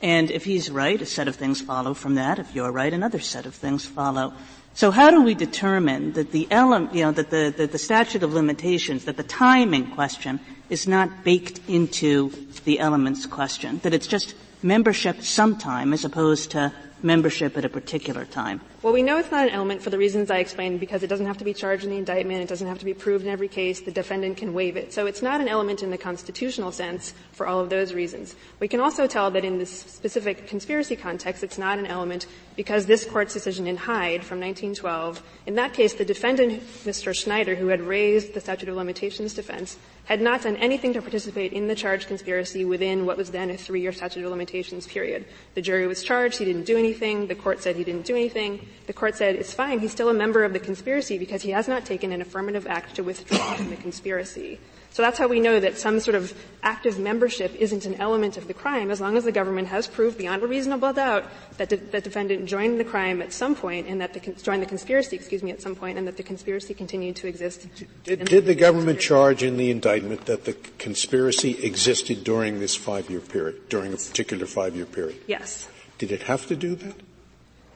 And 0.00 0.30
if 0.30 0.44
he's 0.44 0.70
right, 0.70 1.00
a 1.00 1.06
set 1.06 1.28
of 1.28 1.36
things 1.36 1.60
follow 1.60 1.92
from 1.92 2.14
that. 2.14 2.38
If 2.38 2.54
you're 2.54 2.70
right, 2.70 2.92
another 2.92 3.18
set 3.18 3.46
of 3.46 3.54
things 3.54 3.84
follow. 3.84 4.32
So 4.74 4.90
how 4.90 5.10
do 5.10 5.22
we 5.22 5.34
determine 5.34 6.12
that 6.12 6.30
the 6.30 6.46
you 6.50 7.02
know, 7.02 7.12
that 7.12 7.30
the, 7.30 7.52
that 7.56 7.72
the 7.72 7.78
statute 7.78 8.22
of 8.22 8.32
limitations, 8.32 9.06
that 9.06 9.16
the 9.16 9.24
timing 9.24 9.90
question 9.90 10.38
is 10.70 10.86
not 10.86 11.24
baked 11.24 11.60
into 11.66 12.30
the 12.64 12.78
elements 12.78 13.26
question, 13.26 13.80
that 13.82 13.92
it's 13.92 14.06
just 14.06 14.34
membership 14.62 15.22
sometime 15.22 15.92
as 15.92 16.04
opposed 16.04 16.52
to 16.52 16.72
membership 17.02 17.56
at 17.56 17.64
a 17.64 17.68
particular 17.68 18.24
time? 18.24 18.60
Well, 18.80 18.92
we 18.92 19.02
know 19.02 19.18
it's 19.18 19.32
not 19.32 19.48
an 19.48 19.52
element 19.52 19.82
for 19.82 19.90
the 19.90 19.98
reasons 19.98 20.30
I 20.30 20.38
explained 20.38 20.78
because 20.78 21.02
it 21.02 21.08
doesn't 21.08 21.26
have 21.26 21.38
to 21.38 21.44
be 21.44 21.52
charged 21.52 21.82
in 21.82 21.90
the 21.90 21.96
indictment, 21.96 22.42
it 22.42 22.48
doesn't 22.48 22.68
have 22.68 22.78
to 22.78 22.84
be 22.84 22.94
proved 22.94 23.24
in 23.24 23.30
every 23.30 23.48
case, 23.48 23.80
the 23.80 23.90
defendant 23.90 24.36
can 24.36 24.54
waive 24.54 24.76
it. 24.76 24.92
So 24.92 25.06
it's 25.06 25.20
not 25.20 25.40
an 25.40 25.48
element 25.48 25.82
in 25.82 25.90
the 25.90 25.98
constitutional 25.98 26.70
sense 26.70 27.12
for 27.32 27.48
all 27.48 27.58
of 27.58 27.70
those 27.70 27.92
reasons. 27.92 28.36
We 28.60 28.68
can 28.68 28.78
also 28.78 29.08
tell 29.08 29.32
that 29.32 29.44
in 29.44 29.58
this 29.58 29.80
specific 29.80 30.46
conspiracy 30.46 30.94
context, 30.94 31.42
it's 31.42 31.58
not 31.58 31.80
an 31.80 31.86
element 31.86 32.28
because 32.54 32.86
this 32.86 33.04
court's 33.04 33.34
decision 33.34 33.66
in 33.66 33.76
Hyde 33.76 34.22
from 34.22 34.38
1912, 34.38 35.24
in 35.46 35.56
that 35.56 35.72
case, 35.72 35.94
the 35.94 36.04
defendant, 36.04 36.62
Mr. 36.84 37.12
Schneider, 37.12 37.56
who 37.56 37.66
had 37.68 37.80
raised 37.80 38.32
the 38.32 38.40
statute 38.40 38.68
of 38.68 38.76
limitations 38.76 39.34
defense, 39.34 39.76
had 40.04 40.20
not 40.20 40.42
done 40.42 40.56
anything 40.56 40.92
to 40.94 41.02
participate 41.02 41.52
in 41.52 41.66
the 41.68 41.74
charged 41.74 42.08
conspiracy 42.08 42.64
within 42.64 43.04
what 43.04 43.16
was 43.16 43.30
then 43.30 43.50
a 43.50 43.56
three-year 43.56 43.92
statute 43.92 44.24
of 44.24 44.30
limitations 44.30 44.86
period. 44.86 45.26
The 45.54 45.62
jury 45.62 45.86
was 45.86 46.02
charged, 46.02 46.38
he 46.38 46.44
didn't 46.44 46.64
do 46.64 46.78
anything, 46.78 47.26
the 47.26 47.34
court 47.34 47.62
said 47.62 47.76
he 47.76 47.84
didn't 47.84 48.06
do 48.06 48.16
anything, 48.16 48.67
the 48.86 48.92
court 48.92 49.16
said 49.16 49.34
it's 49.34 49.52
fine, 49.52 49.80
he's 49.80 49.92
still 49.92 50.08
a 50.08 50.14
member 50.14 50.44
of 50.44 50.52
the 50.52 50.60
conspiracy 50.60 51.18
because 51.18 51.42
he 51.42 51.50
has 51.50 51.68
not 51.68 51.84
taken 51.84 52.12
an 52.12 52.20
affirmative 52.20 52.66
act 52.66 52.96
to 52.96 53.02
withdraw 53.02 53.54
from 53.54 53.70
the 53.70 53.76
conspiracy. 53.76 54.58
So 54.90 55.02
that's 55.02 55.18
how 55.18 55.28
we 55.28 55.38
know 55.38 55.60
that 55.60 55.78
some 55.78 56.00
sort 56.00 56.14
of 56.14 56.32
active 56.62 56.98
membership 56.98 57.54
isn't 57.54 57.84
an 57.84 57.96
element 57.96 58.36
of 58.36 58.48
the 58.48 58.54
crime 58.54 58.90
as 58.90 59.00
long 59.00 59.16
as 59.16 59.24
the 59.24 59.32
government 59.32 59.68
has 59.68 59.86
proved 59.86 60.16
beyond 60.16 60.42
a 60.42 60.46
reasonable 60.46 60.92
doubt 60.92 61.24
that 61.58 61.68
the 61.68 61.76
de- 61.76 62.00
defendant 62.00 62.46
joined 62.46 62.80
the 62.80 62.84
crime 62.84 63.20
at 63.20 63.32
some 63.32 63.54
point 63.54 63.86
and 63.86 64.00
that 64.00 64.14
the 64.14 64.20
joined 64.42 64.62
the 64.62 64.66
conspiracy, 64.66 65.14
excuse 65.14 65.42
me, 65.42 65.50
at 65.50 65.60
some 65.60 65.76
point 65.76 65.98
and 65.98 66.06
that 66.06 66.16
the 66.16 66.22
conspiracy 66.22 66.74
continued 66.74 67.16
to 67.16 67.28
exist. 67.28 67.68
Did, 68.04 68.24
did 68.24 68.46
the 68.46 68.54
government 68.54 68.98
charge 68.98 69.42
in 69.42 69.56
the 69.56 69.70
indictment 69.70 70.24
that 70.24 70.46
the 70.46 70.54
conspiracy 70.78 71.64
existed 71.64 72.24
during 72.24 72.58
this 72.58 72.74
five-year 72.74 73.20
period, 73.20 73.68
during 73.68 73.92
a 73.92 73.96
particular 73.96 74.46
five-year 74.46 74.86
period? 74.86 75.18
Yes. 75.26 75.68
Did 75.98 76.12
it 76.12 76.22
have 76.22 76.46
to 76.46 76.56
do 76.56 76.74
that? 76.76 76.94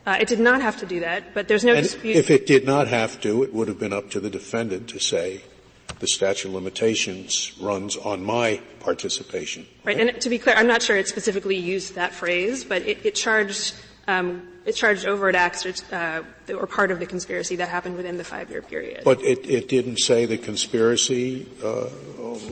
Uh, 0.05 0.19
it 0.21 0.27
did 0.27 0.41
not 0.41 0.61
have 0.61 0.77
to 0.79 0.87
do 0.87 1.01
that, 1.01 1.33
but 1.33 1.47
there's 1.47 1.65
no 1.65 1.75
and 1.75 1.83
dispute. 1.83 2.17
If 2.17 2.31
it 2.31 2.47
did 2.47 2.67
not 2.67 2.89
have 2.89 3.21
to, 3.21 3.43
it 3.45 3.55
would 3.55 3.69
have 3.69 3.79
been 3.79 3.93
up 3.93 4.11
to 4.11 4.21
the 4.21 4.31
defendant 4.31 4.89
to 4.89 4.99
say, 4.99 5.43
the 6.01 6.09
statute 6.09 6.49
of 6.49 6.55
limitations 6.55 7.53
runs 7.61 7.97
on 7.97 8.25
my 8.25 8.61
participation. 8.81 9.67
Right, 9.85 10.01
and 10.01 10.21
to 10.21 10.29
be 10.29 10.39
clear, 10.39 10.57
I'm 10.57 10.67
not 10.67 10.83
sure 10.83 10.97
it 10.97 11.07
specifically 11.07 11.57
used 11.57 11.95
that 11.95 12.13
phrase, 12.13 12.65
but 12.65 12.83
it, 12.83 13.07
it 13.07 13.15
charged 13.15 13.75
um, 14.09 14.49
it 14.65 14.73
charged 14.73 15.07
overt 15.07 15.35
acts 15.35 15.67
uh, 15.93 16.23
that 16.47 16.61
were 16.61 16.67
part 16.67 16.91
of 16.91 17.01
the 17.01 17.07
conspiracy 17.07 17.57
that 17.57 17.69
happened 17.69 17.97
within 17.97 18.17
the 18.17 18.25
five-year 18.25 18.63
period. 18.63 19.03
But 19.05 19.21
it, 19.23 19.49
it 19.49 19.69
didn't 19.69 19.99
say 19.99 20.27
the 20.27 20.39
conspiracy 20.39 21.49
uh, 21.63 21.89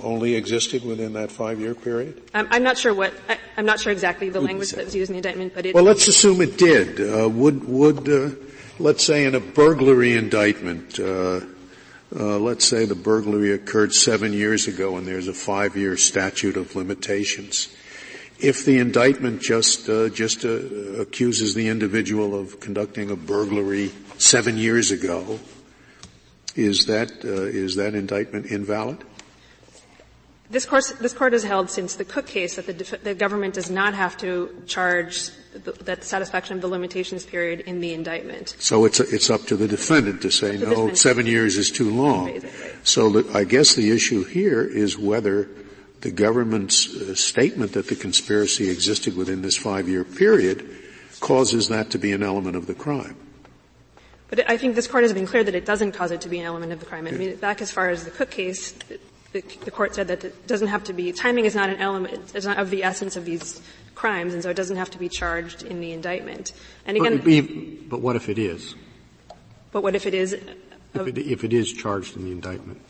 only 0.03 0.35
existed 0.35 0.85
within 0.85 1.13
that 1.15 1.31
five-year 1.31 1.75
period. 1.75 2.21
Um, 2.35 2.49
I'm 2.51 2.63
not 2.63 2.79
sure 2.79 2.93
what 2.95 3.13
I, 3.29 3.39
am 3.57 3.67
not 3.67 3.81
sure 3.81 3.93
exactly 3.93 4.29
the 4.29 4.41
language 4.41 4.71
that 4.71 4.85
was 4.85 4.95
used 4.95 5.11
in 5.11 5.15
the 5.15 5.19
indictment, 5.19 5.55
but 5.55 5.67
it. 5.67 5.75
Well, 5.75 5.85
let's 5.85 6.09
assume 6.09 6.41
it 6.41 6.59
did. 6.59 7.01
Uh, 7.01 7.29
would 7.29 7.67
would 7.69 8.09
uh, 8.09 8.35
let's 8.79 9.05
say 9.05 9.25
in 9.25 9.35
a 9.35 9.41
burglary 9.41 10.17
indictment. 10.17 10.99
Uh, 10.99 11.41
uh, 12.13 12.39
let's 12.39 12.65
say 12.65 12.87
the 12.87 12.95
burglary 12.97 13.53
occurred 13.53 13.93
seven 13.93 14.33
years 14.33 14.67
ago 14.67 14.97
and 14.97 15.07
there's 15.07 15.29
a 15.29 15.33
five-year 15.33 15.97
statute 15.97 16.57
of 16.57 16.75
limitations. 16.75 17.69
If 18.43 18.65
the 18.65 18.79
indictment 18.79 19.43
just 19.43 19.89
uh, 19.89 20.09
just 20.09 20.45
uh, 20.45 20.49
accuses 21.01 21.55
the 21.55 21.69
individual 21.69 22.35
of 22.39 22.61
conducting 22.61 23.11
a 23.11 23.17
burglary 23.17 23.91
seven 24.19 24.57
years 24.57 24.91
ago, 24.91 25.39
is 26.57 26.87
that 26.87 27.11
uh, 27.25 27.29
is 27.29 27.77
that 27.77 27.95
indictment 27.95 28.47
invalid? 28.47 29.05
This 30.51 30.67
court, 30.67 30.93
this 31.01 31.13
court 31.13 31.33
has 31.33 31.45
held 31.45 31.71
since 31.71 31.95
the 31.95 32.05
Cook 32.05 32.27
case 32.27 32.57
that 32.57 32.67
the, 32.67 32.99
the 33.05 33.15
government 33.15 33.55
does 33.55 33.71
not 33.71 33.95
have 33.95 34.17
to 34.17 34.51
charge 34.67 35.31
the, 35.53 35.71
that 35.85 36.03
satisfaction 36.03 36.57
of 36.57 36.61
the 36.61 36.67
limitations 36.67 37.25
period 37.25 37.61
in 37.61 37.81
the 37.81 37.95
indictment. 37.95 38.57
So 38.59 38.85
it's, 38.85 38.99
a, 38.99 39.05
it's 39.15 39.31
up 39.31 39.43
to 39.43 39.57
the 39.57 39.69
defendant 39.69 40.23
to 40.23 40.31
say, 40.33 40.57
no, 40.57 40.93
seven 40.95 41.27
years 41.27 41.57
is 41.57 41.71
too 41.71 41.91
long. 41.91 42.43
So 42.83 43.11
the, 43.11 43.33
I 43.33 43.45
guess 43.45 43.77
the 43.77 43.93
issue 43.93 44.25
here 44.25 44.65
is 44.65 44.99
whether 44.99 45.49
the 46.01 46.11
government's 46.11 46.95
uh, 46.95 47.15
statement 47.15 47.73
that 47.73 47.89
the 47.89 47.97
conspiracy 47.97 48.71
existed 48.71 49.17
within 49.17 49.43
this 49.43 49.57
five-year 49.57 50.05
period 50.05 50.69
causes 51.21 51.69
that 51.69 51.91
to 51.91 51.99
be 51.99 52.13
an 52.13 52.23
element 52.23 52.57
of 52.57 52.67
the 52.67 52.75
crime. 52.75 53.17
But 54.29 54.49
I 54.49 54.57
think 54.57 54.77
this 54.77 54.87
court 54.87 55.03
has 55.03 55.13
been 55.13 55.27
clear 55.27 55.43
that 55.43 55.55
it 55.55 55.67
doesn't 55.67 55.93
cause 55.93 56.13
it 56.13 56.21
to 56.23 56.29
be 56.29 56.39
an 56.39 56.47
element 56.47 56.73
of 56.73 56.81
the 56.81 56.87
crime. 56.87 57.07
I 57.07 57.11
mean, 57.11 57.37
back 57.37 57.61
as 57.61 57.71
far 57.71 57.91
as 57.91 58.05
the 58.05 58.11
Cook 58.11 58.31
case, 58.31 58.73
the, 59.33 59.43
the, 59.65 59.71
court 59.71 59.95
said 59.95 60.09
that 60.09 60.25
it 60.25 60.47
doesn't 60.47 60.69
have 60.69 60.85
to 60.85 60.93
be, 60.93 61.13
timing 61.13 61.45
is 61.45 61.55
not 61.55 61.69
an 61.69 61.77
element, 61.77 62.33
it's 62.35 62.47
not 62.47 62.59
of 62.59 62.71
the 62.71 62.85
essence 62.85 63.17
of 63.17 63.25
these 63.25 63.61
crimes, 63.95 64.33
and 64.33 64.43
so 64.43 64.49
it 64.49 64.55
doesn't 64.55 64.77
have 64.77 64.91
to 64.91 64.99
be 64.99 65.09
charged 65.09 65.63
in 65.63 65.81
the 65.81 65.93
indictment. 65.93 66.53
And 66.87 66.97
again, 66.97 67.19
but, 67.19 67.91
but 67.91 68.01
what 68.01 68.17
if 68.17 68.29
it 68.29 68.39
is? 68.39 68.75
But 69.73 69.83
what 69.83 69.95
if 69.95 70.07
it 70.07 70.15
is? 70.15 70.37
If 70.93 71.07
it, 71.07 71.19
if 71.19 71.45
it 71.45 71.53
is 71.53 71.73
charged 71.73 72.17
in 72.17 72.25
the 72.25 72.33
indictment, 72.33 72.81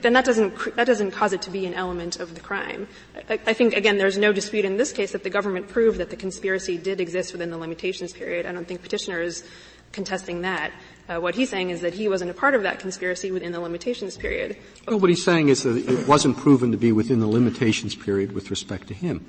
then 0.00 0.12
that 0.12 0.24
doesn't 0.24 0.76
that 0.76 0.86
doesn't 0.86 1.10
cause 1.10 1.32
it 1.32 1.42
to 1.42 1.50
be 1.50 1.66
an 1.66 1.74
element 1.74 2.20
of 2.20 2.36
the 2.36 2.40
crime. 2.40 2.86
I, 3.28 3.40
I 3.46 3.52
think 3.52 3.74
again, 3.74 3.98
there's 3.98 4.16
no 4.16 4.32
dispute 4.32 4.64
in 4.64 4.76
this 4.76 4.92
case 4.92 5.10
that 5.10 5.24
the 5.24 5.30
government 5.30 5.68
proved 5.68 5.98
that 5.98 6.10
the 6.10 6.16
conspiracy 6.16 6.78
did 6.78 7.00
exist 7.00 7.32
within 7.32 7.50
the 7.50 7.58
limitations 7.58 8.12
period. 8.12 8.46
I 8.46 8.52
don't 8.52 8.66
think 8.66 8.80
petitioner 8.80 9.20
is 9.20 9.42
contesting 9.90 10.42
that. 10.42 10.72
Uh, 11.08 11.18
what 11.18 11.34
he's 11.34 11.48
saying 11.48 11.70
is 11.70 11.80
that 11.80 11.94
he 11.94 12.08
wasn't 12.08 12.30
a 12.30 12.34
part 12.34 12.54
of 12.54 12.62
that 12.62 12.78
conspiracy 12.78 13.32
within 13.32 13.52
the 13.52 13.60
limitations 13.60 14.16
period. 14.16 14.56
Well, 14.86 15.00
what 15.00 15.10
he's 15.10 15.24
saying 15.24 15.48
is 15.48 15.62
that 15.64 15.76
it 15.76 16.06
wasn't 16.06 16.36
proven 16.36 16.70
to 16.72 16.76
be 16.76 16.92
within 16.92 17.18
the 17.18 17.26
limitations 17.26 17.94
period 17.94 18.32
with 18.32 18.50
respect 18.50 18.88
to 18.88 18.94
him. 18.94 19.26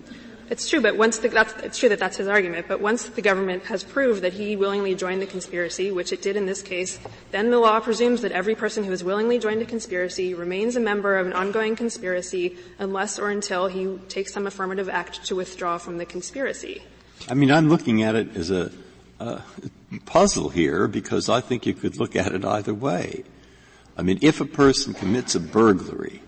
It's 0.50 0.68
true, 0.68 0.82
but 0.82 0.98
once 0.98 1.20
the, 1.20 1.30
that's, 1.30 1.54
it's 1.64 1.78
true 1.78 1.90
that 1.90 2.00
that's 2.00 2.18
his 2.18 2.28
argument, 2.28 2.68
but 2.68 2.82
once 2.82 3.04
the 3.04 3.22
government 3.22 3.66
has 3.66 3.84
proved 3.84 4.24
that 4.24 4.34
he 4.34 4.56
willingly 4.56 4.96
joined 4.96 5.22
the 5.22 5.28
conspiracy, 5.28 5.92
which 5.92 6.12
it 6.12 6.24
did 6.24 6.36
in 6.36 6.48
this 6.48 6.64
case, 6.64 7.00
then 7.30 7.52
the 7.52 7.60
law 7.60 7.80
presumes 7.80 8.22
that 8.22 8.32
every 8.32 8.56
person 8.56 8.84
who 8.84 8.90
has 8.90 9.04
willingly 9.04 9.38
joined 9.38 9.62
a 9.62 9.66
conspiracy 9.66 10.34
remains 10.34 10.76
a 10.76 10.80
member 10.80 11.18
of 11.18 11.28
an 11.28 11.34
ongoing 11.34 11.76
conspiracy 11.76 12.58
unless 12.80 13.20
or 13.20 13.30
until 13.30 13.68
he 13.68 14.00
takes 14.08 14.34
some 14.34 14.48
affirmative 14.48 14.90
act 14.90 15.24
to 15.26 15.36
withdraw 15.36 15.78
from 15.78 16.00
the 16.00 16.06
conspiracy. 16.06 16.82
I 17.30 17.36
mean, 17.36 17.52
I'm 17.52 17.70
looking 17.70 18.02
at 18.02 18.16
it 18.16 18.36
as 18.36 18.50
a, 18.50 18.72
uh, 19.20 19.42
puzzle 20.06 20.50
here 20.50 20.88
because 20.88 21.30
I 21.30 21.42
think 21.42 21.68
you 21.68 21.74
could 21.76 21.98
look 21.98 22.16
at 22.16 22.34
it 22.34 22.44
either 22.44 22.74
way. 22.74 23.24
I 23.96 24.02
mean, 24.02 24.18
if 24.22 24.42
a 24.42 24.46
person 24.46 24.96
commits 24.96 25.36
a 25.36 25.40
burglary 25.40 26.22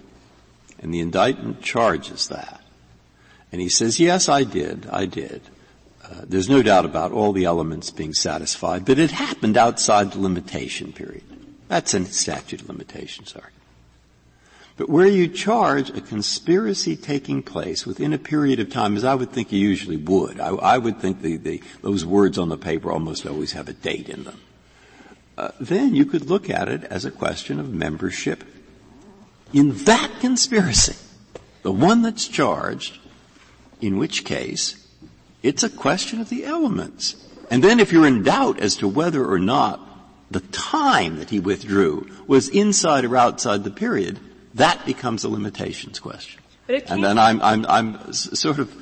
and 0.80 0.94
the 0.94 1.00
indictment 1.00 1.62
charges 1.62 2.28
that, 2.28 2.61
and 3.52 3.62
he 3.62 3.70
says, 3.70 4.00
yes, 4.00 4.30
I 4.30 4.44
did, 4.44 4.88
I 4.92 5.06
did, 5.06 5.42
uh, 6.04 6.22
there's 6.28 6.50
no 6.50 6.62
doubt 6.62 6.86
about 6.86 7.12
all 7.12 7.32
the 7.32 7.46
elements 7.46 7.92
being 7.92 8.14
satisfied, 8.14 8.86
but 8.86 9.00
it 9.00 9.12
happened 9.12 9.58
outside 9.58 10.12
the 10.12 10.20
limitation 10.20 10.94
period. 10.94 11.24
That's 11.68 11.94
a 11.94 12.06
statute 12.06 12.62
of 12.62 12.70
limitations 12.70 13.34
argument. 13.34 13.56
But 14.78 14.90
where 14.90 15.08
you 15.08 15.28
charge 15.28 15.90
a 15.90 16.02
conspiracy 16.02 16.96
taking 16.96 17.44
place 17.44 17.86
within 17.86 18.14
a 18.14 18.18
period 18.18 18.60
of 18.60 18.70
time, 18.70 18.98
as 18.98 19.04
I 19.04 19.16
would 19.16 19.32
think 19.32 19.52
you 19.52 19.60
usually 19.60 19.98
would, 19.98 20.40
I, 20.40 20.50
I 20.50 20.78
would 20.78 21.00
think 21.00 21.22
the, 21.22 21.38
the, 21.38 21.62
those 21.82 22.06
words 22.06 22.38
on 22.38 22.50
the 22.50 22.58
paper 22.58 22.92
almost 22.92 23.26
always 23.26 23.52
have 23.52 23.70
a 23.70 23.74
date 23.74 24.10
in 24.10 24.24
them. 24.24 24.42
Uh, 25.38 25.52
then 25.60 25.94
you 25.94 26.06
could 26.06 26.30
look 26.30 26.50
at 26.50 26.68
it 26.68 26.84
as 26.86 27.06
a 27.06 27.12
question 27.12 27.60
of 27.60 27.74
membership 27.74 28.44
in 29.54 29.76
that 29.84 30.12
conspiracy, 30.20 30.96
the 31.62 31.72
one 31.72 32.02
that's 32.02 32.28
charged, 32.28 33.00
in 33.82 33.98
which 33.98 34.24
case 34.24 34.88
it's 35.44 35.64
a 35.64 35.70
question 35.70 36.22
of 36.22 36.30
the 36.30 36.46
elements. 36.46 37.16
And 37.50 37.64
then 37.64 37.80
if 37.80 37.92
you're 37.92 38.08
in 38.08 38.24
doubt 38.24 38.60
as 38.60 38.78
to 38.78 38.88
whether 38.88 39.26
or 39.26 39.40
not 39.40 39.80
the 40.30 40.40
time 40.40 41.18
that 41.18 41.30
he 41.30 41.40
withdrew 41.40 42.10
was 42.28 42.48
inside 42.48 43.04
or 43.04 43.18
outside 43.18 43.64
the 43.64 43.72
period, 43.72 44.20
that 44.54 44.86
becomes 44.86 45.24
a 45.24 45.30
limitations 45.30 46.00
question. 46.00 46.42
and 46.68 47.04
then 47.04 47.18
I'm, 47.18 47.42
I'm, 47.42 47.66
I'm 47.66 48.14
sort 48.14 48.60
of, 48.60 48.74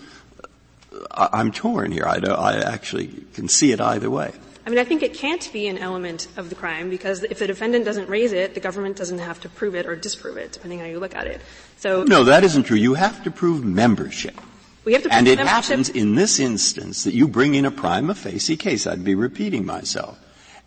I'm 1.12 1.52
torn 1.52 1.92
here. 1.92 2.06
I, 2.06 2.18
I 2.18 2.58
actually 2.58 3.08
can 3.34 3.48
see 3.48 3.72
it 3.72 3.82
either 3.82 4.10
way. 4.10 4.32
I 4.66 4.70
mean, 4.70 4.78
I 4.78 4.84
think 4.84 5.02
it 5.02 5.16
can't 5.16 5.50
be 5.52 5.68
an 5.68 5.80
element 5.80 6.28
of 6.38 6.50
the 6.50 6.56
crime 6.56 6.92
because 6.92 7.24
if 7.24 7.40
the 7.40 7.48
defendant 7.48 7.86
doesn't 7.86 8.08
raise 8.08 8.34
it, 8.34 8.54
the 8.54 8.60
government 8.60 8.98
doesn't 8.98 9.18
have 9.18 9.40
to 9.42 9.50
prove 9.50 9.74
it 9.74 9.88
or 9.88 9.96
disprove 9.96 10.38
it, 10.38 10.52
depending 10.52 10.80
on 10.80 10.86
how 10.86 10.92
you 10.92 11.00
look 11.00 11.16
at 11.16 11.26
it. 11.26 11.42
So 11.78 12.04
no, 12.04 12.26
that 12.26 12.44
isn't 12.44 12.64
true. 12.64 12.78
You 12.78 12.94
have 12.94 13.24
to 13.24 13.32
prove 13.32 13.64
membership. 13.64 14.40
We 14.86 14.94
have 14.94 15.04
to 15.04 15.14
and 15.14 15.28
it 15.28 15.40
happens 15.40 15.90
in 15.90 16.16
this 16.16 16.40
instance 16.40 17.04
that 17.04 17.14
you 17.14 17.28
bring 17.28 17.56
in 17.56 17.66
a 17.66 17.72
prima 17.72 18.16
facie 18.16 18.58
case. 18.58 18.88
I'd 18.88 19.04
be 19.04 19.16
repeating 19.16 19.66
myself, 19.66 20.18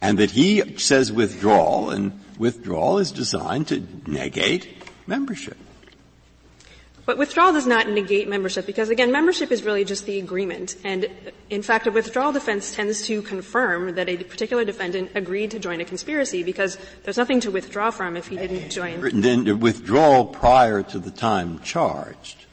and 0.01 0.19
that 0.19 0.33
he 0.33 0.77
says 0.79 1.11
withdrawal, 1.11 1.91
and 1.91 2.21
withdrawal 2.39 2.99
is 2.99 3.11
designed 3.11 3.69
to 3.69 3.87
negate 4.07 4.69
membership. 5.07 5.57
But 7.05 7.19
withdrawal 7.19 7.53
does 7.53 7.67
not 7.67 7.89
negate 7.89 8.29
membership 8.29 8.65
because 8.65 8.89
again, 8.89 9.11
membership 9.11 9.51
is 9.51 9.65
really 9.65 9.85
just 9.85 10.07
the 10.07 10.21
agreement. 10.21 10.77
And 10.85 11.09
in 11.51 11.63
fact, 11.63 11.89
a 11.89 11.91
withdrawal 11.91 12.31
defense 12.31 12.75
tends 12.75 13.07
to 13.09 13.23
confirm 13.23 13.97
that 13.97 14.09
a 14.09 14.19
particular 14.19 14.65
defendant 14.65 15.11
agreed 15.17 15.51
to 15.51 15.59
join 15.59 15.81
a 15.81 15.85
conspiracy 15.85 16.45
because 16.45 16.79
there's 17.03 17.17
nothing 17.17 17.41
to 17.41 17.51
withdraw 17.51 17.91
from 17.91 18.17
if 18.17 18.29
he 18.29 18.37
didn't 18.37 18.71
join. 18.71 19.21
Then 19.21 19.59
withdrawal 19.59 20.27
prior 20.27 20.85
to 20.85 21.01
the 21.01 21.11
time 21.11 21.59
charged 21.61 22.47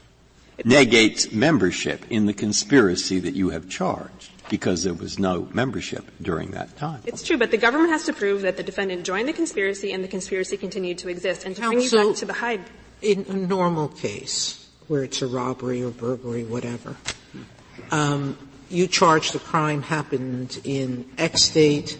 negates 0.64 1.32
membership 1.32 2.04
in 2.10 2.26
the 2.26 2.32
conspiracy 2.32 3.18
that 3.20 3.34
you 3.34 3.50
have 3.50 3.68
charged 3.68 4.30
because 4.48 4.82
there 4.82 4.94
was 4.94 5.18
no 5.18 5.48
membership 5.52 6.04
during 6.20 6.50
that 6.50 6.76
time. 6.76 7.00
It's 7.06 7.22
true, 7.22 7.38
but 7.38 7.50
the 7.52 7.56
government 7.56 7.90
has 7.90 8.04
to 8.04 8.12
prove 8.12 8.42
that 8.42 8.56
the 8.56 8.62
defendant 8.62 9.04
joined 9.04 9.28
the 9.28 9.32
conspiracy 9.32 9.92
and 9.92 10.02
the 10.02 10.08
conspiracy 10.08 10.56
continued 10.56 10.98
to 10.98 11.08
exist. 11.08 11.46
And 11.46 11.54
to 11.54 11.62
Counsel, 11.62 11.78
bring 11.78 12.06
you 12.06 12.08
back 12.10 12.18
to 12.18 12.24
the 12.26 12.32
Hyde 12.32 12.60
in 13.00 13.24
a 13.28 13.34
normal 13.34 13.88
case, 13.88 14.68
where 14.88 15.04
it's 15.04 15.22
a 15.22 15.26
robbery 15.26 15.82
or 15.82 15.90
burglary, 15.90 16.44
whatever, 16.44 16.96
um, 17.90 18.36
you 18.68 18.86
charge 18.86 19.32
the 19.32 19.38
crime 19.38 19.82
happened 19.82 20.60
in 20.64 21.08
X 21.16 21.48
date, 21.48 21.98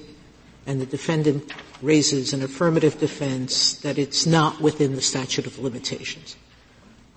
and 0.67 0.81
the 0.81 0.87
defendant 0.87 1.53
raises 1.83 2.33
an 2.33 2.43
affirmative 2.43 2.99
defense 3.01 3.75
that 3.81 3.99
it's 3.99 4.27
not 4.27 4.61
within 4.61 4.95
the 4.95 5.01
statute 5.01 5.47
of 5.47 5.59
limitations. 5.59 6.37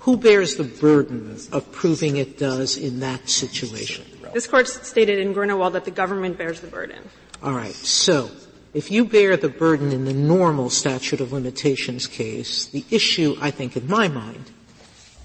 Who 0.04 0.18
bears 0.18 0.56
the 0.56 0.64
burden 0.64 1.38
of 1.51 1.72
proving 1.72 2.18
it 2.18 2.38
does 2.38 2.78
in 2.78 2.99
that 2.99 3.30
situation? 3.30 4.06
This 4.34 4.47
court 4.47 4.68
stated 4.68 5.20
in 5.20 5.34
Grunewald 5.34 5.74
that 5.74 5.86
the 5.86 5.91
government 5.91 6.38
bears 6.38 6.60
the 6.60 6.68
burden. 6.68 7.08
All 7.41 7.54
right. 7.54 7.74
So 7.74 8.30
if 8.74 8.91
you 8.91 9.06
bear 9.06 9.38
the 9.38 9.49
burden 9.49 9.91
in 9.91 10.06
the 10.06 10.14
normal 10.14 10.70
statute 10.70 11.22
of 11.22 11.32
limitations 11.32 12.08
case, 12.08 12.66
the 12.66 12.84
issue, 12.89 13.38
I 13.39 13.51
think, 13.51 13.78
in 13.78 13.88
my 13.88 14.08
mind, 14.08 14.51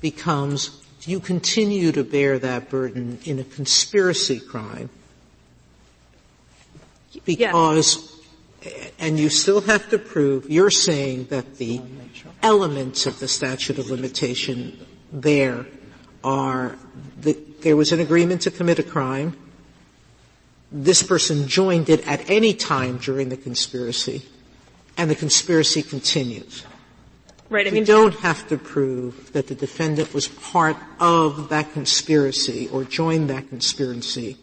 becomes 0.00 0.70
do 1.00 1.10
you 1.10 1.20
continue 1.20 1.92
to 1.92 2.04
bear 2.04 2.38
that 2.38 2.70
burden 2.70 3.18
in 3.24 3.38
a 3.38 3.44
conspiracy 3.44 4.40
crime? 4.40 4.90
Because, 7.24 8.14
and 8.98 9.18
you 9.18 9.28
still 9.28 9.60
have 9.62 9.88
to 9.90 9.98
prove, 9.98 10.50
you're 10.50 10.70
saying 10.70 11.26
that 11.26 11.56
the 11.56 11.80
elements 12.42 13.06
of 13.06 13.18
the 13.18 13.28
statute 13.28 13.78
of 13.78 13.90
limitation 13.90 14.86
there 15.12 15.66
are 16.22 16.76
that 17.20 17.62
there 17.62 17.76
was 17.76 17.92
an 17.92 18.00
agreement 18.00 18.42
to 18.42 18.50
commit 18.50 18.78
a 18.78 18.82
crime, 18.82 19.36
this 20.70 21.02
person 21.02 21.48
joined 21.48 21.88
it 21.88 22.06
at 22.06 22.28
any 22.30 22.54
time 22.54 22.98
during 22.98 23.28
the 23.28 23.36
conspiracy, 23.36 24.22
and 24.96 25.10
the 25.10 25.14
conspiracy 25.14 25.82
continues. 25.82 26.64
Right. 27.50 27.66
I 27.66 27.70
mean, 27.70 27.80
you 27.80 27.86
don't 27.86 28.14
have 28.16 28.46
to 28.48 28.58
prove 28.58 29.32
that 29.32 29.46
the 29.46 29.54
defendant 29.54 30.12
was 30.12 30.28
part 30.28 30.76
of 31.00 31.48
that 31.48 31.72
conspiracy 31.72 32.68
or 32.68 32.84
joined 32.84 33.30
that 33.30 33.48
conspiracy 33.48 34.36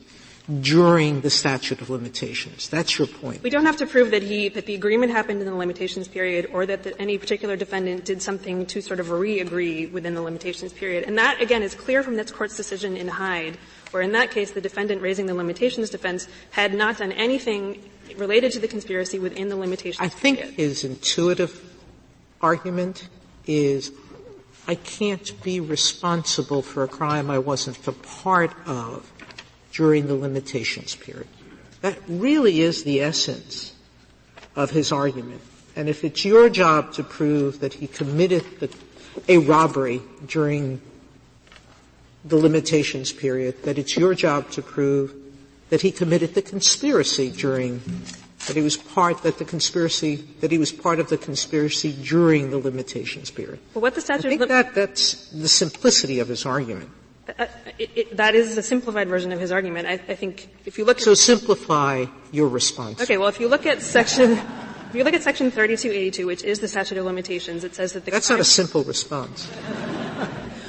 during 0.61 1.21
the 1.21 1.29
statute 1.29 1.81
of 1.81 1.89
limitations. 1.89 2.69
That's 2.69 2.99
your 2.99 3.07
point. 3.07 3.41
We 3.41 3.49
don't 3.49 3.65
have 3.65 3.77
to 3.77 3.87
prove 3.87 4.11
that 4.11 4.21
he 4.21 4.49
that 4.49 4.67
the 4.67 4.75
agreement 4.75 5.11
happened 5.11 5.39
in 5.41 5.47
the 5.47 5.55
limitations 5.55 6.07
period 6.07 6.49
or 6.53 6.65
that 6.67 6.83
the, 6.83 7.01
any 7.01 7.17
particular 7.17 7.55
defendant 7.55 8.05
did 8.05 8.21
something 8.21 8.65
to 8.67 8.81
sort 8.81 8.99
of 8.99 9.09
re-agree 9.09 9.87
within 9.87 10.13
the 10.13 10.21
limitations 10.21 10.71
period. 10.71 11.05
And 11.05 11.17
that 11.17 11.41
again 11.41 11.63
is 11.63 11.73
clear 11.73 12.03
from 12.03 12.15
this 12.15 12.31
court's 12.31 12.55
decision 12.55 12.95
in 12.95 13.07
Hyde 13.07 13.57
where 13.91 14.03
in 14.03 14.11
that 14.11 14.29
case 14.31 14.51
the 14.51 14.61
defendant 14.61 15.01
raising 15.01 15.25
the 15.25 15.33
limitations 15.33 15.89
defense 15.89 16.27
had 16.51 16.73
not 16.73 16.97
done 16.97 17.11
anything 17.13 17.89
related 18.17 18.51
to 18.51 18.59
the 18.59 18.67
conspiracy 18.67 19.17
within 19.17 19.49
the 19.49 19.55
limitations 19.55 19.99
I 19.99 20.09
think 20.09 20.39
period. 20.39 20.55
his 20.55 20.83
intuitive 20.83 21.59
argument 22.39 23.09
is 23.47 23.91
I 24.67 24.75
can't 24.75 25.31
be 25.43 25.59
responsible 25.59 26.61
for 26.61 26.83
a 26.83 26.87
crime 26.87 27.29
I 27.31 27.39
wasn't 27.39 27.87
a 27.87 27.91
part 27.91 28.51
of 28.67 29.11
during 29.75 30.07
the 30.07 30.15
limitations 30.15 30.95
period. 30.95 31.27
That 31.81 31.97
really 32.07 32.61
is 32.61 32.83
the 32.83 33.01
essence 33.01 33.73
of 34.55 34.71
his 34.71 34.91
argument. 34.91 35.41
And 35.75 35.89
if 35.89 36.03
it's 36.03 36.23
your 36.23 36.49
job 36.49 36.93
to 36.93 37.03
prove 37.03 37.59
that 37.59 37.73
he 37.73 37.87
committed 37.87 38.43
the, 38.59 38.73
a 39.27 39.37
robbery 39.39 40.01
during 40.25 40.81
the 42.23 42.37
limitations 42.37 43.11
period, 43.11 43.61
that 43.63 43.77
it's 43.77 43.97
your 43.97 44.15
job 44.15 44.49
to 44.51 44.61
prove 44.61 45.13
that 45.69 45.81
he 45.81 45.91
committed 45.91 46.33
the 46.33 46.41
conspiracy 46.41 47.29
during, 47.29 47.81
that 48.47 48.55
he 48.55 48.61
was 48.61 48.77
part, 48.77 49.23
that 49.23 49.37
the 49.37 49.45
conspiracy, 49.45 50.15
that 50.39 50.51
he 50.51 50.57
was 50.57 50.71
part 50.71 50.99
of 50.99 51.09
the 51.09 51.17
conspiracy 51.17 51.93
during 52.03 52.49
the 52.51 52.57
limitations 52.57 53.29
period. 53.29 53.59
Well, 53.73 53.81
what 53.81 53.95
the 53.95 54.01
statute 54.01 54.27
I 54.27 54.37
think 54.37 54.47
that, 54.47 54.73
that's 54.73 55.29
the 55.31 55.49
simplicity 55.49 56.19
of 56.19 56.29
his 56.29 56.45
argument. 56.45 56.89
That 57.25 58.35
is 58.35 58.57
a 58.57 58.61
simplified 58.61 59.07
version 59.07 59.31
of 59.31 59.39
his 59.39 59.51
argument. 59.51 59.87
I, 59.87 59.93
I 59.93 60.15
think 60.15 60.49
if 60.65 60.77
you 60.77 60.85
look 60.85 60.99
so 60.99 61.13
simplify 61.13 62.05
your 62.31 62.47
response. 62.47 63.01
Okay, 63.01 63.17
well, 63.17 63.27
if 63.27 63.39
you 63.39 63.47
look 63.47 63.65
at 63.65 63.81
section, 63.81 64.33
if 64.33 64.93
you 64.93 65.03
look 65.03 65.13
at 65.13 65.23
section 65.23 65.49
3282, 65.49 66.27
which 66.27 66.43
is 66.43 66.59
the 66.59 66.67
statute 66.67 66.97
of 66.97 67.05
limitations, 67.05 67.63
it 67.63 67.73
says 67.73 67.93
that 67.93 68.05
the 68.05 68.11
that's 68.11 68.29
not 68.29 68.39
a 68.39 68.43
simple 68.43 68.83
response. 68.83 69.49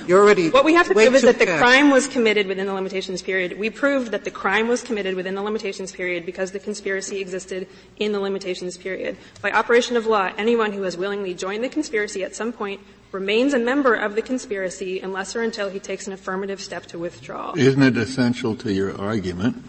You're 0.06 0.22
already 0.22 0.50
what 0.50 0.64
we 0.64 0.74
have 0.74 0.86
to 0.88 0.94
prove 0.94 1.14
is 1.14 1.22
that 1.22 1.38
the 1.38 1.46
crime 1.46 1.90
was 1.90 2.06
committed 2.06 2.46
within 2.46 2.66
the 2.66 2.72
limitations 2.72 3.22
period. 3.22 3.58
We 3.58 3.70
proved 3.70 4.12
that 4.12 4.24
the 4.24 4.30
crime 4.30 4.68
was 4.68 4.82
committed 4.82 5.14
within 5.14 5.34
the 5.34 5.42
limitations 5.42 5.92
period 5.92 6.24
because 6.24 6.52
the 6.52 6.60
conspiracy 6.60 7.20
existed 7.20 7.66
in 7.98 8.12
the 8.12 8.20
limitations 8.20 8.76
period. 8.76 9.16
By 9.42 9.50
operation 9.50 9.96
of 9.96 10.06
law, 10.06 10.30
anyone 10.38 10.72
who 10.72 10.82
has 10.82 10.96
willingly 10.96 11.34
joined 11.34 11.64
the 11.64 11.68
conspiracy 11.68 12.22
at 12.22 12.36
some 12.36 12.52
point 12.52 12.80
remains 13.10 13.54
a 13.54 13.58
member 13.58 13.94
of 13.94 14.14
the 14.14 14.22
conspiracy 14.22 15.00
unless 15.00 15.34
or 15.34 15.42
until 15.42 15.70
he 15.70 15.80
takes 15.80 16.06
an 16.06 16.12
affirmative 16.12 16.60
step 16.60 16.86
to 16.86 16.98
withdraw. 16.98 17.52
Isn't 17.56 17.82
it 17.82 17.96
essential 17.96 18.54
to 18.56 18.72
your 18.72 18.98
argument 19.00 19.64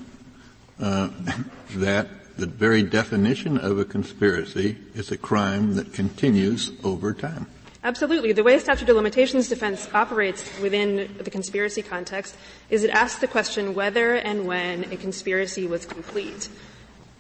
uh, 0.80 1.10
that 1.76 2.08
the 2.38 2.46
very 2.46 2.84
definition 2.84 3.58
of 3.58 3.80
a 3.80 3.86
conspiracy 3.86 4.78
is 4.94 5.12
a 5.12 5.18
crime 5.18 5.76
that 5.76 5.94
continues 5.94 6.72
over 6.84 7.14
time? 7.14 7.48
Absolutely. 7.88 8.34
The 8.34 8.44
way 8.44 8.60
statute 8.60 8.90
of 8.90 8.98
limitations 8.98 9.48
defense 9.48 9.88
operates 9.94 10.44
within 10.60 11.16
the 11.20 11.30
conspiracy 11.30 11.82
context 11.82 12.36
is 12.70 12.84
it 12.84 12.90
asks 12.90 13.22
the 13.22 13.28
question 13.30 13.74
whether 13.76 14.16
and 14.16 14.46
when 14.46 14.92
a 14.92 14.98
conspiracy 14.98 15.66
was 15.66 15.86
complete. 15.86 16.50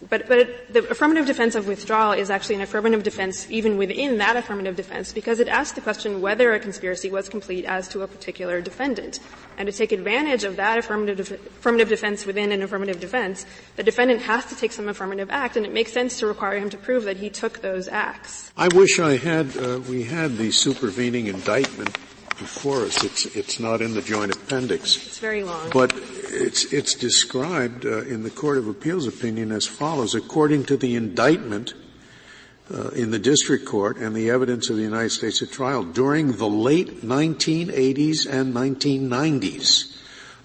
But, 0.09 0.27
but 0.27 0.71
the 0.71 0.87
affirmative 0.89 1.25
defense 1.25 1.55
of 1.55 1.67
withdrawal 1.67 2.11
is 2.11 2.29
actually 2.29 2.55
an 2.55 2.61
affirmative 2.61 3.01
defense 3.01 3.49
even 3.49 3.77
within 3.77 4.19
that 4.19 4.35
affirmative 4.35 4.75
defense 4.75 5.11
because 5.11 5.39
it 5.39 5.47
asks 5.47 5.73
the 5.73 5.81
question 5.81 6.21
whether 6.21 6.53
a 6.53 6.59
conspiracy 6.59 7.09
was 7.09 7.27
complete 7.27 7.65
as 7.65 7.87
to 7.89 8.03
a 8.03 8.07
particular 8.07 8.61
defendant. 8.61 9.19
And 9.57 9.65
to 9.65 9.73
take 9.73 9.91
advantage 9.91 10.43
of 10.43 10.57
that 10.57 10.77
affirmative, 10.77 11.17
def- 11.17 11.31
affirmative 11.31 11.89
defense 11.89 12.27
within 12.27 12.51
an 12.51 12.61
affirmative 12.61 12.99
defense, 12.99 13.47
the 13.75 13.81
defendant 13.81 14.21
has 14.21 14.45
to 14.45 14.55
take 14.55 14.71
some 14.71 14.87
affirmative 14.87 15.31
act 15.31 15.57
and 15.57 15.65
it 15.65 15.73
makes 15.73 15.93
sense 15.93 16.19
to 16.19 16.27
require 16.27 16.59
him 16.59 16.69
to 16.69 16.77
prove 16.77 17.05
that 17.05 17.17
he 17.17 17.31
took 17.31 17.61
those 17.61 17.87
acts. 17.87 18.51
I 18.55 18.67
wish 18.67 18.99
I 18.99 19.17
had, 19.17 19.57
uh, 19.57 19.79
we 19.89 20.03
had 20.03 20.37
the 20.37 20.51
supervening 20.51 21.25
indictment 21.25 21.97
before 22.37 22.83
us. 22.83 23.03
It's, 23.03 23.25
it's 23.35 23.59
not 23.59 23.81
in 23.81 23.93
the 23.93 24.01
joint 24.01 24.35
appendix. 24.35 24.95
It's 24.95 25.19
very 25.19 25.43
long. 25.43 25.69
But 25.71 25.93
it's, 25.95 26.71
it's 26.71 26.93
described 26.93 27.85
uh, 27.85 28.01
in 28.01 28.23
the 28.23 28.29
Court 28.29 28.57
of 28.57 28.67
Appeals 28.67 29.07
opinion 29.07 29.51
as 29.51 29.65
follows. 29.65 30.15
According 30.15 30.65
to 30.65 30.77
the 30.77 30.95
indictment 30.95 31.73
uh, 32.73 32.89
in 32.89 33.11
the 33.11 33.19
district 33.19 33.65
court 33.65 33.97
and 33.97 34.15
the 34.15 34.29
evidence 34.29 34.69
of 34.69 34.77
the 34.77 34.83
United 34.83 35.11
States 35.11 35.41
at 35.41 35.51
trial, 35.51 35.83
during 35.83 36.33
the 36.33 36.49
late 36.49 37.01
1980s 37.01 38.27
and 38.29 38.53
1990s, 38.53 39.96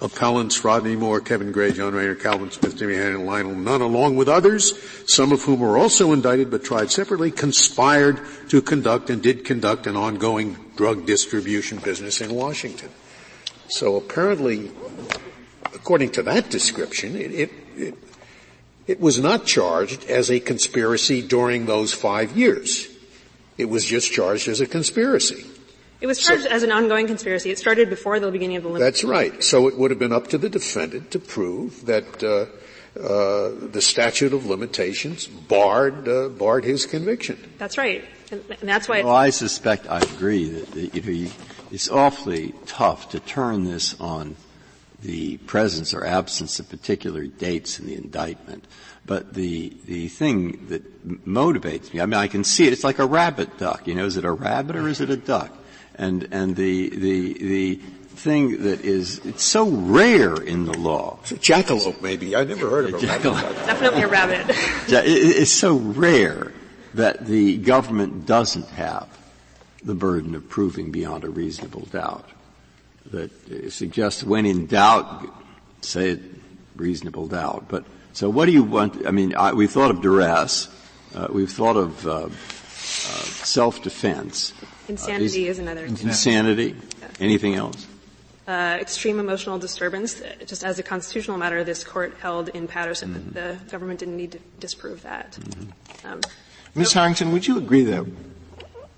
appellants 0.03 0.65
Rodney 0.65 0.97
Moore, 0.97 1.21
Kevin 1.21 1.53
Gray, 1.53 1.73
John 1.73 1.95
Rayner, 1.95 2.17
Calvin 2.17 2.51
Smith, 2.51 2.77
Jimmy 2.77 2.95
Hannon, 2.95 3.15
and 3.15 3.27
Lionel 3.27 3.55
Nunn, 3.55 3.81
along 3.81 4.17
with 4.17 4.29
others, 4.29 4.75
some 5.07 5.33
of 5.33 5.43
whom 5.43 5.61
were 5.61 5.79
also 5.79 6.13
indicted 6.13 6.51
but 6.51 6.65
tried 6.65 6.91
separately, 6.91 7.31
conspired 7.31 8.21
to 8.49 8.61
conduct 8.61 9.09
and 9.09 9.23
did 9.23 9.45
conduct 9.45 9.87
an 9.87 9.97
ongoing 9.97 10.57
drug 10.77 11.07
distribution 11.07 11.79
business 11.79 12.21
in 12.21 12.35
Washington. 12.35 12.91
So 13.69 13.97
apparently, 13.97 14.73
according 15.73 16.11
to 16.13 16.23
that 16.25 16.51
description, 16.51 17.17
it, 17.17 17.31
it, 17.33 17.51
it 17.77 17.95
It 18.85 18.99
was 18.99 19.23
not 19.23 19.47
charged 19.47 20.11
as 20.11 20.29
a 20.29 20.41
conspiracy 20.41 21.23
during 21.23 21.67
those 21.67 21.95
five 21.95 22.37
years. 22.37 22.91
It 23.57 23.71
was 23.71 23.85
just 23.87 24.11
charged 24.11 24.49
as 24.49 24.61
a 24.61 24.67
conspiracy. 24.67 25.47
It 26.03 26.07
was 26.07 26.19
charged 26.19 26.43
so, 26.43 26.49
as 26.49 26.65
an 26.65 26.73
ongoing 26.73 27.07
conspiracy. 27.07 27.53
It 27.53 27.59
started 27.59 27.89
before 27.89 28.19
the 28.19 28.29
beginning 28.33 28.57
of 28.57 28.65
the 28.65 28.69
limit. 28.71 28.81
That's 28.81 29.05
right. 29.05 29.41
So 29.43 29.69
it 29.69 29.79
would 29.79 29.93
have 29.93 30.01
been 30.01 30.13
up 30.13 30.27
to 30.29 30.39
the 30.39 30.49
defendant 30.49 31.13
to 31.13 31.21
prove 31.21 31.87
that 31.87 32.25
uh, 32.25 32.47
uh, 33.01 33.53
the 33.71 33.81
statute 33.81 34.33
of 34.33 34.45
limitations 34.45 35.29
barred 35.29 36.09
uh, 36.09 36.29
barred 36.29 36.65
his 36.65 36.87
conviction. 36.87 37.39
That's 37.57 37.79
right, 37.79 38.05
and, 38.33 38.43
and 38.51 38.69
that's 38.69 38.89
why. 38.89 39.03
Well, 39.03 39.15
I 39.15 39.31
suspect 39.31 39.89
I 39.89 40.01
agree 40.01 40.49
that 40.49 40.95
you 40.95 41.25
know, 41.25 41.31
it's 41.71 41.89
awfully 41.89 42.53
tough 42.67 43.11
to 43.11 43.21
turn 43.21 43.65
this 43.65 43.99
on 44.01 44.35
the 45.03 45.37
presence 45.39 45.95
or 45.95 46.05
absence 46.05 46.59
of 46.59 46.69
particular 46.69 47.27
dates 47.27 47.79
in 47.79 47.87
the 47.87 47.95
indictment. 47.95 48.67
But 49.07 49.35
the 49.35 49.73
the 49.85 50.09
thing 50.09 50.67
that 50.67 51.25
motivates 51.25 51.95
me, 51.95 52.01
I 52.01 52.07
mean, 52.07 52.15
I 52.15 52.27
can 52.27 52.43
see 52.43 52.67
it. 52.67 52.73
It's 52.73 52.85
like 52.85 52.99
a 52.99 53.07
rabbit 53.07 53.57
duck. 53.59 53.87
You 53.87 53.95
know, 53.95 54.05
is 54.05 54.17
it 54.17 54.25
a 54.25 54.33
rabbit 54.33 54.75
or 54.75 54.89
is 54.89 55.01
it 55.01 55.09
a 55.09 55.17
duck? 55.17 55.61
And 55.97 56.29
and 56.33 56.57
the 56.57 56.89
the 56.91 57.33
the 57.35 57.81
thing 58.23 58.63
that 58.63 58.81
is 58.83 59.19
it's 59.25 59.43
so 59.43 59.69
rare 59.69 60.35
in 60.41 60.65
the 60.65 60.79
law. 60.79 61.19
It's 61.23 61.33
a 61.33 61.37
jackalope, 61.37 62.01
maybe. 62.03 62.37
I 62.37 62.45
never 62.45 62.71
heard 62.71 62.95
of 62.95 63.03
a, 63.03 63.07
a 63.07 63.19
rabbit. 63.19 63.57
Definitely 63.67 64.03
a 64.03 64.09
rabbit. 64.09 64.47
it's 64.89 65.51
so 65.51 65.77
rare 65.77 66.53
that 66.95 67.27
the 67.27 67.57
government 67.59 68.27
doesn't 68.27 68.69
have 68.69 69.09
the 69.85 69.95
burden 69.95 70.35
of 70.35 70.49
proving 70.49 70.91
beyond 70.91 71.25
a 71.25 71.31
reasonable 71.31 71.87
doubt. 71.87 72.29
That 73.11 73.73
suggests 73.73 74.23
when 74.23 74.47
in 74.47 74.67
doubt, 74.67 75.27
say 75.81 76.11
it 76.11 76.21
reasonable 76.77 77.27
doubt. 77.27 77.67
But 77.69 77.85
so 78.13 78.31
what 78.31 78.47
do 78.47 78.53
you 78.53 78.63
want? 78.63 79.07
I 79.07 79.11
mean, 79.11 79.35
I, 79.35 79.53
we've 79.53 79.71
thought 79.71 79.91
of 79.91 80.01
duress. 80.01 80.69
Uh, 81.15 81.29
we've 81.31 81.51
thought 81.51 81.77
of 81.77 82.07
uh, 82.07 82.11
uh, 82.13 82.29
self-defense. 82.93 84.53
Insanity 84.89 85.49
is 85.49 85.59
another. 85.59 85.85
Insanity. 85.85 86.75
Yeah. 87.01 87.09
Anything 87.21 87.55
else? 87.55 87.87
Uh, 88.47 88.77
extreme 88.81 89.21
emotional 89.21 89.59
disturbance. 89.59 90.21
Just 90.47 90.65
as 90.65 90.79
a 90.79 90.83
constitutional 90.83 91.39
matter, 91.39 91.63
this 91.63 91.85
court 91.85 92.17
held 92.21 92.49
in 92.51 92.67
Patterson 92.67 93.15
mm-hmm. 93.15 93.31
that 93.31 93.65
the 93.65 93.71
government 93.71 94.01
didn't 94.01 94.17
need 94.17 94.33
to 94.33 94.39
disprove 94.59 95.03
that. 95.03 95.33
Mm-hmm. 95.33 96.07
Um, 96.07 96.21
Ms. 96.75 96.91
So, 96.91 97.01
Harrington, 97.01 97.33
would 97.33 97.47
you 97.47 97.59
agree 97.59 97.85
that 97.85 98.07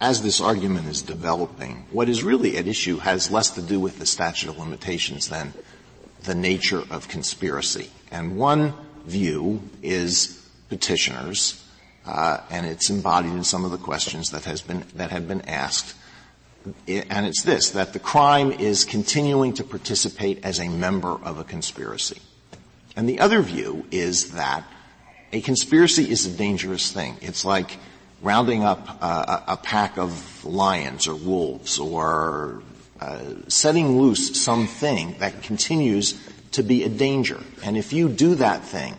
as 0.00 0.22
this 0.22 0.40
argument 0.40 0.88
is 0.88 1.02
developing, 1.02 1.86
what 1.90 2.08
is 2.08 2.22
really 2.22 2.56
at 2.56 2.66
issue 2.66 2.98
has 2.98 3.30
less 3.30 3.50
to 3.50 3.62
do 3.62 3.80
with 3.80 3.98
the 3.98 4.06
statute 4.06 4.48
of 4.48 4.58
limitations 4.58 5.28
than 5.28 5.52
the 6.22 6.34
nature 6.34 6.82
of 6.90 7.08
conspiracy? 7.08 7.90
And 8.10 8.36
one 8.36 8.74
view 9.06 9.60
is 9.82 10.48
petitioners, 10.68 11.60
uh, 11.60 11.63
and 12.06 12.66
it's 12.66 12.90
embodied 12.90 13.32
in 13.32 13.44
some 13.44 13.64
of 13.64 13.70
the 13.70 13.78
questions 13.78 14.30
that 14.30 14.44
has 14.44 14.60
been 14.60 14.84
that 14.94 15.10
have 15.10 15.26
been 15.26 15.42
asked 15.42 15.94
and 16.88 17.26
it's 17.26 17.42
this, 17.42 17.70
that 17.70 17.92
the 17.92 17.98
crime 17.98 18.50
is 18.50 18.84
continuing 18.84 19.52
to 19.54 19.64
participate 19.64 20.44
as 20.44 20.58
a 20.58 20.68
member 20.68 21.12
of 21.12 21.38
a 21.38 21.44
conspiracy. 21.44 22.20
And 22.96 23.08
the 23.08 23.20
other 23.20 23.42
view 23.42 23.86
is 23.90 24.32
that 24.32 24.64
a 25.32 25.40
conspiracy 25.40 26.10
is 26.10 26.26
a 26.26 26.30
dangerous 26.30 26.92
thing. 26.92 27.16
It's 27.20 27.44
like 27.44 27.78
rounding 28.22 28.62
up 28.62 29.02
a, 29.02 29.44
a 29.48 29.56
pack 29.56 29.98
of 29.98 30.44
lions 30.44 31.06
or 31.06 31.16
wolves 31.16 31.78
or 31.78 32.62
uh, 33.00 33.20
setting 33.48 34.00
loose 34.00 34.40
something 34.40 35.16
that 35.18 35.42
continues 35.42 36.18
to 36.52 36.62
be 36.62 36.84
a 36.84 36.88
danger. 36.88 37.40
And 37.62 37.76
if 37.76 37.92
you 37.92 38.08
do 38.08 38.36
that 38.36 38.64
thing 38.64 38.94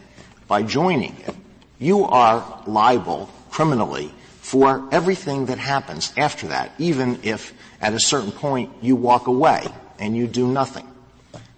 by 0.48 0.62
joining 0.62 1.16
it, 1.22 1.36
you 1.80 2.06
are 2.06 2.64
liable 2.66 3.30
criminally 3.50 4.12
for 4.42 4.88
everything 4.92 5.48
that 5.48 5.58
happens 5.58 6.14
after 6.18 6.48
that, 6.48 6.72
even 6.78 7.20
if 7.24 7.54
at 7.82 7.94
a 7.94 8.00
certain 8.00 8.32
point 8.32 8.72
you 8.82 8.96
walk 8.96 9.28
away 9.28 9.66
and 10.00 10.16
you 10.16 10.28
do 10.28 10.48
nothing. 10.48 10.88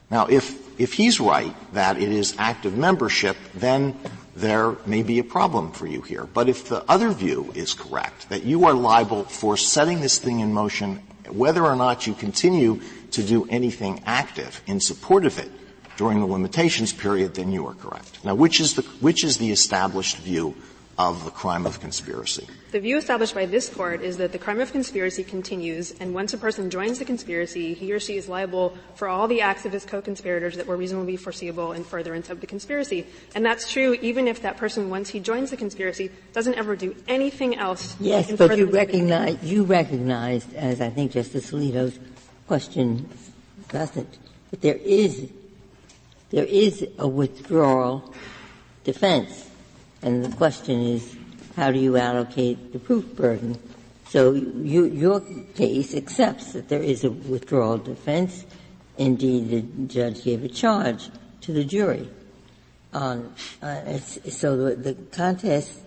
Now, 0.10 0.28
if, 0.28 0.80
if 0.80 0.94
he's 0.94 1.20
right 1.20 1.54
that 1.74 1.98
it 1.98 2.12
is 2.12 2.36
active 2.38 2.78
membership, 2.78 3.36
then 3.54 4.00
there 4.36 4.76
may 4.86 5.04
be 5.04 5.20
a 5.20 5.24
problem 5.24 5.72
for 5.72 5.88
you 5.88 6.02
here. 6.02 6.26
But 6.26 6.48
if 6.48 6.70
the 6.70 6.84
other 6.90 7.10
view 7.10 7.52
is 7.56 7.74
correct, 7.74 8.30
that 8.30 8.44
you 8.44 8.66
are 8.66 8.74
liable 8.74 9.24
for 9.24 9.58
setting 9.58 10.00
this 10.00 10.20
thing 10.20 10.40
in 10.40 10.54
motion, 10.54 11.02
whether 11.28 11.66
or 11.66 11.76
not 11.76 12.08
you 12.08 12.14
continue 12.14 12.80
to 13.12 13.24
do 13.24 13.48
anything 13.50 14.04
active 14.06 14.62
in 14.68 14.80
support 14.80 15.26
of 15.26 15.40
it 15.40 15.52
during 15.98 16.20
the 16.20 16.26
limitations 16.26 16.94
period, 16.94 17.34
then 17.34 17.52
you 17.52 17.68
are 17.68 17.74
correct. 17.74 18.24
Now, 18.24 18.36
which 18.36 18.62
is 18.62 18.76
the, 18.76 18.84
which 19.02 19.24
is 19.24 19.38
the 19.38 19.52
established 19.52 20.18
view 20.18 20.56
of 20.98 21.26
the 21.26 21.32
crime 21.32 21.68
of 21.68 21.80
conspiracy. 21.80 22.48
The 22.72 22.80
view 22.80 22.98
established 22.98 23.36
by 23.36 23.46
this 23.46 23.70
court 23.70 24.02
is 24.02 24.18
that 24.18 24.32
the 24.32 24.40
crime 24.40 24.60
of 24.60 24.72
conspiracy 24.72 25.24
continues, 25.24 25.94
and 26.00 26.14
once 26.14 26.34
a 26.34 26.38
person 26.40 26.72
joins 26.72 26.98
the 26.98 27.06
conspiracy, 27.06 27.76
he 27.76 27.94
or 27.94 28.00
she 28.00 28.18
is 28.18 28.28
liable 28.28 28.76
for 28.96 29.08
all 29.08 29.28
the 29.28 29.42
acts 29.42 29.64
of 29.66 29.72
his 29.72 29.86
co-conspirators 29.86 30.58
that 30.58 30.66
were 30.66 30.76
reasonably 30.76 31.16
foreseeable 31.16 31.74
in 31.74 31.84
furtherance 31.84 32.32
of 32.32 32.42
the 32.42 32.48
conspiracy. 32.48 33.06
And 33.36 33.46
that's 33.46 33.72
true 33.72 33.94
even 34.02 34.28
if 34.28 34.42
that 34.42 34.58
person, 34.58 34.90
once 34.90 35.10
he 35.10 35.20
joins 35.20 35.52
the 35.52 35.58
conspiracy, 35.58 36.12
doesn't 36.34 36.56
ever 36.56 36.76
do 36.76 36.96
anything 37.08 37.56
else. 37.56 37.96
Yes, 38.00 38.32
but 38.32 38.58
you 38.58 38.66
recognize, 38.66 39.38
you 39.44 39.64
recognized, 39.64 40.54
as 40.56 40.82
I 40.82 40.90
think 40.90 41.12
Justice 41.12 41.52
Alito's 41.52 41.98
question 42.48 43.08
doesn't, 43.70 44.18
that 44.50 44.62
there 44.62 44.78
is, 44.78 45.30
there 46.30 46.46
is 46.46 46.86
a 46.98 47.08
withdrawal 47.08 48.14
defense 48.84 49.48
and 50.02 50.24
the 50.24 50.36
question 50.36 50.82
is, 50.82 51.16
how 51.56 51.72
do 51.72 51.80
you 51.80 51.98
allocate 51.98 52.72
the 52.72 52.80
proof 52.80 53.06
burden? 53.16 53.58
So 54.10 54.34
you, 54.34 54.86
your 54.86 55.22
case 55.56 55.94
accepts 55.96 56.54
that 56.54 56.70
there 56.70 56.82
is 56.82 57.04
a 57.04 57.10
withdrawal 57.10 57.78
defense. 57.78 58.46
Indeed, 58.98 59.50
the 59.50 59.62
judge 59.88 60.24
gave 60.24 60.44
a 60.44 60.48
charge 60.48 61.10
to 61.42 61.52
the 61.52 61.64
jury. 61.64 62.10
Uh, 62.94 63.20
so 64.30 64.56
the, 64.58 64.76
the 64.76 64.94
contest, 65.12 65.80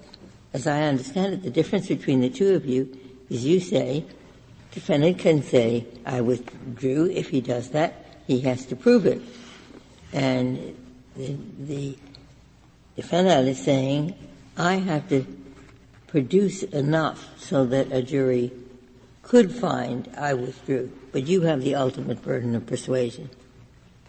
as 0.53 0.67
I 0.67 0.83
understand 0.83 1.35
it, 1.35 1.43
the 1.43 1.51
difference 1.51 1.87
between 1.87 2.21
the 2.21 2.31
two 2.31 2.55
of 2.55 2.67
you 2.67 2.97
is 3.31 3.45
you 3.45 3.59
say, 3.61 4.05
defendant 4.73 5.19
can 5.19 5.43
say, 5.43 5.87
I 6.05 6.21
withdrew. 6.21 7.11
If 7.11 7.31
he 7.31 7.41
does 7.41 7.71
that, 7.71 8.23
he 8.27 8.41
has 8.41 8.67
to 8.67 8.77
prove 8.77 9.07
it. 9.07 9.23
And 10.13 10.77
the, 11.17 11.97
defendant 12.97 13.49
is 13.49 13.63
saying, 13.63 14.15
I 14.57 14.77
have 14.77 15.09
to 15.11 15.25
produce 16.07 16.63
enough 16.63 17.29
so 17.39 17.65
that 17.67 17.93
a 17.93 18.03
jury 18.03 18.53
could 19.23 19.53
find 19.53 20.09
I 20.17 20.35
withdrew, 20.35 20.91
but 21.13 21.27
you 21.27 21.43
have 21.43 21.63
the 21.63 21.77
ultimate 21.77 22.23
burden 22.23 22.55
of 22.55 22.67
persuasion. 22.67 23.31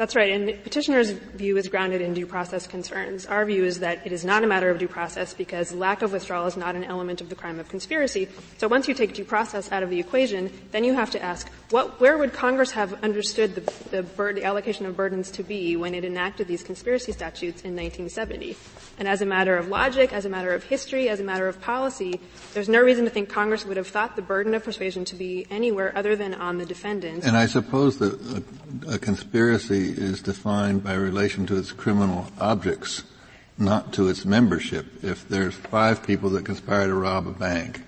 That's 0.01 0.15
right, 0.15 0.31
and 0.31 0.47
the 0.47 0.53
petitioner's 0.53 1.11
view 1.11 1.57
is 1.57 1.67
grounded 1.67 2.01
in 2.01 2.15
due 2.15 2.25
process 2.25 2.65
concerns. 2.65 3.27
Our 3.27 3.45
view 3.45 3.63
is 3.63 3.81
that 3.81 4.03
it 4.03 4.11
is 4.11 4.25
not 4.25 4.43
a 4.43 4.47
matter 4.47 4.71
of 4.71 4.79
due 4.79 4.87
process 4.87 5.35
because 5.35 5.71
lack 5.73 6.01
of 6.01 6.11
withdrawal 6.11 6.47
is 6.47 6.57
not 6.57 6.73
an 6.73 6.83
element 6.83 7.21
of 7.21 7.29
the 7.29 7.35
crime 7.35 7.59
of 7.59 7.69
conspiracy. 7.69 8.27
So 8.57 8.67
once 8.67 8.87
you 8.87 8.95
take 8.95 9.13
due 9.13 9.23
process 9.23 9.71
out 9.71 9.83
of 9.83 9.91
the 9.91 9.99
equation, 9.99 10.51
then 10.71 10.83
you 10.83 10.95
have 10.95 11.11
to 11.11 11.21
ask, 11.21 11.47
what, 11.69 11.99
where 11.99 12.17
would 12.17 12.33
Congress 12.33 12.71
have 12.71 12.95
understood 13.03 13.53
the, 13.53 13.73
the, 13.91 14.01
bur- 14.01 14.33
the 14.33 14.43
allocation 14.43 14.87
of 14.87 14.97
burdens 14.97 15.29
to 15.29 15.43
be 15.43 15.75
when 15.75 15.93
it 15.93 16.03
enacted 16.03 16.47
these 16.47 16.63
conspiracy 16.63 17.11
statutes 17.11 17.61
in 17.61 17.75
1970? 17.75 18.57
And 18.97 19.07
as 19.07 19.21
a 19.21 19.25
matter 19.27 19.55
of 19.55 19.67
logic, 19.67 20.13
as 20.13 20.25
a 20.25 20.29
matter 20.29 20.51
of 20.51 20.63
history, 20.63 21.09
as 21.09 21.19
a 21.19 21.23
matter 21.23 21.47
of 21.47 21.61
policy, 21.61 22.19
there's 22.55 22.69
no 22.69 22.81
reason 22.81 23.05
to 23.05 23.11
think 23.11 23.29
Congress 23.29 23.67
would 23.67 23.77
have 23.77 23.87
thought 23.87 24.15
the 24.15 24.21
burden 24.23 24.55
of 24.55 24.63
persuasion 24.63 25.05
to 25.05 25.15
be 25.15 25.45
anywhere 25.51 25.95
other 25.95 26.15
than 26.15 26.33
on 26.33 26.57
the 26.57 26.65
defendant. 26.65 27.23
And 27.23 27.37
I 27.37 27.45
suppose 27.45 27.99
that 27.99 28.19
a, 28.19 28.95
a 28.95 28.99
conspiracy 28.99 29.90
is 29.91 30.21
defined 30.21 30.83
by 30.83 30.93
relation 30.93 31.45
to 31.47 31.57
its 31.57 31.71
criminal 31.71 32.27
objects, 32.39 33.03
not 33.57 33.93
to 33.93 34.07
its 34.07 34.25
membership. 34.25 35.03
If 35.03 35.27
there's 35.27 35.53
five 35.53 36.05
people 36.05 36.29
that 36.31 36.45
conspire 36.45 36.87
to 36.87 36.93
rob 36.93 37.27
a 37.27 37.31
bank, 37.31 37.81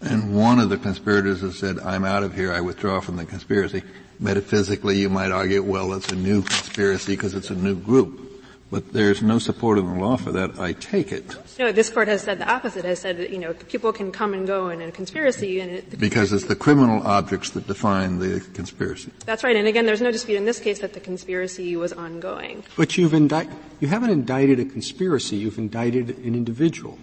and 0.00 0.34
one 0.34 0.58
of 0.58 0.70
the 0.70 0.78
conspirators 0.78 1.42
has 1.42 1.58
said, 1.58 1.78
I'm 1.78 2.04
out 2.04 2.22
of 2.22 2.34
here, 2.34 2.52
I 2.52 2.60
withdraw 2.60 3.00
from 3.00 3.16
the 3.16 3.26
conspiracy, 3.26 3.82
metaphysically 4.18 4.98
you 4.98 5.10
might 5.10 5.30
argue, 5.30 5.62
well, 5.62 5.92
it's 5.92 6.10
a 6.10 6.16
new 6.16 6.42
conspiracy 6.42 7.16
because 7.16 7.34
it's 7.34 7.50
a 7.50 7.54
new 7.54 7.74
group 7.74 8.29
but 8.70 8.92
there's 8.92 9.22
no 9.22 9.38
support 9.38 9.78
in 9.78 9.86
the 9.86 10.00
law 10.00 10.16
for 10.16 10.30
that, 10.32 10.58
I 10.58 10.72
take 10.74 11.10
it. 11.10 11.36
No, 11.58 11.72
this 11.72 11.90
court 11.90 12.08
has 12.08 12.22
said 12.22 12.38
the 12.38 12.48
opposite, 12.48 12.84
has 12.84 13.00
said 13.00 13.16
that, 13.18 13.30
you 13.30 13.38
know, 13.38 13.52
people 13.52 13.92
can 13.92 14.12
come 14.12 14.32
and 14.32 14.46
go 14.46 14.68
in 14.68 14.80
a 14.80 14.90
conspiracy 14.92 15.60
and 15.60 15.70
it, 15.70 15.98
Because 15.98 16.32
it's 16.32 16.44
the 16.44 16.56
criminal 16.56 17.02
objects 17.06 17.50
that 17.50 17.66
define 17.66 18.18
the 18.18 18.40
conspiracy. 18.54 19.10
That's 19.26 19.42
right, 19.42 19.56
and 19.56 19.66
again, 19.66 19.86
there's 19.86 20.00
no 20.00 20.12
dispute 20.12 20.36
in 20.36 20.44
this 20.44 20.60
case 20.60 20.78
that 20.80 20.94
the 20.94 21.00
conspiracy 21.00 21.74
was 21.76 21.92
ongoing. 21.92 22.62
But 22.76 22.96
you've 22.96 23.14
indicted, 23.14 23.56
you 23.80 23.88
haven't 23.88 24.10
indicted 24.10 24.60
a 24.60 24.64
conspiracy, 24.64 25.36
you've 25.36 25.58
indicted 25.58 26.18
an 26.18 26.34
individual. 26.34 26.98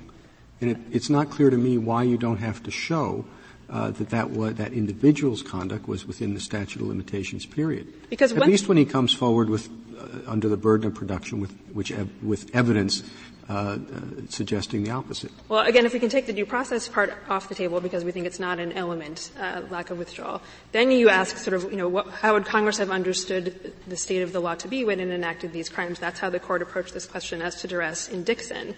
And 0.62 0.72
it, 0.72 0.78
it's 0.92 1.10
not 1.10 1.30
clear 1.30 1.50
to 1.50 1.58
me 1.58 1.78
why 1.78 2.04
you 2.04 2.18
don't 2.18 2.38
have 2.38 2.64
to 2.64 2.72
show 2.72 3.26
uh, 3.70 3.92
that 3.92 4.10
that, 4.10 4.32
was, 4.32 4.56
that 4.56 4.74
individual's 4.74 5.42
conduct 5.42 5.88
was 5.88 6.06
within 6.06 6.34
the 6.34 6.40
statute 6.40 6.82
of 6.82 6.88
limitations 6.88 7.46
period. 7.46 7.92
Because 8.10 8.32
at 8.32 8.48
least 8.48 8.68
when 8.68 8.78
he 8.78 8.86
comes 8.86 9.14
forward 9.14 9.50
with 9.50 9.70
uh, 9.98 10.32
under 10.32 10.48
the 10.48 10.58
burden 10.58 10.88
of 10.88 10.94
production 10.94 11.40
with 11.40 11.56
which 11.74 11.92
ev- 11.92 12.24
with 12.24 12.56
evidence 12.56 13.04
uh, 13.50 13.78
suggesting 14.30 14.84
the 14.84 14.92
opposite. 14.92 15.32
Well, 15.48 15.66
again, 15.66 15.86
if 15.86 15.94
we 15.94 16.00
can 16.00 16.10
take 16.10 16.26
the 16.26 16.34
due 16.34 16.46
process 16.46 16.88
part 16.88 17.14
off 17.30 17.48
the 17.48 17.56
table 17.56 17.80
because 17.80 18.04
we 18.04 18.12
think 18.12 18.26
it's 18.26 18.40
not 18.40 18.60
an 18.60 18.74
element, 18.74 19.32
uh, 19.40 19.62
lack 19.70 19.90
of 19.90 19.98
withdrawal, 19.98 20.42
then 20.74 20.92
you 20.92 21.10
ask 21.10 21.38
sort 21.38 21.54
of, 21.54 21.72
you 21.72 21.78
know, 21.78 21.88
what, 21.88 22.10
how 22.10 22.34
would 22.34 22.46
Congress 22.46 22.78
have 22.78 22.92
understood 22.92 23.74
the 23.88 23.96
state 23.96 24.22
of 24.22 24.34
the 24.34 24.42
law 24.42 24.56
to 24.56 24.68
be 24.68 24.84
when 24.84 25.00
it 25.00 25.10
enacted 25.10 25.54
these 25.54 25.70
crimes? 25.70 25.98
That's 25.98 26.20
how 26.20 26.30
the 26.30 26.40
court 26.40 26.62
approached 26.62 26.94
this 26.94 27.06
question 27.06 27.42
as 27.42 27.62
to 27.62 27.68
duress 27.68 28.10
in 28.10 28.24
Dixon. 28.24 28.76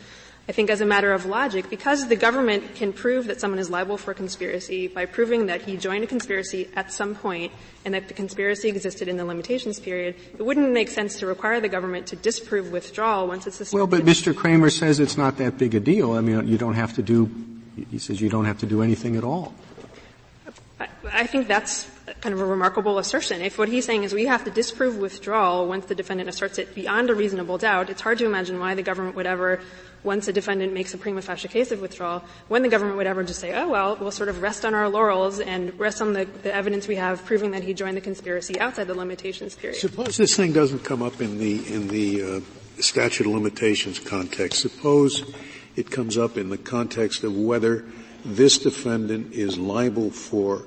I 0.49 0.51
think 0.51 0.71
as 0.71 0.81
a 0.81 0.85
matter 0.85 1.13
of 1.13 1.27
logic, 1.27 1.69
because 1.69 2.07
the 2.07 2.15
government 2.15 2.73
can 2.73 2.91
prove 2.91 3.27
that 3.27 3.39
someone 3.39 3.59
is 3.59 3.69
liable 3.69 3.97
for 3.97 4.15
conspiracy 4.15 4.87
by 4.87 5.05
proving 5.05 5.45
that 5.45 5.61
he 5.61 5.77
joined 5.77 6.03
a 6.03 6.07
conspiracy 6.07 6.67
at 6.75 6.91
some 6.91 7.13
point 7.13 7.51
and 7.85 7.93
that 7.93 8.07
the 8.07 8.15
conspiracy 8.15 8.67
existed 8.67 9.07
in 9.07 9.15
the 9.15 9.25
limitations 9.25 9.79
period, 9.79 10.15
it 10.33 10.43
wouldn't 10.43 10.71
make 10.71 10.89
sense 10.89 11.19
to 11.19 11.27
require 11.27 11.61
the 11.61 11.69
government 11.69 12.07
to 12.07 12.15
disprove 12.15 12.71
withdrawal 12.71 13.27
once 13.27 13.45
it's 13.45 13.57
suspected. 13.57 13.77
Well, 13.77 13.85
but 13.85 14.01
Mr. 14.05 14.35
Kramer 14.35 14.71
says 14.71 14.99
it's 14.99 15.19
not 15.19 15.37
that 15.37 15.59
big 15.59 15.75
a 15.75 15.79
deal. 15.79 16.13
I 16.13 16.21
mean, 16.21 16.47
you 16.47 16.57
don't 16.57 16.73
have 16.73 16.93
to 16.95 17.03
do, 17.03 17.29
he 17.91 17.99
says 17.99 18.19
you 18.19 18.29
don't 18.29 18.45
have 18.45 18.57
to 18.57 18.65
do 18.65 18.81
anything 18.81 19.17
at 19.17 19.23
all. 19.23 19.53
I 21.13 21.27
think 21.27 21.47
that's 21.47 21.85
kind 22.21 22.33
of 22.33 22.41
a 22.41 22.45
remarkable 22.45 22.97
assertion. 22.97 23.41
If 23.41 23.57
what 23.57 23.69
he's 23.69 23.85
saying 23.85 24.03
is 24.03 24.13
we 24.13 24.25
have 24.25 24.43
to 24.45 24.51
disprove 24.51 24.97
withdrawal 24.97 25.67
once 25.67 25.85
the 25.85 25.95
defendant 25.95 26.29
asserts 26.29 26.57
it 26.57 26.75
beyond 26.75 27.09
a 27.09 27.15
reasonable 27.15 27.57
doubt, 27.57 27.89
it's 27.89 28.01
hard 28.01 28.17
to 28.19 28.25
imagine 28.25 28.59
why 28.59 28.75
the 28.75 28.83
government 28.83 29.15
would 29.15 29.25
ever 29.27 29.59
once 30.03 30.27
a 30.27 30.33
defendant 30.33 30.73
makes 30.73 30.93
a 30.93 30.97
prima 30.97 31.21
facie 31.21 31.47
case 31.47 31.71
of 31.71 31.81
withdrawal, 31.81 32.23
when 32.47 32.61
the 32.61 32.69
government 32.69 32.97
would 32.97 33.07
ever 33.07 33.23
just 33.23 33.39
say, 33.39 33.53
oh 33.53 33.67
well, 33.67 33.97
we'll 33.99 34.11
sort 34.11 34.29
of 34.29 34.41
rest 34.41 34.63
on 34.63 34.73
our 34.73 34.87
laurels 34.87 35.39
and 35.39 35.77
rest 35.77 36.01
on 36.01 36.13
the, 36.13 36.25
the 36.43 36.53
evidence 36.53 36.87
we 36.87 36.95
have 36.95 37.23
proving 37.25 37.51
that 37.51 37.63
he 37.63 37.73
joined 37.73 37.97
the 37.97 38.01
conspiracy 38.01 38.57
outside 38.59 38.87
the 38.87 38.93
limitations 38.93 39.55
period. 39.55 39.77
Suppose 39.77 40.17
this 40.17 40.35
thing 40.35 40.53
doesn't 40.53 40.85
come 40.85 41.01
up 41.01 41.21
in 41.21 41.37
the, 41.37 41.73
in 41.73 41.87
the 41.89 42.37
uh, 42.37 42.81
statute 42.81 43.27
of 43.27 43.33
limitations 43.33 43.99
context. 43.99 44.61
Suppose 44.61 45.33
it 45.75 45.91
comes 45.91 46.17
up 46.17 46.37
in 46.37 46.49
the 46.49 46.57
context 46.57 47.23
of 47.23 47.35
whether 47.35 47.85
this 48.23 48.57
defendant 48.57 49.33
is 49.33 49.57
liable 49.57 50.11
for 50.11 50.65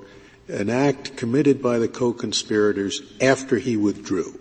an 0.52 0.68
act 0.68 1.16
committed 1.16 1.62
by 1.62 1.78
the 1.78 1.88
co-conspirators 1.88 3.02
after 3.20 3.58
he 3.58 3.76
withdrew. 3.76 4.38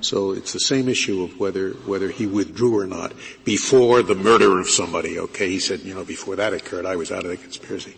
So 0.00 0.32
it's 0.32 0.52
the 0.52 0.60
same 0.60 0.88
issue 0.88 1.22
of 1.22 1.38
whether, 1.38 1.70
whether 1.70 2.10
he 2.10 2.26
withdrew 2.26 2.78
or 2.78 2.86
not 2.86 3.12
before 3.44 4.02
the 4.02 4.14
murder 4.14 4.60
of 4.60 4.68
somebody. 4.68 5.18
Okay, 5.18 5.48
he 5.48 5.58
said, 5.58 5.80
you 5.80 5.94
know, 5.94 6.04
before 6.04 6.36
that 6.36 6.52
occurred, 6.52 6.84
I 6.84 6.96
was 6.96 7.10
out 7.10 7.24
of 7.24 7.30
the 7.30 7.36
conspiracy. 7.36 7.96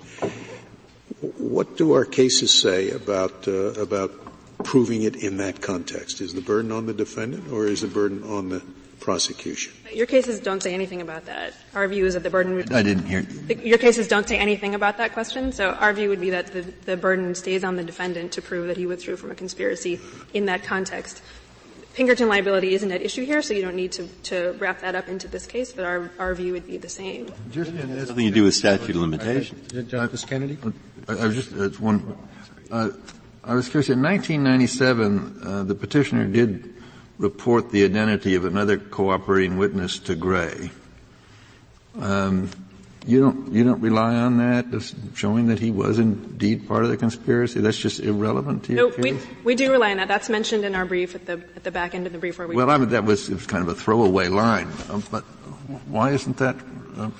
What 1.38 1.76
do 1.76 1.92
our 1.92 2.04
cases 2.04 2.52
say 2.52 2.90
about, 2.90 3.48
uh, 3.48 3.72
about 3.80 4.12
proving 4.62 5.02
it 5.02 5.16
in 5.16 5.38
that 5.38 5.60
context? 5.60 6.20
Is 6.20 6.34
the 6.34 6.40
burden 6.40 6.70
on 6.70 6.86
the 6.86 6.94
defendant 6.94 7.50
or 7.50 7.66
is 7.66 7.80
the 7.80 7.88
burden 7.88 8.22
on 8.22 8.50
the 8.50 8.62
prosecution? 9.00 9.72
Your 9.92 10.06
cases 10.06 10.40
don't 10.40 10.62
say 10.62 10.74
anything 10.74 11.00
about 11.00 11.26
that. 11.26 11.54
Our 11.74 11.86
view 11.88 12.06
is 12.06 12.14
that 12.14 12.22
the 12.22 12.30
burden 12.30 12.54
would. 12.54 12.72
I 12.72 12.82
didn't 12.82 13.06
hear. 13.06 13.22
The, 13.22 13.56
your 13.56 13.78
cases 13.78 14.08
don't 14.08 14.28
say 14.28 14.38
anything 14.38 14.74
about 14.74 14.98
that 14.98 15.12
question. 15.12 15.52
So 15.52 15.70
our 15.70 15.92
view 15.92 16.08
would 16.08 16.20
be 16.20 16.30
that 16.30 16.48
the, 16.48 16.62
the 16.62 16.96
burden 16.96 17.34
stays 17.34 17.64
on 17.64 17.76
the 17.76 17.84
defendant 17.84 18.32
to 18.32 18.42
prove 18.42 18.66
that 18.68 18.76
he 18.76 18.86
withdrew 18.86 19.16
from 19.16 19.30
a 19.30 19.34
conspiracy 19.34 20.00
in 20.34 20.46
that 20.46 20.64
context. 20.64 21.22
Pinkerton 21.94 22.28
liability 22.28 22.74
isn't 22.74 22.92
at 22.92 23.00
issue 23.00 23.24
here, 23.24 23.40
so 23.40 23.54
you 23.54 23.62
don't 23.62 23.74
need 23.74 23.92
to, 23.92 24.06
to 24.24 24.54
wrap 24.58 24.82
that 24.82 24.94
up 24.94 25.08
into 25.08 25.28
this 25.28 25.46
case, 25.46 25.72
but 25.72 25.86
our, 25.86 26.10
our 26.18 26.34
view 26.34 26.52
would 26.52 26.66
be 26.66 26.76
the 26.76 26.90
same. 26.90 27.32
Just 27.50 27.70
has 27.72 28.10
nothing 28.10 28.26
to 28.26 28.34
do 28.34 28.44
with 28.44 28.54
statute 28.54 28.90
of 28.90 28.96
limitations. 28.96 29.72
Justice 29.90 30.24
Kennedy? 30.26 30.58
I 31.08 31.26
was 31.26 31.34
just, 31.34 31.52
uh, 31.54 31.70
one, 31.82 32.18
uh, 32.70 32.90
I 33.42 33.54
was 33.54 33.70
curious, 33.70 33.88
in 33.88 34.02
1997, 34.02 35.40
uh, 35.42 35.62
the 35.62 35.74
petitioner 35.74 36.26
did 36.26 36.75
report 37.18 37.70
the 37.70 37.84
identity 37.84 38.34
of 38.34 38.44
another 38.44 38.76
cooperating 38.76 39.56
witness 39.56 39.98
to 40.00 40.14
Gray. 40.14 40.70
Um, 41.98 42.50
you 43.06 43.20
don't, 43.20 43.52
you 43.52 43.62
don't 43.62 43.80
rely 43.80 44.16
on 44.16 44.38
that, 44.38 44.70
just 44.70 44.96
showing 45.14 45.46
that 45.46 45.60
he 45.60 45.70
was 45.70 45.98
indeed 45.98 46.66
part 46.66 46.82
of 46.82 46.90
the 46.90 46.96
conspiracy? 46.96 47.60
That's 47.60 47.78
just 47.78 48.00
irrelevant 48.00 48.64
to 48.64 48.72
your 48.72 48.90
no, 48.90 48.96
case? 48.96 49.26
We, 49.26 49.44
we 49.44 49.54
do 49.54 49.70
rely 49.70 49.92
on 49.92 49.98
that. 49.98 50.08
That's 50.08 50.28
mentioned 50.28 50.64
in 50.64 50.74
our 50.74 50.84
brief 50.84 51.14
at 51.14 51.24
the, 51.24 51.34
at 51.54 51.62
the 51.62 51.70
back 51.70 51.94
end 51.94 52.06
of 52.06 52.12
the 52.12 52.18
brief 52.18 52.38
where 52.38 52.48
we. 52.48 52.56
Well, 52.56 52.68
I 52.68 52.76
mean, 52.78 52.88
that 52.88 53.04
was, 53.04 53.28
it 53.28 53.34
was 53.34 53.46
kind 53.46 53.62
of 53.62 53.68
a 53.68 53.74
throwaway 53.80 54.26
line, 54.26 54.68
uh, 54.90 55.00
but 55.10 55.22
why 55.86 56.10
isn't 56.10 56.36
that 56.38 56.56
uh, 56.96 57.10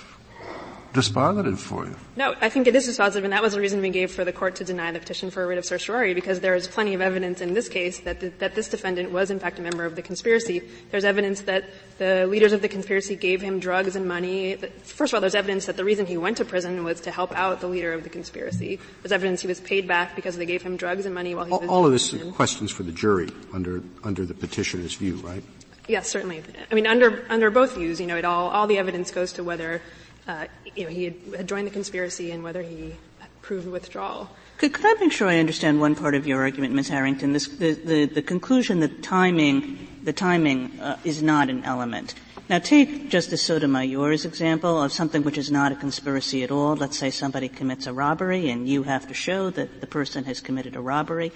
dispositive 0.96 1.58
for 1.58 1.84
you. 1.84 1.94
No, 2.16 2.34
I 2.40 2.48
think 2.48 2.66
it 2.66 2.74
is 2.74 2.88
dispositive, 2.88 3.24
and 3.24 3.32
that 3.32 3.42
was 3.42 3.52
the 3.52 3.60
reason 3.60 3.80
we 3.80 3.90
gave 3.90 4.10
for 4.10 4.24
the 4.24 4.32
court 4.32 4.56
to 4.56 4.64
deny 4.64 4.90
the 4.90 4.98
petition 4.98 5.30
for 5.30 5.44
a 5.44 5.46
writ 5.46 5.58
of 5.58 5.64
certiorari, 5.64 6.14
because 6.14 6.40
there 6.40 6.54
is 6.54 6.66
plenty 6.66 6.94
of 6.94 7.00
evidence 7.00 7.40
in 7.40 7.54
this 7.54 7.68
case 7.68 8.00
that, 8.00 8.20
the, 8.20 8.30
that 8.38 8.54
this 8.54 8.68
defendant 8.68 9.12
was 9.12 9.30
in 9.30 9.38
fact 9.38 9.58
a 9.58 9.62
member 9.62 9.84
of 9.84 9.94
the 9.94 10.02
conspiracy. 10.02 10.62
There's 10.90 11.04
evidence 11.04 11.42
that 11.42 11.64
the 11.98 12.26
leaders 12.26 12.52
of 12.52 12.62
the 12.62 12.68
conspiracy 12.68 13.14
gave 13.14 13.42
him 13.42 13.60
drugs 13.60 13.94
and 13.94 14.08
money. 14.08 14.56
First 14.82 15.12
of 15.12 15.18
all, 15.18 15.20
there's 15.20 15.34
evidence 15.34 15.66
that 15.66 15.76
the 15.76 15.84
reason 15.84 16.06
he 16.06 16.16
went 16.16 16.38
to 16.38 16.44
prison 16.44 16.82
was 16.82 17.00
to 17.02 17.10
help 17.10 17.36
out 17.36 17.60
the 17.60 17.68
leader 17.68 17.92
of 17.92 18.02
the 18.02 18.10
conspiracy. 18.10 18.80
There's 19.02 19.12
evidence 19.12 19.42
he 19.42 19.48
was 19.48 19.60
paid 19.60 19.86
back 19.86 20.16
because 20.16 20.36
they 20.36 20.46
gave 20.46 20.62
him 20.62 20.76
drugs 20.76 21.06
and 21.06 21.14
money 21.14 21.34
while 21.34 21.44
he 21.44 21.52
all, 21.52 21.60
was 21.60 21.68
All 21.68 21.86
of 21.86 21.92
this 21.92 22.14
are 22.14 22.18
questions 22.32 22.70
for 22.70 22.82
the 22.82 22.92
jury 22.92 23.28
under, 23.52 23.82
under 24.02 24.24
the 24.24 24.34
petitioner's 24.34 24.94
view, 24.94 25.16
right? 25.16 25.44
Yes, 25.88 26.08
certainly. 26.08 26.42
I 26.70 26.74
mean, 26.74 26.86
under, 26.86 27.24
under 27.28 27.50
both 27.50 27.74
views, 27.74 28.00
you 28.00 28.06
know, 28.06 28.16
it 28.16 28.24
all, 28.24 28.48
all 28.48 28.66
the 28.66 28.78
evidence 28.78 29.10
goes 29.10 29.32
to 29.34 29.44
whether 29.44 29.80
uh, 30.26 30.46
you 30.76 30.84
know, 30.84 30.90
he 30.90 31.04
had, 31.04 31.48
joined 31.48 31.66
the 31.66 31.70
conspiracy 31.70 32.30
and 32.30 32.42
whether 32.42 32.62
he 32.62 32.94
proved 33.42 33.68
withdrawal. 33.68 34.30
Could, 34.58 34.72
could, 34.72 34.86
I 34.86 35.00
make 35.00 35.12
sure 35.12 35.28
I 35.28 35.38
understand 35.38 35.80
one 35.80 35.94
part 35.94 36.14
of 36.14 36.26
your 36.26 36.40
argument, 36.40 36.74
Ms. 36.74 36.88
Harrington? 36.88 37.32
This, 37.32 37.46
the, 37.46 37.74
the, 37.74 38.04
the, 38.06 38.22
conclusion 38.22 38.80
that 38.80 39.02
timing, 39.02 39.86
the 40.02 40.12
timing 40.12 40.80
uh, 40.80 40.98
is 41.04 41.22
not 41.22 41.50
an 41.50 41.62
element. 41.64 42.14
Now 42.48 42.58
take 42.58 43.10
Justice 43.10 43.42
Sotomayor's 43.42 44.24
example 44.24 44.80
of 44.80 44.92
something 44.92 45.24
which 45.24 45.36
is 45.36 45.50
not 45.50 45.72
a 45.72 45.74
conspiracy 45.74 46.44
at 46.44 46.50
all. 46.50 46.76
Let's 46.76 46.96
say 46.96 47.10
somebody 47.10 47.48
commits 47.48 47.86
a 47.86 47.92
robbery 47.92 48.50
and 48.50 48.68
you 48.68 48.84
have 48.84 49.08
to 49.08 49.14
show 49.14 49.50
that 49.50 49.80
the 49.80 49.86
person 49.86 50.24
has 50.24 50.40
committed 50.40 50.76
a 50.76 50.80
robbery. 50.80 51.32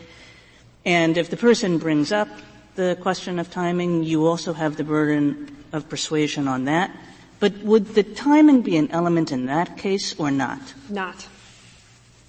And 0.84 1.18
if 1.18 1.28
the 1.28 1.36
person 1.36 1.78
brings 1.78 2.12
up 2.12 2.28
the 2.76 2.96
question 3.02 3.38
of 3.38 3.50
timing, 3.50 4.04
you 4.04 4.26
also 4.26 4.52
have 4.52 4.76
the 4.76 4.84
burden 4.84 5.56
of 5.72 5.88
persuasion 5.88 6.48
on 6.48 6.64
that. 6.64 6.96
But 7.40 7.58
would 7.58 7.94
the 7.94 8.02
timing 8.02 8.62
be 8.62 8.76
an 8.76 8.90
element 8.90 9.32
in 9.32 9.46
that 9.46 9.78
case 9.78 10.14
or 10.18 10.30
not? 10.30 10.60
Not. 10.88 11.26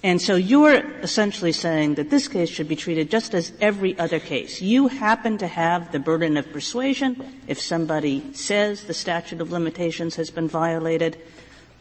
And 0.02 0.20
so 0.20 0.34
you're 0.34 0.82
essentially 1.00 1.52
saying 1.52 1.94
that 1.94 2.10
this 2.10 2.26
case 2.26 2.48
should 2.48 2.66
be 2.66 2.74
treated 2.74 3.08
just 3.08 3.34
as 3.34 3.52
every 3.60 3.96
other 3.98 4.18
case. 4.18 4.60
You 4.60 4.88
happen 4.88 5.38
to 5.38 5.46
have 5.46 5.92
the 5.92 6.00
burden 6.00 6.36
of 6.36 6.50
persuasion 6.52 7.40
if 7.46 7.60
somebody 7.60 8.34
says 8.34 8.84
the 8.84 8.94
statute 8.94 9.40
of 9.40 9.52
limitations 9.52 10.16
has 10.16 10.30
been 10.30 10.48
violated, 10.48 11.18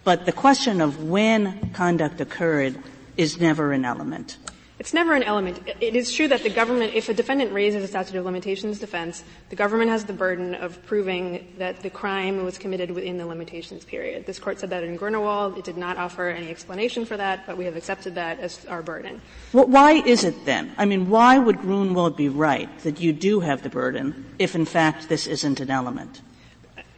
but 0.04 0.28
the 0.28 0.32
question 0.32 0.82
of 0.82 1.04
when 1.04 1.72
conduct 1.72 2.22
occurred 2.22 2.78
is 3.18 3.40
never 3.40 3.74
an 3.74 3.86
element. 3.86 4.38
It's 4.82 4.96
never 4.96 5.14
an 5.14 5.22
element. 5.22 5.60
It 5.80 5.96
is 5.96 6.12
true 6.12 6.28
that 6.30 6.42
the 6.42 6.50
government, 6.50 6.96
if 6.96 7.08
a 7.08 7.14
defendant 7.14 7.54
raises 7.54 7.84
a 7.84 7.88
statute 7.88 8.18
of 8.18 8.26
limitations 8.26 8.80
defense, 8.80 9.24
the 9.52 9.56
government 9.56 9.92
has 9.92 10.06
the 10.06 10.14
burden 10.14 10.56
of 10.56 10.84
proving 10.88 11.54
that 11.60 11.82
the 11.82 11.92
crime 11.92 12.44
was 12.44 12.58
committed 12.58 12.90
within 12.90 13.20
the 13.20 13.28
limitations 13.28 13.86
period. 13.86 14.26
This 14.26 14.40
court 14.40 14.60
said 14.60 14.72
that 14.72 14.84
in 14.84 14.96
Grunewald. 14.96 15.56
It 15.60 15.66
did 15.66 15.78
not 15.78 15.98
offer 15.98 16.30
any 16.30 16.50
explanation 16.50 17.06
for 17.06 17.16
that, 17.16 17.46
but 17.46 17.58
we 17.58 17.66
have 17.66 17.76
accepted 17.76 18.16
that 18.16 18.40
as 18.40 18.66
our 18.66 18.82
burden. 18.82 19.22
Well, 19.54 19.68
why 19.68 20.02
is 20.02 20.24
it 20.24 20.46
then? 20.46 20.74
I 20.80 20.86
mean, 20.86 21.12
why 21.12 21.38
would 21.38 21.62
Grunewald 21.62 22.18
be 22.18 22.28
right 22.28 22.76
that 22.80 23.00
you 23.00 23.14
do 23.14 23.42
have 23.42 23.62
the 23.62 23.70
burden 23.70 24.34
if 24.40 24.56
in 24.56 24.66
fact 24.66 25.10
this 25.10 25.28
isn't 25.28 25.60
an 25.60 25.70
element? 25.70 26.22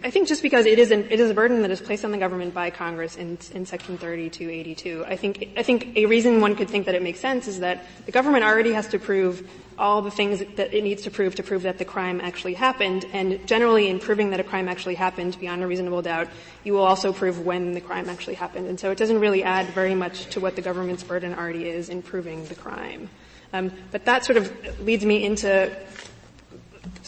I 0.03 0.11
think 0.11 0.27
just 0.27 0.41
because 0.41 0.65
it 0.65 0.79
is, 0.79 0.91
an, 0.91 1.07
it 1.09 1.21
is 1.21 1.29
a 1.29 1.33
burden 1.33 1.61
that 1.61 1.71
is 1.71 1.79
placed 1.79 2.03
on 2.03 2.11
the 2.11 2.17
government 2.17 2.53
by 2.53 2.69
Congress 2.71 3.15
in, 3.15 3.37
in 3.53 3.65
Section 3.65 3.97
3282, 3.97 5.05
I 5.07 5.15
think, 5.15 5.47
I 5.55 5.63
think 5.63 5.95
a 5.95 6.07
reason 6.07 6.41
one 6.41 6.57
could 6.57 6.69
think 6.69 6.87
that 6.87 6.95
it 6.95 7.01
makes 7.01 7.21
sense 7.21 7.47
is 7.47 7.61
that 7.61 7.85
the 8.05 8.11
government 8.11 8.43
already 8.43 8.73
has 8.73 8.85
to 8.89 8.99
prove 8.99 9.49
all 9.79 10.01
the 10.01 10.11
things 10.11 10.39
that 10.39 10.73
it 10.73 10.83
needs 10.83 11.03
to 11.03 11.11
prove 11.11 11.35
to 11.35 11.43
prove 11.43 11.63
that 11.63 11.77
the 11.77 11.85
crime 11.85 12.19
actually 12.19 12.53
happened, 12.53 13.05
and 13.13 13.47
generally 13.47 13.87
in 13.87 13.97
proving 13.97 14.31
that 14.31 14.41
a 14.41 14.43
crime 14.43 14.67
actually 14.67 14.95
happened 14.95 15.39
beyond 15.39 15.63
a 15.63 15.67
reasonable 15.67 16.01
doubt, 16.01 16.27
you 16.65 16.73
will 16.73 16.83
also 16.83 17.13
prove 17.13 17.45
when 17.45 17.71
the 17.71 17.81
crime 17.81 18.09
actually 18.09 18.35
happened. 18.35 18.67
And 18.67 18.77
so 18.77 18.91
it 18.91 18.97
doesn't 18.97 19.19
really 19.21 19.41
add 19.41 19.67
very 19.67 19.95
much 19.95 20.25
to 20.31 20.41
what 20.41 20.57
the 20.57 20.61
government's 20.61 21.03
burden 21.03 21.33
already 21.33 21.69
is 21.69 21.87
in 21.87 22.01
proving 22.01 22.45
the 22.47 22.55
crime. 22.55 23.09
Um, 23.53 23.71
but 23.91 24.03
that 24.03 24.25
sort 24.25 24.35
of 24.35 24.81
leads 24.81 25.05
me 25.05 25.23
into 25.23 25.71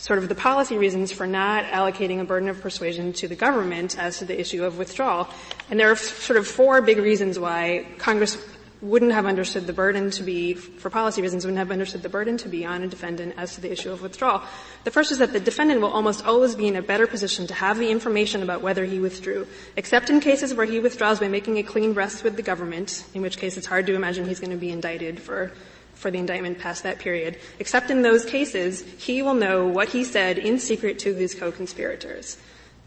sort 0.06 0.20
of 0.20 0.30
the 0.30 0.36
policy 0.36 0.78
reasons 0.78 1.12
for 1.12 1.26
not 1.26 1.66
allocating 1.66 2.22
a 2.22 2.24
burden 2.24 2.48
of 2.48 2.62
persuasion 2.62 3.12
to 3.12 3.28
the 3.28 3.34
government 3.34 3.98
as 3.98 4.20
to 4.20 4.26
the 4.26 4.40
issue 4.40 4.64
of 4.64 4.78
withdrawal. 4.78 5.28
And 5.72 5.80
there 5.80 5.90
are 5.90 5.96
sort 5.96 6.38
of 6.38 6.46
four 6.46 6.80
big 6.84 7.00
reasons 7.00 7.40
why 7.40 7.88
Congress 7.98 8.38
wouldn't 8.82 9.14
have 9.14 9.26
understood 9.26 9.66
the 9.66 9.74
burden 9.74 10.12
to 10.12 10.22
be, 10.22 10.54
for 10.54 10.92
policy 10.92 11.24
reasons, 11.24 11.44
wouldn't 11.44 11.58
have 11.58 11.72
understood 11.72 12.04
the 12.04 12.10
burden 12.10 12.38
to 12.38 12.48
be 12.48 12.64
on 12.64 12.84
a 12.84 12.88
defendant 12.88 13.34
as 13.36 13.56
to 13.56 13.62
the 13.62 13.72
issue 13.72 13.92
of 13.92 14.04
withdrawal. 14.04 14.44
The 14.84 14.92
first 14.92 15.12
is 15.12 15.18
that 15.18 15.34
the 15.34 15.40
defendant 15.40 15.82
will 15.82 15.90
almost 15.90 16.24
always 16.24 16.54
be 16.54 16.68
in 16.68 16.76
a 16.76 16.84
better 16.84 17.08
position 17.08 17.48
to 17.48 17.56
have 17.56 17.80
the 17.80 17.90
information 17.90 18.44
about 18.44 18.62
whether 18.62 18.86
he 18.86 19.00
withdrew, 19.00 19.48
except 19.76 20.12
in 20.12 20.20
cases 20.20 20.54
where 20.54 20.68
he 20.68 20.80
withdraws 20.80 21.20
by 21.20 21.30
making 21.30 21.58
a 21.58 21.64
clean 21.64 21.94
breast 21.94 22.24
with 22.24 22.36
the 22.36 22.44
government, 22.44 23.04
in 23.16 23.24
which 23.24 23.40
case 23.40 23.58
it's 23.58 23.66
hard 23.66 23.88
to 23.88 23.96
imagine 23.96 24.28
he's 24.28 24.40
going 24.40 24.52
to 24.52 24.58
be 24.58 24.70
indicted 24.70 25.20
for 25.20 25.52
for 25.96 26.12
the 26.12 26.20
indictment 26.20 26.60
past 26.60 26.84
that 26.84 27.00
period. 27.00 27.40
Except 27.60 27.90
in 27.90 28.02
those 28.02 28.24
cases, 28.26 28.82
he 28.82 29.22
will 29.22 29.34
know 29.34 29.66
what 29.66 29.90
he 29.90 30.04
said 30.04 30.38
in 30.38 30.60
secret 30.60 31.00
to 31.00 31.14
his 31.14 31.34
co-conspirators. 31.34 32.38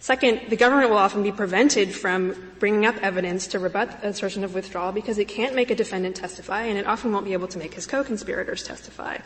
Second, 0.00 0.42
the 0.48 0.56
government 0.56 0.90
will 0.90 0.98
often 0.98 1.24
be 1.24 1.32
prevented 1.32 1.92
from 1.92 2.52
bringing 2.60 2.86
up 2.86 2.96
evidence 3.02 3.48
to 3.48 3.58
rebut 3.58 3.98
assertion 4.04 4.44
of 4.44 4.54
withdrawal 4.54 4.92
because 4.92 5.18
it 5.18 5.26
can't 5.26 5.56
make 5.56 5.70
a 5.70 5.74
defendant 5.74 6.14
testify 6.14 6.62
and 6.62 6.78
it 6.78 6.86
often 6.86 7.10
won't 7.10 7.24
be 7.24 7.32
able 7.32 7.48
to 7.48 7.58
make 7.58 7.74
his 7.74 7.84
co-conspirators 7.84 8.62
testify. 8.62 9.18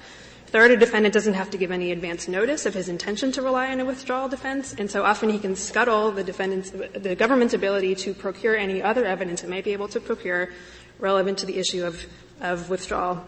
Third, 0.47 0.71
a 0.71 0.77
defendant 0.77 1.15
doesn't 1.15 1.35
have 1.35 1.51
to 1.51 1.59
give 1.59 1.71
any 1.71 1.93
advance 1.93 2.29
notice 2.29 2.67
of 2.67 2.75
his 2.75 2.89
intention 2.89 3.33
to 3.33 3.43
rely 3.43 3.71
on 3.71 3.81
a 3.81 3.87
withdrawal 3.87 4.29
defense, 4.29 4.75
and 4.77 4.91
so 4.91 5.03
often 5.03 5.31
he 5.31 5.39
can 5.39 5.57
scuttle 5.57 6.11
the 6.11 6.25
defendant's, 6.25 6.71
the 6.71 7.15
government's 7.17 7.55
ability 7.55 7.95
to 7.95 8.13
procure 8.13 8.55
any 8.55 8.83
other 8.83 9.07
evidence 9.07 9.43
it 9.43 9.49
may 9.49 9.63
be 9.63 9.73
able 9.73 9.89
to 9.89 9.99
procure 10.01 10.51
relevant 10.99 11.39
to 11.39 11.47
the 11.47 11.57
issue 11.57 11.85
of, 11.85 12.05
of 12.41 12.69
withdrawal. 12.69 13.27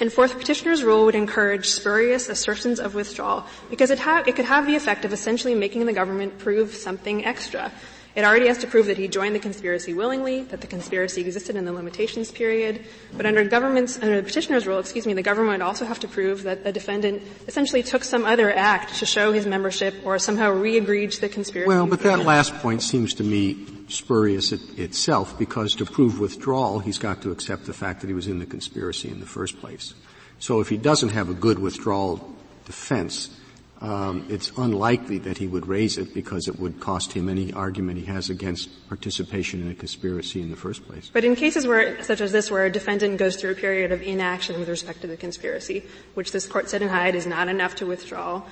And 0.00 0.10
fourth, 0.10 0.38
petitioner's 0.38 0.82
rule 0.82 1.04
would 1.04 1.14
encourage 1.14 1.68
spurious 1.68 2.30
assertions 2.30 2.80
of 2.80 2.94
withdrawal 2.94 3.44
because 3.68 3.90
it, 3.90 3.98
ha- 3.98 4.24
it 4.26 4.34
could 4.34 4.46
have 4.46 4.66
the 4.66 4.74
effect 4.74 5.04
of 5.04 5.12
essentially 5.12 5.54
making 5.54 5.84
the 5.84 5.92
government 5.92 6.38
prove 6.38 6.74
something 6.74 7.26
extra. 7.26 7.70
It 8.16 8.24
already 8.24 8.48
has 8.48 8.58
to 8.58 8.66
prove 8.66 8.86
that 8.86 8.98
he 8.98 9.06
joined 9.06 9.36
the 9.36 9.40
conspiracy 9.40 9.94
willingly, 9.94 10.42
that 10.44 10.60
the 10.60 10.66
conspiracy 10.66 11.20
existed 11.20 11.54
in 11.54 11.64
the 11.64 11.72
limitations 11.72 12.32
period. 12.32 12.84
But 13.16 13.24
under 13.24 13.44
government's, 13.44 13.98
under 14.02 14.16
the 14.16 14.22
petitioner's 14.24 14.66
rule, 14.66 14.80
excuse 14.80 15.06
me, 15.06 15.12
the 15.12 15.22
government 15.22 15.60
would 15.60 15.64
also 15.64 15.84
have 15.84 16.00
to 16.00 16.08
prove 16.08 16.42
that 16.42 16.64
the 16.64 16.72
defendant 16.72 17.22
essentially 17.46 17.84
took 17.84 18.02
some 18.02 18.24
other 18.24 18.52
act 18.52 18.96
to 18.96 19.06
show 19.06 19.32
his 19.32 19.46
membership 19.46 19.94
or 20.04 20.18
somehow 20.18 20.50
re-agreed 20.50 21.12
to 21.12 21.20
the 21.20 21.28
conspiracy. 21.28 21.68
Well, 21.68 21.86
but 21.86 22.00
that 22.00 22.20
last 22.20 22.52
point 22.56 22.82
seems 22.82 23.14
to 23.14 23.24
me 23.24 23.66
spurious 23.88 24.50
it, 24.52 24.60
itself 24.78 25.38
because 25.38 25.76
to 25.76 25.84
prove 25.84 26.18
withdrawal, 26.18 26.80
he's 26.80 26.98
got 26.98 27.22
to 27.22 27.30
accept 27.30 27.66
the 27.66 27.72
fact 27.72 28.00
that 28.00 28.08
he 28.08 28.14
was 28.14 28.26
in 28.26 28.40
the 28.40 28.46
conspiracy 28.46 29.08
in 29.08 29.20
the 29.20 29.26
first 29.26 29.60
place. 29.60 29.94
So 30.40 30.60
if 30.60 30.68
he 30.68 30.76
doesn't 30.76 31.10
have 31.10 31.28
a 31.28 31.34
good 31.34 31.58
withdrawal 31.58 32.34
defense, 32.64 33.36
um, 33.80 34.26
it's 34.28 34.52
unlikely 34.58 35.18
that 35.18 35.38
he 35.38 35.46
would 35.46 35.66
raise 35.66 35.96
it 35.96 36.12
because 36.12 36.48
it 36.48 36.58
would 36.58 36.80
cost 36.80 37.12
him 37.12 37.28
any 37.28 37.52
argument 37.52 37.98
he 37.98 38.04
has 38.04 38.28
against 38.28 38.68
participation 38.88 39.62
in 39.62 39.70
a 39.70 39.74
conspiracy 39.74 40.42
in 40.42 40.50
the 40.50 40.56
first 40.56 40.86
place. 40.86 41.10
But 41.12 41.24
in 41.24 41.34
cases 41.34 41.66
where, 41.66 42.02
such 42.02 42.20
as 42.20 42.30
this, 42.30 42.50
where 42.50 42.66
a 42.66 42.70
defendant 42.70 43.16
goes 43.16 43.36
through 43.36 43.52
a 43.52 43.54
period 43.54 43.90
of 43.90 44.02
inaction 44.02 44.58
with 44.58 44.68
respect 44.68 45.00
to 45.00 45.06
the 45.06 45.16
conspiracy, 45.16 45.82
which 46.12 46.32
this 46.32 46.46
court 46.46 46.68
said 46.68 46.82
in 46.82 46.88
Hyde 46.88 47.14
is 47.14 47.26
not 47.26 47.48
enough 47.48 47.74
to 47.76 47.86
withdraw, 47.86 48.42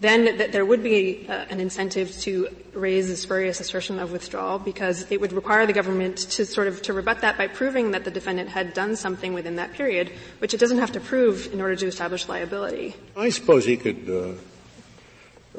then 0.00 0.38
th- 0.38 0.52
there 0.52 0.64
would 0.64 0.82
be 0.82 1.26
uh, 1.28 1.44
an 1.50 1.60
incentive 1.60 2.16
to 2.20 2.48
raise 2.72 3.10
a 3.10 3.16
spurious 3.16 3.60
assertion 3.60 3.98
of 3.98 4.12
withdrawal 4.12 4.58
because 4.58 5.10
it 5.10 5.20
would 5.20 5.32
require 5.32 5.66
the 5.66 5.72
government 5.72 6.16
to 6.16 6.46
sort 6.46 6.68
of 6.68 6.80
to 6.82 6.92
rebut 6.92 7.20
that 7.20 7.36
by 7.36 7.48
proving 7.48 7.90
that 7.90 8.04
the 8.04 8.10
defendant 8.10 8.48
had 8.48 8.72
done 8.72 8.96
something 8.96 9.34
within 9.34 9.56
that 9.56 9.72
period, 9.72 10.10
which 10.38 10.54
it 10.54 10.60
doesn't 10.60 10.78
have 10.78 10.92
to 10.92 11.00
prove 11.00 11.52
in 11.52 11.60
order 11.60 11.74
to 11.76 11.86
establish 11.86 12.28
liability. 12.28 12.94
I 13.16 13.30
suppose 13.30 13.64
he 13.64 13.76
could 13.76 14.08
uh, 14.08 14.40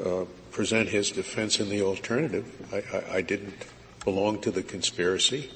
uh, 0.04 0.24
present 0.50 0.88
his 0.88 1.10
defense 1.10 1.60
in 1.60 1.68
the 1.68 1.82
alternative. 1.82 2.44
I, 2.72 2.96
I, 2.96 3.16
I, 3.16 3.20
didn't 3.22 3.66
belong 4.04 4.40
to 4.40 4.50
the 4.50 4.62
conspiracy, 4.62 5.50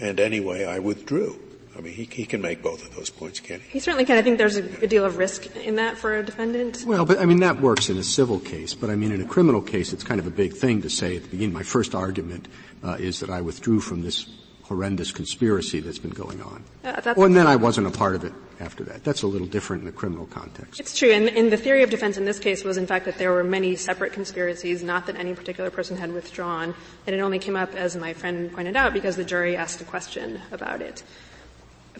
and 0.00 0.18
anyway, 0.20 0.64
I 0.64 0.78
withdrew. 0.78 1.40
I 1.76 1.80
mean, 1.80 1.92
he, 1.92 2.04
he 2.04 2.24
can 2.24 2.40
make 2.40 2.62
both 2.62 2.86
of 2.86 2.94
those 2.94 3.10
points, 3.10 3.40
can 3.40 3.58
he? 3.60 3.68
He 3.70 3.80
certainly 3.80 4.04
can. 4.04 4.16
I 4.16 4.22
think 4.22 4.38
there's 4.38 4.56
a 4.56 4.62
good 4.62 4.90
deal 4.90 5.04
of 5.04 5.18
risk 5.18 5.54
in 5.56 5.74
that 5.76 5.98
for 5.98 6.16
a 6.16 6.22
defendant. 6.22 6.84
Well, 6.86 7.04
but 7.04 7.18
I 7.18 7.26
mean, 7.26 7.40
that 7.40 7.60
works 7.60 7.90
in 7.90 7.98
a 7.98 8.04
civil 8.04 8.38
case, 8.38 8.74
but 8.74 8.90
I 8.90 8.96
mean, 8.96 9.10
in 9.10 9.20
a 9.20 9.26
criminal 9.26 9.60
case, 9.60 9.92
it's 9.92 10.04
kind 10.04 10.20
of 10.20 10.26
a 10.26 10.30
big 10.30 10.54
thing 10.54 10.82
to 10.82 10.90
say 10.90 11.16
at 11.16 11.24
the 11.24 11.28
beginning, 11.28 11.52
my 11.52 11.64
first 11.64 11.94
argument 11.94 12.46
uh, 12.84 12.96
is 13.00 13.20
that 13.20 13.30
I 13.30 13.40
withdrew 13.40 13.80
from 13.80 14.02
this 14.02 14.24
horrendous 14.64 15.12
conspiracy 15.12 15.80
that's 15.80 15.98
been 15.98 16.10
going 16.10 16.42
on. 16.42 16.64
Uh, 16.84 17.14
and 17.16 17.36
then 17.36 17.46
I 17.46 17.56
wasn't 17.56 17.86
a 17.86 17.90
part 17.90 18.14
of 18.14 18.24
it 18.24 18.32
after 18.60 18.82
that. 18.84 19.04
That's 19.04 19.22
a 19.22 19.26
little 19.26 19.46
different 19.46 19.82
in 19.82 19.86
the 19.86 19.92
criminal 19.92 20.26
context. 20.26 20.80
It's 20.80 20.96
true. 20.96 21.10
And, 21.10 21.28
and, 21.28 21.52
the 21.52 21.56
theory 21.56 21.82
of 21.82 21.90
defense 21.90 22.16
in 22.16 22.24
this 22.24 22.38
case 22.38 22.64
was, 22.64 22.78
in 22.78 22.86
fact, 22.86 23.04
that 23.04 23.18
there 23.18 23.32
were 23.32 23.44
many 23.44 23.76
separate 23.76 24.12
conspiracies, 24.12 24.82
not 24.82 25.06
that 25.06 25.16
any 25.16 25.34
particular 25.34 25.70
person 25.70 25.98
had 25.98 26.12
withdrawn. 26.12 26.74
And 27.06 27.14
it 27.14 27.20
only 27.20 27.38
came 27.38 27.56
up, 27.56 27.74
as 27.74 27.94
my 27.94 28.14
friend 28.14 28.52
pointed 28.52 28.74
out, 28.74 28.94
because 28.94 29.16
the 29.16 29.24
jury 29.24 29.56
asked 29.56 29.80
a 29.82 29.84
question 29.84 30.40
about 30.50 30.80
it. 30.80 31.02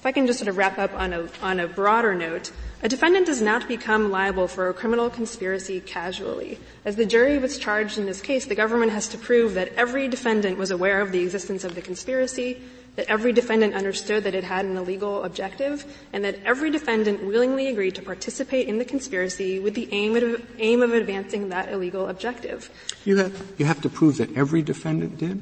If 0.04 0.08
I 0.08 0.12
can 0.12 0.26
just 0.26 0.38
sort 0.38 0.48
of 0.48 0.58
wrap 0.58 0.78
up 0.78 0.92
on 0.92 1.14
a, 1.14 1.28
on 1.40 1.58
a 1.58 1.66
broader 1.66 2.14
note, 2.14 2.52
a 2.82 2.90
defendant 2.90 3.24
does 3.24 3.40
not 3.40 3.66
become 3.66 4.10
liable 4.10 4.46
for 4.46 4.68
a 4.68 4.74
criminal 4.74 5.08
conspiracy 5.08 5.80
casually. 5.80 6.58
As 6.84 6.96
the 6.96 7.06
jury 7.06 7.38
was 7.38 7.56
charged 7.56 7.96
in 7.96 8.04
this 8.04 8.20
case, 8.20 8.44
the 8.44 8.54
government 8.54 8.92
has 8.92 9.08
to 9.08 9.16
prove 9.16 9.54
that 9.54 9.72
every 9.78 10.06
defendant 10.08 10.58
was 10.58 10.70
aware 10.70 11.00
of 11.00 11.10
the 11.10 11.20
existence 11.20 11.64
of 11.64 11.74
the 11.74 11.80
conspiracy, 11.80 12.60
that 12.96 13.06
every 13.08 13.32
defendant 13.32 13.72
understood 13.72 14.24
that 14.24 14.34
it 14.34 14.44
had 14.44 14.66
an 14.66 14.76
illegal 14.76 15.24
objective, 15.24 15.86
and 16.12 16.22
that 16.22 16.38
every 16.44 16.70
defendant 16.70 17.24
willingly 17.24 17.68
agreed 17.68 17.94
to 17.94 18.02
participate 18.02 18.68
in 18.68 18.76
the 18.76 18.84
conspiracy 18.84 19.58
with 19.58 19.72
the 19.72 19.88
aim 19.90 20.14
of, 20.16 20.46
aim 20.58 20.82
of 20.82 20.92
advancing 20.92 21.48
that 21.48 21.72
illegal 21.72 22.08
objective. 22.08 22.68
You 23.06 23.16
have, 23.16 23.54
you 23.56 23.64
have 23.64 23.80
to 23.80 23.88
prove 23.88 24.18
that 24.18 24.36
every 24.36 24.60
defendant 24.60 25.16
did? 25.16 25.40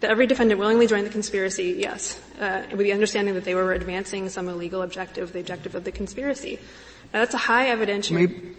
That 0.00 0.10
every 0.10 0.26
defendant 0.26 0.58
willingly 0.58 0.88
joined 0.88 1.06
the 1.06 1.10
conspiracy, 1.10 1.76
yes, 1.78 2.20
uh, 2.42 2.66
with 2.70 2.80
the 2.80 2.92
understanding 2.92 3.34
that 3.34 3.44
they 3.44 3.54
were 3.54 3.72
advancing 3.72 4.28
some 4.28 4.48
illegal 4.48 4.82
objective, 4.82 5.32
the 5.32 5.40
objective 5.40 5.74
of 5.74 5.84
the 5.84 5.92
conspiracy. 5.92 6.58
Now, 7.14 7.20
that's 7.20 7.34
a 7.34 7.38
high 7.38 7.66
evidentiary. 7.66 8.12
Maybe, 8.12 8.56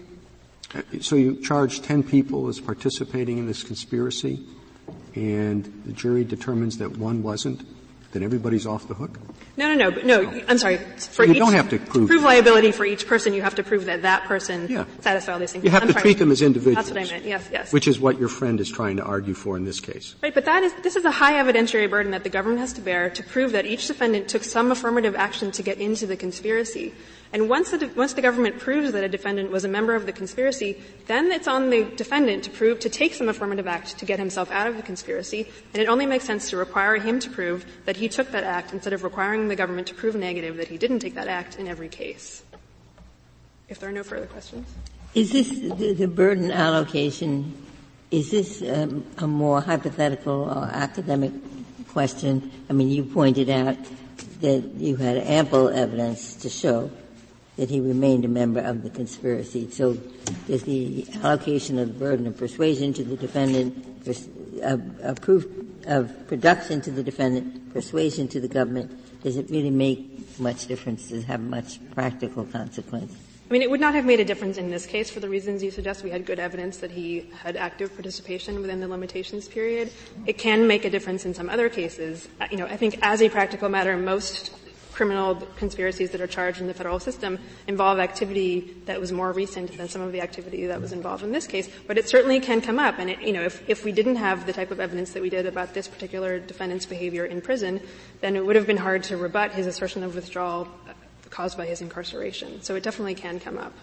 uh, 0.74 0.82
so 1.02 1.16
you 1.16 1.36
charge 1.42 1.82
ten 1.82 2.02
people 2.02 2.48
as 2.48 2.60
participating 2.60 3.38
in 3.38 3.46
this 3.46 3.62
conspiracy, 3.64 4.40
and 5.16 5.66
the 5.86 5.94
jury 5.94 6.24
determines 6.24 6.78
that 6.80 6.98
one 6.98 7.22
wasn't 7.22 7.62
then 8.14 8.24
everybody's 8.24 8.66
off 8.66 8.88
the 8.88 8.94
hook? 8.94 9.20
No, 9.58 9.74
no, 9.74 9.90
no, 9.90 10.02
no. 10.02 10.42
I'm 10.48 10.58
sorry. 10.58 10.78
For 10.78 11.26
you 11.26 11.34
each, 11.34 11.40
don't 11.40 11.54
have 11.54 11.70
to 11.70 11.80
prove, 11.80 12.08
prove 12.08 12.24
liability 12.24 12.72
for 12.72 12.86
each 12.86 13.06
person. 13.08 13.34
You 13.34 13.42
have 13.42 13.56
to 13.56 13.64
prove 13.64 13.86
that 13.86 14.04
that 14.04 14.24
person 14.24 14.68
yeah. 14.70 14.86
satisfied 15.02 15.34
all 15.34 15.40
these 15.40 15.52
things. 15.52 15.64
You 15.64 15.72
have 15.72 15.84
I'm 15.84 15.90
to 15.90 15.94
sorry. 15.94 16.04
treat 16.04 16.20
them 16.20 16.32
as 16.32 16.42
individuals. 16.42 16.88
That's 16.88 16.96
what 16.96 17.08
I 17.08 17.12
meant. 17.12 17.26
Yes, 17.26 17.50
yes. 17.52 17.74
Which 17.74 17.88
is 17.88 18.00
what 18.00 18.20
your 18.20 18.30
friend 18.30 18.60
is 18.60 18.72
trying 18.72 18.98
to 18.98 19.04
argue 19.04 19.34
for 19.34 19.58
in 19.58 19.66
this 19.66 19.80
case. 19.80 20.16
Right, 20.24 20.34
but 20.34 20.46
that 20.46 20.64
is 20.64 20.74
this 20.82 20.96
is 20.96 21.06
a 21.06 21.12
high 21.12 21.34
evidentiary 21.34 21.90
burden 21.90 22.12
that 22.12 22.24
the 22.24 22.30
government 22.30 22.62
has 22.62 22.74
to 22.74 22.82
bear 22.82 23.10
to 23.10 23.24
prove 23.24 23.52
that 23.52 23.66
each 23.66 23.88
defendant 23.88 24.28
took 24.28 24.44
some 24.44 24.72
affirmative 24.72 25.16
action 25.16 25.52
to 25.52 25.64
get 25.64 25.80
into 25.80 26.08
the 26.08 26.16
conspiracy. 26.16 26.94
And 27.34 27.50
once 27.50 27.72
the, 27.72 27.90
once 27.96 28.14
the 28.14 28.22
government 28.22 28.60
proves 28.60 28.92
that 28.92 29.04
a 29.04 29.10
defendant 29.10 29.50
was 29.50 29.66
a 29.66 29.68
member 29.68 29.96
of 29.96 30.06
the 30.06 30.12
conspiracy, 30.12 30.80
then 31.08 31.32
it's 31.32 31.48
on 31.48 31.72
the 31.72 31.84
defendant 31.84 32.44
to 32.44 32.52
prove, 32.52 32.80
to 32.82 32.90
take 32.90 33.16
some 33.16 33.28
affirmative 33.28 33.66
act 33.66 33.98
to 33.98 34.06
get 34.06 34.20
himself 34.20 34.52
out 34.52 34.68
of 34.68 34.78
the 34.78 34.84
conspiracy, 34.84 35.50
and 35.74 35.82
it 35.82 35.90
only 35.90 36.06
makes 36.06 36.26
sense 36.26 36.52
to 36.52 36.58
require 36.58 36.98
him 36.98 37.20
to 37.20 37.32
prove 37.32 37.66
that 37.86 37.98
he 37.98 38.08
took 38.08 38.30
that 38.32 38.44
act 38.44 38.72
instead 38.72 38.94
of 38.94 39.04
requiring 39.04 39.48
the 39.48 39.56
government 39.56 39.88
to 39.88 39.96
prove 39.96 40.14
negative 40.16 40.58
that 40.58 40.68
he 40.68 40.78
didn't 40.78 41.00
take 41.00 41.16
that 41.16 41.28
act 41.28 41.58
in 41.58 41.68
every 41.68 41.90
case. 41.90 42.44
If 43.68 43.80
there 43.80 43.90
are 43.90 43.94
no 43.94 44.04
further 44.04 44.28
questions. 44.28 44.68
Is 45.16 45.32
this 45.32 45.50
the, 45.50 45.94
the 45.94 46.08
burden 46.08 46.52
allocation, 46.52 47.58
is 48.12 48.30
this 48.30 48.62
um, 48.62 49.06
a 49.18 49.26
more 49.26 49.60
hypothetical 49.60 50.44
or 50.44 50.66
academic 50.72 51.32
question? 51.90 52.52
I 52.70 52.74
mean, 52.74 52.90
you 52.90 53.04
pointed 53.04 53.50
out 53.50 53.78
that 54.42 54.64
you 54.78 54.98
had 54.98 55.18
ample 55.18 55.70
evidence 55.70 56.36
to 56.36 56.50
show 56.50 56.92
that 57.58 57.70
he 57.70 57.80
remained 57.80 58.26
a 58.26 58.28
member 58.28 58.60
of 58.60 58.84
the 58.84 58.90
conspiracy. 58.90 59.70
So 59.70 59.98
is 60.48 60.64
the 60.64 61.06
allocation 61.24 61.78
of 61.78 61.88
the 61.88 61.94
burden 61.94 62.28
of 62.28 62.38
persuasion 62.38 62.94
to 62.94 63.04
the 63.04 63.16
defendant, 63.16 64.08
of 64.62 65.22
proof 65.22 65.46
of 65.86 66.28
production 66.28 66.82
to 66.82 66.92
the 66.92 67.04
defendant, 67.04 67.74
persuasion 67.74 68.28
to 68.30 68.40
the 68.40 68.48
government, 68.48 68.92
does 69.24 69.38
it 69.38 69.50
really 69.50 69.70
make 69.70 70.40
much 70.40 70.68
difference? 70.68 71.10
Does 71.10 71.24
it 71.24 71.26
have 71.28 71.42
much 71.42 71.80
practical 71.92 72.46
consequence? 72.46 73.14
I 73.50 73.54
mean, 73.54 73.62
it 73.62 73.70
would 73.70 73.82
not 73.82 73.94
have 73.94 74.06
made 74.06 74.20
a 74.20 74.26
difference 74.26 74.58
in 74.58 74.70
this 74.72 74.86
case 74.86 75.10
for 75.12 75.20
the 75.20 75.30
reasons 75.30 75.62
you 75.62 75.70
suggest. 75.70 76.04
We 76.04 76.10
had 76.10 76.26
good 76.26 76.40
evidence 76.40 76.78
that 76.78 76.92
he 76.92 77.30
had 77.44 77.56
active 77.56 77.94
participation 77.94 78.62
within 78.62 78.80
the 78.80 78.88
limitations 78.88 79.48
period. 79.48 79.92
It 80.26 80.38
can 80.38 80.66
make 80.66 80.86
a 80.86 80.90
difference 80.90 81.26
in 81.26 81.34
some 81.34 81.50
other 81.50 81.70
cases. 81.70 82.28
You 82.50 82.58
know, 82.58 82.66
I 82.66 82.78
think 82.78 82.98
as 83.02 83.22
a 83.22 83.30
practical 83.30 83.70
matter, 83.70 83.96
most 83.98 84.52
criminal 84.94 85.36
conspiracies 85.58 86.12
that 86.12 86.22
are 86.22 86.28
charged 86.28 86.62
in 86.62 86.68
the 86.68 86.74
federal 86.74 87.00
system 87.00 87.40
involve 87.68 88.00
activity 88.00 88.76
that 88.86 89.00
was 89.00 89.12
more 89.12 89.32
recent 89.32 89.76
than 89.78 89.90
some 89.90 90.02
of 90.02 90.12
the 90.12 90.22
activity 90.22 90.66
that 90.68 90.80
was 90.80 90.92
involved 90.92 91.24
in 91.24 91.32
this 91.32 91.48
case. 91.48 91.70
But 91.88 91.98
it 91.98 92.08
certainly 92.08 92.40
can 92.40 92.62
come 92.62 92.80
up. 92.80 93.00
And 93.00 93.10
it, 93.10 93.22
you 93.22 93.34
know, 93.34 93.42
if, 93.42 93.68
if 93.68 93.84
we 93.84 93.92
didn't 93.92 94.18
have 94.18 94.46
the 94.46 94.54
type 94.54 94.72
of 94.72 94.80
evidence 94.80 95.12
that 95.14 95.22
we 95.22 95.30
did 95.30 95.46
about 95.46 95.74
this 95.74 95.88
particular 95.88 96.40
defendant's 96.40 96.86
behavior 96.86 97.26
in 97.26 97.42
prison, 97.42 97.82
then 98.22 98.36
it 98.36 98.46
would 98.46 98.56
have 98.56 98.68
been 98.68 98.78
hard 98.78 99.04
to 99.04 99.18
rebut 99.18 99.52
his 99.52 99.68
assertion 99.68 100.04
of 100.04 100.16
withdrawal 100.16 100.68
caused 101.30 101.58
by 101.58 101.66
his 101.66 101.82
incarceration. 101.82 102.62
So 102.62 102.76
it 102.76 102.84
definitely 102.84 103.16
can 103.16 103.40
come 103.40 103.58
up. 103.58 103.74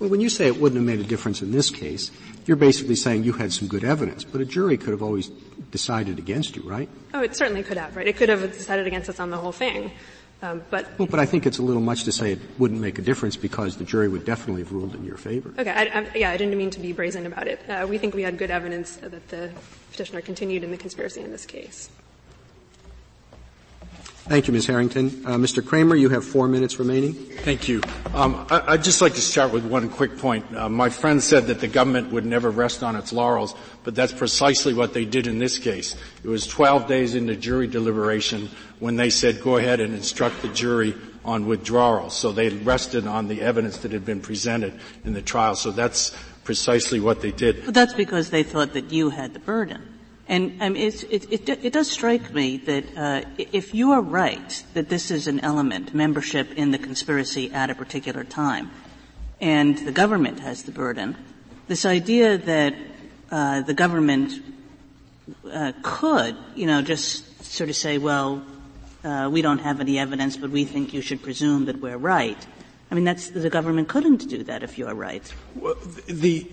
Well, 0.00 0.08
when 0.08 0.20
you 0.20 0.30
say 0.30 0.46
it 0.46 0.56
wouldn't 0.56 0.78
have 0.78 0.86
made 0.86 1.04
a 1.04 1.08
difference 1.08 1.42
in 1.42 1.52
this 1.52 1.68
case, 1.68 2.10
you're 2.46 2.56
basically 2.56 2.96
saying 2.96 3.24
you 3.24 3.34
had 3.34 3.52
some 3.52 3.68
good 3.68 3.84
evidence, 3.84 4.24
but 4.24 4.40
a 4.40 4.46
jury 4.46 4.78
could 4.78 4.90
have 4.90 5.02
always 5.02 5.28
decided 5.70 6.18
against 6.18 6.56
you, 6.56 6.62
right? 6.62 6.88
Oh, 7.12 7.20
it 7.20 7.36
certainly 7.36 7.62
could 7.62 7.76
have, 7.76 7.94
right? 7.94 8.06
It 8.06 8.16
could 8.16 8.30
have 8.30 8.40
decided 8.40 8.86
against 8.86 9.10
us 9.10 9.20
on 9.20 9.28
the 9.28 9.36
whole 9.36 9.52
thing. 9.52 9.92
Um, 10.42 10.62
but 10.70 10.88
well, 10.98 11.06
but 11.06 11.20
I 11.20 11.26
think 11.26 11.46
it's 11.46 11.58
a 11.58 11.62
little 11.62 11.82
much 11.82 12.04
to 12.04 12.12
say 12.12 12.32
it 12.32 12.38
wouldn't 12.58 12.80
make 12.80 12.98
a 12.98 13.02
difference 13.02 13.36
because 13.36 13.76
the 13.76 13.84
jury 13.84 14.08
would 14.08 14.24
definitely 14.24 14.62
have 14.62 14.72
ruled 14.72 14.94
in 14.94 15.04
your 15.04 15.18
favor. 15.18 15.52
Okay, 15.58 15.70
I, 15.70 16.00
I, 16.00 16.06
yeah, 16.16 16.30
I 16.30 16.36
didn't 16.38 16.56
mean 16.56 16.70
to 16.70 16.80
be 16.80 16.92
brazen 16.92 17.26
about 17.26 17.46
it. 17.46 17.60
Uh, 17.68 17.86
we 17.88 17.98
think 17.98 18.14
we 18.14 18.22
had 18.22 18.38
good 18.38 18.50
evidence 18.50 18.96
that 18.96 19.28
the 19.28 19.50
petitioner 19.90 20.22
continued 20.22 20.64
in 20.64 20.70
the 20.70 20.78
conspiracy 20.78 21.20
in 21.20 21.30
this 21.30 21.44
case. 21.44 21.90
Thank 24.24 24.46
you, 24.46 24.52
Ms. 24.52 24.66
Harrington. 24.66 25.24
Uh, 25.26 25.36
Mr. 25.36 25.64
Kramer, 25.64 25.96
you 25.96 26.08
have 26.10 26.24
four 26.24 26.46
minutes 26.46 26.78
remaining. 26.78 27.14
Thank 27.14 27.68
you. 27.68 27.80
Um, 28.14 28.46
I, 28.50 28.72
would 28.72 28.84
just 28.84 29.00
like 29.00 29.14
to 29.14 29.20
start 29.20 29.52
with 29.52 29.64
one 29.64 29.88
quick 29.88 30.18
point. 30.18 30.54
Uh, 30.54 30.68
my 30.68 30.88
friend 30.88 31.22
said 31.22 31.46
that 31.48 31.60
the 31.60 31.66
government 31.66 32.12
would 32.12 32.24
never 32.24 32.50
rest 32.50 32.82
on 32.82 32.94
its 32.94 33.12
laurels, 33.12 33.54
but 33.82 33.94
that's 33.94 34.12
precisely 34.12 34.72
what 34.72 34.94
they 34.94 35.04
did 35.04 35.26
in 35.26 35.38
this 35.38 35.58
case. 35.58 35.96
It 36.22 36.28
was 36.28 36.46
12 36.46 36.86
days 36.86 37.14
into 37.14 37.34
jury 37.34 37.66
deliberation 37.66 38.50
when 38.78 38.96
they 38.96 39.10
said, 39.10 39.42
go 39.42 39.56
ahead 39.56 39.80
and 39.80 39.94
instruct 39.94 40.42
the 40.42 40.48
jury 40.48 40.94
on 41.24 41.46
withdrawal. 41.46 42.10
So 42.10 42.30
they 42.30 42.50
rested 42.50 43.06
on 43.06 43.26
the 43.26 43.40
evidence 43.40 43.78
that 43.78 43.90
had 43.90 44.04
been 44.04 44.20
presented 44.20 44.78
in 45.04 45.12
the 45.12 45.22
trial. 45.22 45.56
So 45.56 45.70
that's 45.70 46.16
precisely 46.44 47.00
what 47.00 47.20
they 47.20 47.32
did. 47.32 47.64
But 47.64 47.74
that's 47.74 47.94
because 47.94 48.30
they 48.30 48.42
thought 48.42 48.74
that 48.74 48.92
you 48.92 49.10
had 49.10 49.34
the 49.34 49.40
burden. 49.40 49.89
And 50.30 50.62
um, 50.62 50.76
it, 50.76 51.02
it, 51.10 51.48
it, 51.48 51.72
does 51.72 51.90
strike 51.90 52.32
me 52.32 52.58
that 52.58 52.84
uh, 52.96 53.22
if 53.36 53.74
you 53.74 53.90
are 53.90 54.00
right 54.00 54.64
that 54.74 54.88
this 54.88 55.10
is 55.10 55.26
an 55.26 55.40
element, 55.40 55.92
membership 55.92 56.52
in 56.52 56.70
the 56.70 56.78
conspiracy 56.78 57.52
at 57.52 57.68
a 57.68 57.74
particular 57.74 58.22
time, 58.22 58.70
and 59.40 59.76
the 59.78 59.90
government 59.90 60.38
has 60.38 60.62
the 60.62 60.70
burden, 60.70 61.16
this 61.66 61.84
idea 61.84 62.38
that 62.38 62.76
uh, 63.32 63.62
the 63.62 63.74
government 63.74 64.32
uh, 65.50 65.72
could, 65.82 66.36
you 66.54 66.66
know, 66.66 66.80
just 66.80 67.44
sort 67.44 67.68
of 67.68 67.74
say, 67.74 67.98
well, 67.98 68.40
uh, 69.02 69.28
we 69.32 69.42
don't 69.42 69.58
have 69.58 69.80
any 69.80 69.98
evidence, 69.98 70.36
but 70.36 70.50
we 70.50 70.64
think 70.64 70.94
you 70.94 71.02
should 71.02 71.22
presume 71.24 71.64
that 71.64 71.80
we're 71.80 71.98
right. 71.98 72.38
I 72.88 72.94
mean, 72.94 73.02
that's 73.02 73.30
the 73.30 73.50
government 73.50 73.88
couldn't 73.88 74.28
do 74.28 74.44
that 74.44 74.62
if 74.62 74.78
you're 74.78 74.94
right. 74.94 75.26
Well, 75.56 75.74
the 76.06 76.46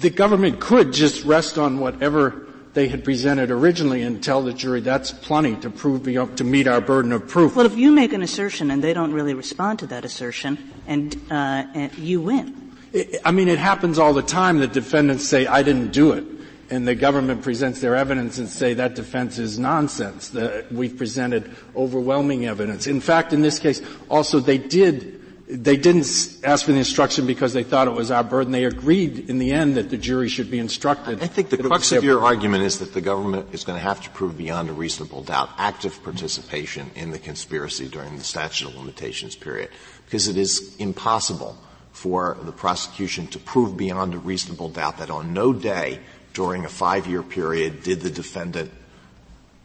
the 0.00 0.10
government 0.10 0.58
could 0.58 0.92
just 0.92 1.24
rest 1.24 1.58
on 1.58 1.78
whatever 1.78 2.49
they 2.72 2.88
had 2.88 3.04
presented 3.04 3.50
originally 3.50 4.02
and 4.02 4.22
tell 4.22 4.42
the 4.42 4.52
jury 4.52 4.80
that's 4.80 5.10
plenty 5.10 5.56
to 5.56 5.70
prove 5.70 6.04
to 6.04 6.44
meet 6.44 6.66
our 6.68 6.80
burden 6.80 7.12
of 7.12 7.26
proof. 7.26 7.56
Well, 7.56 7.66
if 7.66 7.76
you 7.76 7.90
make 7.90 8.12
an 8.12 8.22
assertion 8.22 8.70
and 8.70 8.82
they 8.82 8.92
don't 8.92 9.12
really 9.12 9.34
respond 9.34 9.80
to 9.80 9.86
that 9.86 10.04
assertion, 10.04 10.72
and, 10.86 11.14
uh, 11.30 11.64
and 11.74 11.96
you 11.98 12.20
win. 12.20 12.76
It, 12.92 13.20
I 13.24 13.32
mean, 13.32 13.48
it 13.48 13.58
happens 13.58 13.98
all 13.98 14.12
the 14.14 14.22
time 14.22 14.58
that 14.58 14.72
defendants 14.72 15.26
say, 15.26 15.46
"I 15.46 15.62
didn't 15.62 15.92
do 15.92 16.12
it," 16.12 16.24
and 16.70 16.86
the 16.86 16.94
government 16.94 17.42
presents 17.42 17.80
their 17.80 17.94
evidence 17.96 18.38
and 18.38 18.48
say 18.48 18.74
that 18.74 18.94
defense 18.94 19.38
is 19.38 19.58
nonsense. 19.58 20.28
The, 20.28 20.64
we've 20.70 20.96
presented 20.96 21.54
overwhelming 21.76 22.46
evidence. 22.46 22.86
In 22.86 23.00
fact, 23.00 23.32
in 23.32 23.42
this 23.42 23.58
case, 23.58 23.80
also 24.08 24.40
they 24.40 24.58
did 24.58 25.19
they 25.50 25.76
didn't 25.76 26.06
ask 26.44 26.64
for 26.64 26.72
the 26.72 26.78
instruction 26.78 27.26
because 27.26 27.52
they 27.52 27.64
thought 27.64 27.88
it 27.88 27.94
was 27.94 28.10
our 28.10 28.22
burden. 28.22 28.52
They 28.52 28.64
agreed 28.64 29.28
in 29.28 29.38
the 29.38 29.52
end 29.52 29.76
that 29.76 29.90
the 29.90 29.96
jury 29.96 30.28
should 30.28 30.50
be 30.50 30.58
instructed. 30.58 31.22
I 31.22 31.26
think 31.26 31.50
the 31.50 31.58
crux 31.58 31.90
of 31.92 32.04
your 32.04 32.22
argument 32.22 32.64
is 32.64 32.78
that 32.78 32.94
the 32.94 33.00
government 33.00 33.48
is 33.52 33.64
going 33.64 33.76
to 33.76 33.82
have 33.82 34.00
to 34.02 34.10
prove 34.10 34.38
beyond 34.38 34.70
a 34.70 34.72
reasonable 34.72 35.24
doubt 35.24 35.50
active 35.58 36.02
participation 36.04 36.90
in 36.94 37.10
the 37.10 37.18
conspiracy 37.18 37.88
during 37.88 38.16
the 38.16 38.24
statute 38.24 38.68
of 38.68 38.76
limitations 38.76 39.34
period, 39.34 39.70
because 40.06 40.28
it 40.28 40.36
is 40.36 40.76
impossible 40.76 41.58
for 41.92 42.38
the 42.42 42.52
prosecution 42.52 43.26
to 43.28 43.38
prove 43.38 43.76
beyond 43.76 44.14
a 44.14 44.18
reasonable 44.18 44.68
doubt 44.68 44.98
that 44.98 45.10
on 45.10 45.34
no 45.34 45.52
day 45.52 45.98
during 46.32 46.64
a 46.64 46.68
five-year 46.68 47.24
period 47.24 47.82
did 47.82 48.00
the 48.00 48.10
defendant 48.10 48.70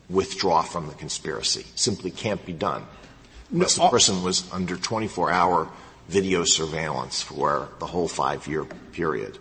withdraw 0.09 0.63
from 0.63 0.87
the 0.87 0.93
conspiracy. 0.95 1.65
Simply 1.75 2.09
can't 2.09 2.43
be 2.43 2.53
done 2.53 2.85
unless 3.55 3.75
the 3.75 3.87
person 3.89 4.21
was 4.21 4.51
under 4.51 4.75
24-hour 4.75 5.69
video 6.09 6.43
surveillance 6.43 7.21
for 7.21 7.69
the 7.79 7.85
whole 7.85 8.07
five-year 8.07 8.65
period. 8.91 9.39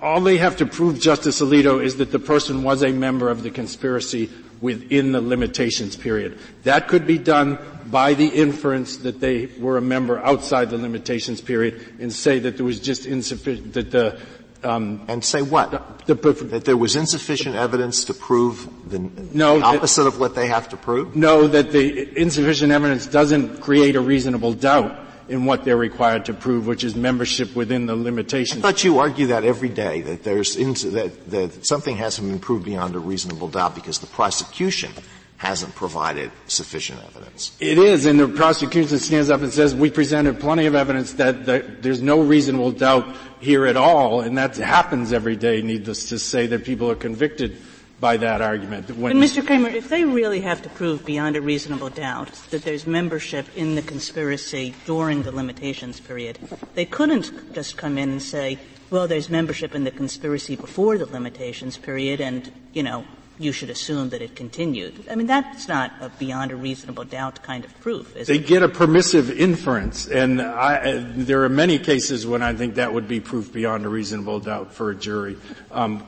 All 0.00 0.20
they 0.20 0.38
have 0.38 0.56
to 0.58 0.66
prove, 0.66 1.00
Justice 1.00 1.40
Alito, 1.40 1.82
is 1.82 1.96
that 1.96 2.12
the 2.12 2.18
person 2.18 2.62
was 2.62 2.82
a 2.82 2.92
member 2.92 3.28
of 3.28 3.42
the 3.42 3.50
conspiracy 3.50 4.30
within 4.60 5.12
the 5.12 5.20
limitations 5.20 5.96
period. 5.96 6.38
That 6.64 6.88
could 6.88 7.06
be 7.06 7.18
done 7.18 7.58
by 7.86 8.14
the 8.14 8.26
inference 8.26 8.98
that 8.98 9.20
they 9.20 9.46
were 9.58 9.76
a 9.76 9.82
member 9.82 10.18
outside 10.18 10.70
the 10.70 10.78
limitations 10.78 11.40
period 11.40 11.94
and 12.00 12.12
say 12.12 12.38
that 12.40 12.56
there 12.56 12.66
was 12.66 12.80
just 12.80 13.06
insufficient, 13.06 13.74
that 13.74 13.90
the 13.90 14.20
um, 14.64 15.04
and 15.08 15.24
say 15.24 15.42
what? 15.42 15.70
The, 16.06 16.14
the, 16.14 16.32
that 16.32 16.64
there 16.64 16.76
was 16.76 16.96
insufficient 16.96 17.54
evidence 17.56 18.04
to 18.04 18.14
prove 18.14 18.68
the, 18.90 18.98
no, 18.98 19.58
the 19.58 19.64
opposite 19.64 20.02
that, 20.02 20.08
of 20.08 20.20
what 20.20 20.34
they 20.34 20.48
have 20.48 20.68
to 20.70 20.76
prove? 20.76 21.14
No, 21.14 21.46
that 21.46 21.72
the 21.72 22.18
insufficient 22.18 22.72
evidence 22.72 23.06
doesn't 23.06 23.60
create 23.60 23.96
a 23.96 24.00
reasonable 24.00 24.54
doubt 24.54 25.06
in 25.28 25.44
what 25.44 25.64
they're 25.64 25.76
required 25.76 26.24
to 26.24 26.34
prove, 26.34 26.66
which 26.66 26.82
is 26.82 26.94
membership 26.94 27.54
within 27.54 27.86
the 27.86 27.94
limitations. 27.94 28.64
I 28.64 28.70
thought 28.70 28.82
you 28.82 28.98
argue 28.98 29.26
that 29.28 29.44
every 29.44 29.68
day, 29.68 30.00
that 30.00 30.24
there's, 30.24 30.56
that, 30.56 31.12
that 31.30 31.66
something 31.66 31.96
hasn't 31.96 32.26
been 32.28 32.38
proved 32.38 32.64
beyond 32.64 32.94
a 32.94 32.98
reasonable 32.98 33.48
doubt 33.48 33.74
because 33.74 33.98
the 33.98 34.06
prosecution 34.06 34.90
hasn't 35.38 35.74
provided 35.76 36.30
sufficient 36.48 37.00
evidence. 37.04 37.56
It 37.60 37.78
is, 37.78 38.06
and 38.06 38.18
the 38.18 38.26
prosecution 38.28 38.98
stands 38.98 39.30
up 39.30 39.40
and 39.40 39.52
says, 39.52 39.74
we 39.74 39.88
presented 39.88 40.40
plenty 40.40 40.66
of 40.66 40.74
evidence 40.74 41.14
that, 41.14 41.46
that, 41.46 41.80
there's 41.82 42.02
no 42.02 42.20
reasonable 42.20 42.72
doubt 42.72 43.16
here 43.40 43.64
at 43.64 43.76
all, 43.76 44.20
and 44.20 44.36
that 44.36 44.56
happens 44.56 45.12
every 45.12 45.36
day, 45.36 45.62
needless 45.62 46.08
to 46.08 46.18
say, 46.18 46.48
that 46.48 46.64
people 46.64 46.90
are 46.90 46.96
convicted 46.96 47.56
by 48.00 48.16
that 48.16 48.42
argument. 48.42 48.90
When 48.90 49.12
but 49.12 49.24
Mr. 49.24 49.46
Kramer, 49.46 49.68
if 49.68 49.88
they 49.88 50.04
really 50.04 50.40
have 50.40 50.62
to 50.62 50.68
prove 50.70 51.04
beyond 51.04 51.36
a 51.36 51.40
reasonable 51.40 51.90
doubt 51.90 52.32
that 52.50 52.62
there's 52.62 52.86
membership 52.86 53.46
in 53.56 53.76
the 53.76 53.82
conspiracy 53.82 54.74
during 54.86 55.22
the 55.22 55.32
limitations 55.32 56.00
period, 56.00 56.38
they 56.74 56.84
couldn't 56.84 57.54
just 57.54 57.76
come 57.76 57.96
in 57.96 58.10
and 58.10 58.22
say, 58.22 58.58
well, 58.90 59.06
there's 59.06 59.28
membership 59.28 59.74
in 59.74 59.84
the 59.84 59.90
conspiracy 59.90 60.56
before 60.56 60.98
the 60.98 61.06
limitations 61.06 61.76
period 61.76 62.20
and, 62.20 62.50
you 62.72 62.82
know, 62.82 63.04
you 63.38 63.52
should 63.52 63.70
assume 63.70 64.10
that 64.10 64.20
it 64.20 64.34
continued. 64.34 65.04
I 65.10 65.14
mean, 65.14 65.26
that's 65.26 65.68
not 65.68 65.92
a 66.00 66.08
beyond 66.08 66.50
a 66.50 66.56
reasonable 66.56 67.04
doubt 67.04 67.42
kind 67.42 67.64
of 67.64 67.80
proof, 67.80 68.16
is 68.16 68.26
they 68.26 68.36
it? 68.36 68.46
get 68.46 68.62
a 68.62 68.68
permissive 68.68 69.30
inference, 69.30 70.08
and 70.08 70.42
I, 70.42 70.98
there 70.98 71.44
are 71.44 71.48
many 71.48 71.78
cases 71.78 72.26
when 72.26 72.42
I 72.42 72.54
think 72.54 72.74
that 72.74 72.92
would 72.92 73.08
be 73.08 73.20
proof 73.20 73.52
beyond 73.52 73.84
a 73.84 73.88
reasonable 73.88 74.40
doubt 74.40 74.72
for 74.72 74.90
a 74.90 74.94
jury, 74.94 75.36
um, 75.70 76.04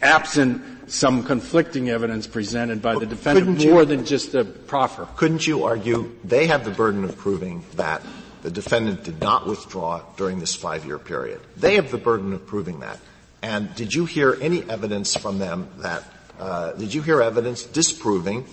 absent 0.00 0.90
some 0.90 1.22
conflicting 1.22 1.90
evidence 1.90 2.26
presented 2.26 2.82
by 2.82 2.98
the 2.98 3.06
defendant 3.06 3.60
you, 3.60 3.70
more 3.70 3.84
than 3.84 4.04
just 4.04 4.34
a 4.34 4.44
proffer. 4.44 5.06
Couldn't 5.16 5.46
you 5.46 5.64
argue 5.64 6.14
they 6.24 6.46
have 6.46 6.64
the 6.64 6.70
burden 6.70 7.04
of 7.04 7.16
proving 7.16 7.64
that 7.76 8.02
the 8.42 8.50
defendant 8.50 9.04
did 9.04 9.20
not 9.20 9.46
withdraw 9.46 10.02
during 10.16 10.38
this 10.38 10.54
five-year 10.54 10.98
period? 10.98 11.40
They 11.56 11.76
have 11.76 11.90
the 11.90 11.98
burden 11.98 12.32
of 12.32 12.46
proving 12.46 12.80
that. 12.80 12.98
And 13.42 13.74
did 13.74 13.92
you 13.92 14.04
hear 14.04 14.36
any 14.40 14.68
evidence 14.68 15.16
from 15.16 15.38
them 15.38 15.68
that 15.78 16.04
uh, 16.42 16.72
did 16.72 16.92
you 16.92 17.02
hear 17.02 17.22
evidence 17.22 17.62
disproving 17.62 18.44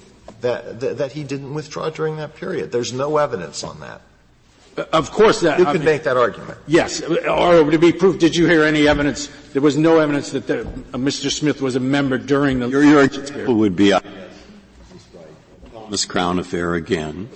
that, 0.42 0.80
that, 0.80 1.00
that 1.00 1.12
he 1.14 1.24
didn't 1.24 1.54
withdraw 1.54 1.90
during 1.90 2.18
that 2.18 2.36
period? 2.36 2.72
There's 2.72 2.94
no 2.94 3.18
evidence 3.18 3.64
on 3.64 3.80
that. 3.80 4.02
Uh, 4.78 4.86
of 4.94 5.10
course, 5.10 5.42
that 5.42 5.58
you 5.58 5.66
can 5.66 5.84
make 5.84 6.04
that 6.04 6.16
argument. 6.16 6.60
Yes, 6.68 7.02
or 7.02 7.70
to 7.70 7.80
be 7.80 7.92
proof, 7.92 8.20
did 8.20 8.36
you 8.36 8.46
hear 8.46 8.64
any 8.64 8.88
evidence? 8.88 9.28
There 9.54 9.62
was 9.62 9.76
no 9.76 9.98
evidence 9.98 10.32
that 10.32 10.46
the, 10.46 10.62
uh, 10.62 10.98
Mr. 10.98 11.32
Smith 11.32 11.62
was 11.62 11.76
a 11.76 11.80
member 11.80 12.20
during 12.20 12.60
the. 12.60 12.70
Your, 12.70 12.84
your 12.84 13.04
example 13.04 13.56
would 13.56 13.76
be 13.76 13.92
uh, 13.92 14.02
Thomas 15.74 16.06
Crown 16.06 16.38
affair 16.38 16.76
again. 16.76 17.30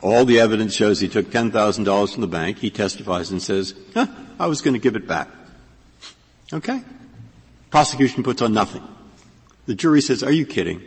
All 0.00 0.24
the 0.24 0.40
evidence 0.40 0.74
shows 0.74 0.98
he 0.98 1.08
took 1.08 1.30
ten 1.30 1.52
thousand 1.52 1.84
dollars 1.84 2.12
from 2.12 2.22
the 2.22 2.26
bank. 2.26 2.58
He 2.58 2.70
testifies 2.70 3.30
and 3.30 3.40
says, 3.40 3.72
huh, 3.94 4.08
"I 4.40 4.48
was 4.48 4.60
going 4.60 4.74
to 4.74 4.80
give 4.80 4.96
it 4.96 5.06
back." 5.06 5.28
Okay. 6.52 6.82
Prosecution 7.70 8.24
puts 8.24 8.42
on 8.42 8.52
nothing. 8.52 8.82
The 9.66 9.74
jury 9.74 10.00
says, 10.00 10.22
are 10.22 10.32
you 10.32 10.46
kidding? 10.46 10.82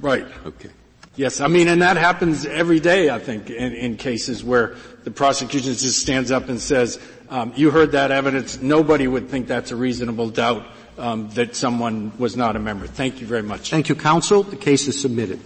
Right. 0.00 0.26
Okay. 0.44 0.70
Yes, 1.16 1.40
I 1.40 1.46
mean, 1.46 1.68
and 1.68 1.80
that 1.80 1.96
happens 1.96 2.44
every 2.44 2.78
day, 2.78 3.08
I 3.08 3.18
think, 3.18 3.48
in, 3.48 3.72
in 3.72 3.96
cases 3.96 4.44
where 4.44 4.76
the 5.04 5.10
prosecution 5.10 5.72
just 5.72 5.98
stands 5.98 6.30
up 6.30 6.50
and 6.50 6.60
says, 6.60 7.00
um, 7.30 7.54
you 7.56 7.70
heard 7.70 7.92
that 7.92 8.10
evidence, 8.10 8.60
nobody 8.60 9.08
would 9.08 9.30
think 9.30 9.46
that's 9.48 9.70
a 9.70 9.76
reasonable 9.76 10.28
doubt 10.28 10.66
um, 10.98 11.30
that 11.30 11.56
someone 11.56 12.12
was 12.18 12.36
not 12.36 12.54
a 12.54 12.58
member. 12.58 12.86
Thank 12.86 13.22
you 13.22 13.26
very 13.26 13.42
much. 13.42 13.70
Thank 13.70 13.88
you, 13.88 13.94
counsel. 13.94 14.42
The 14.42 14.56
case 14.56 14.88
is 14.88 15.00
submitted. 15.00 15.40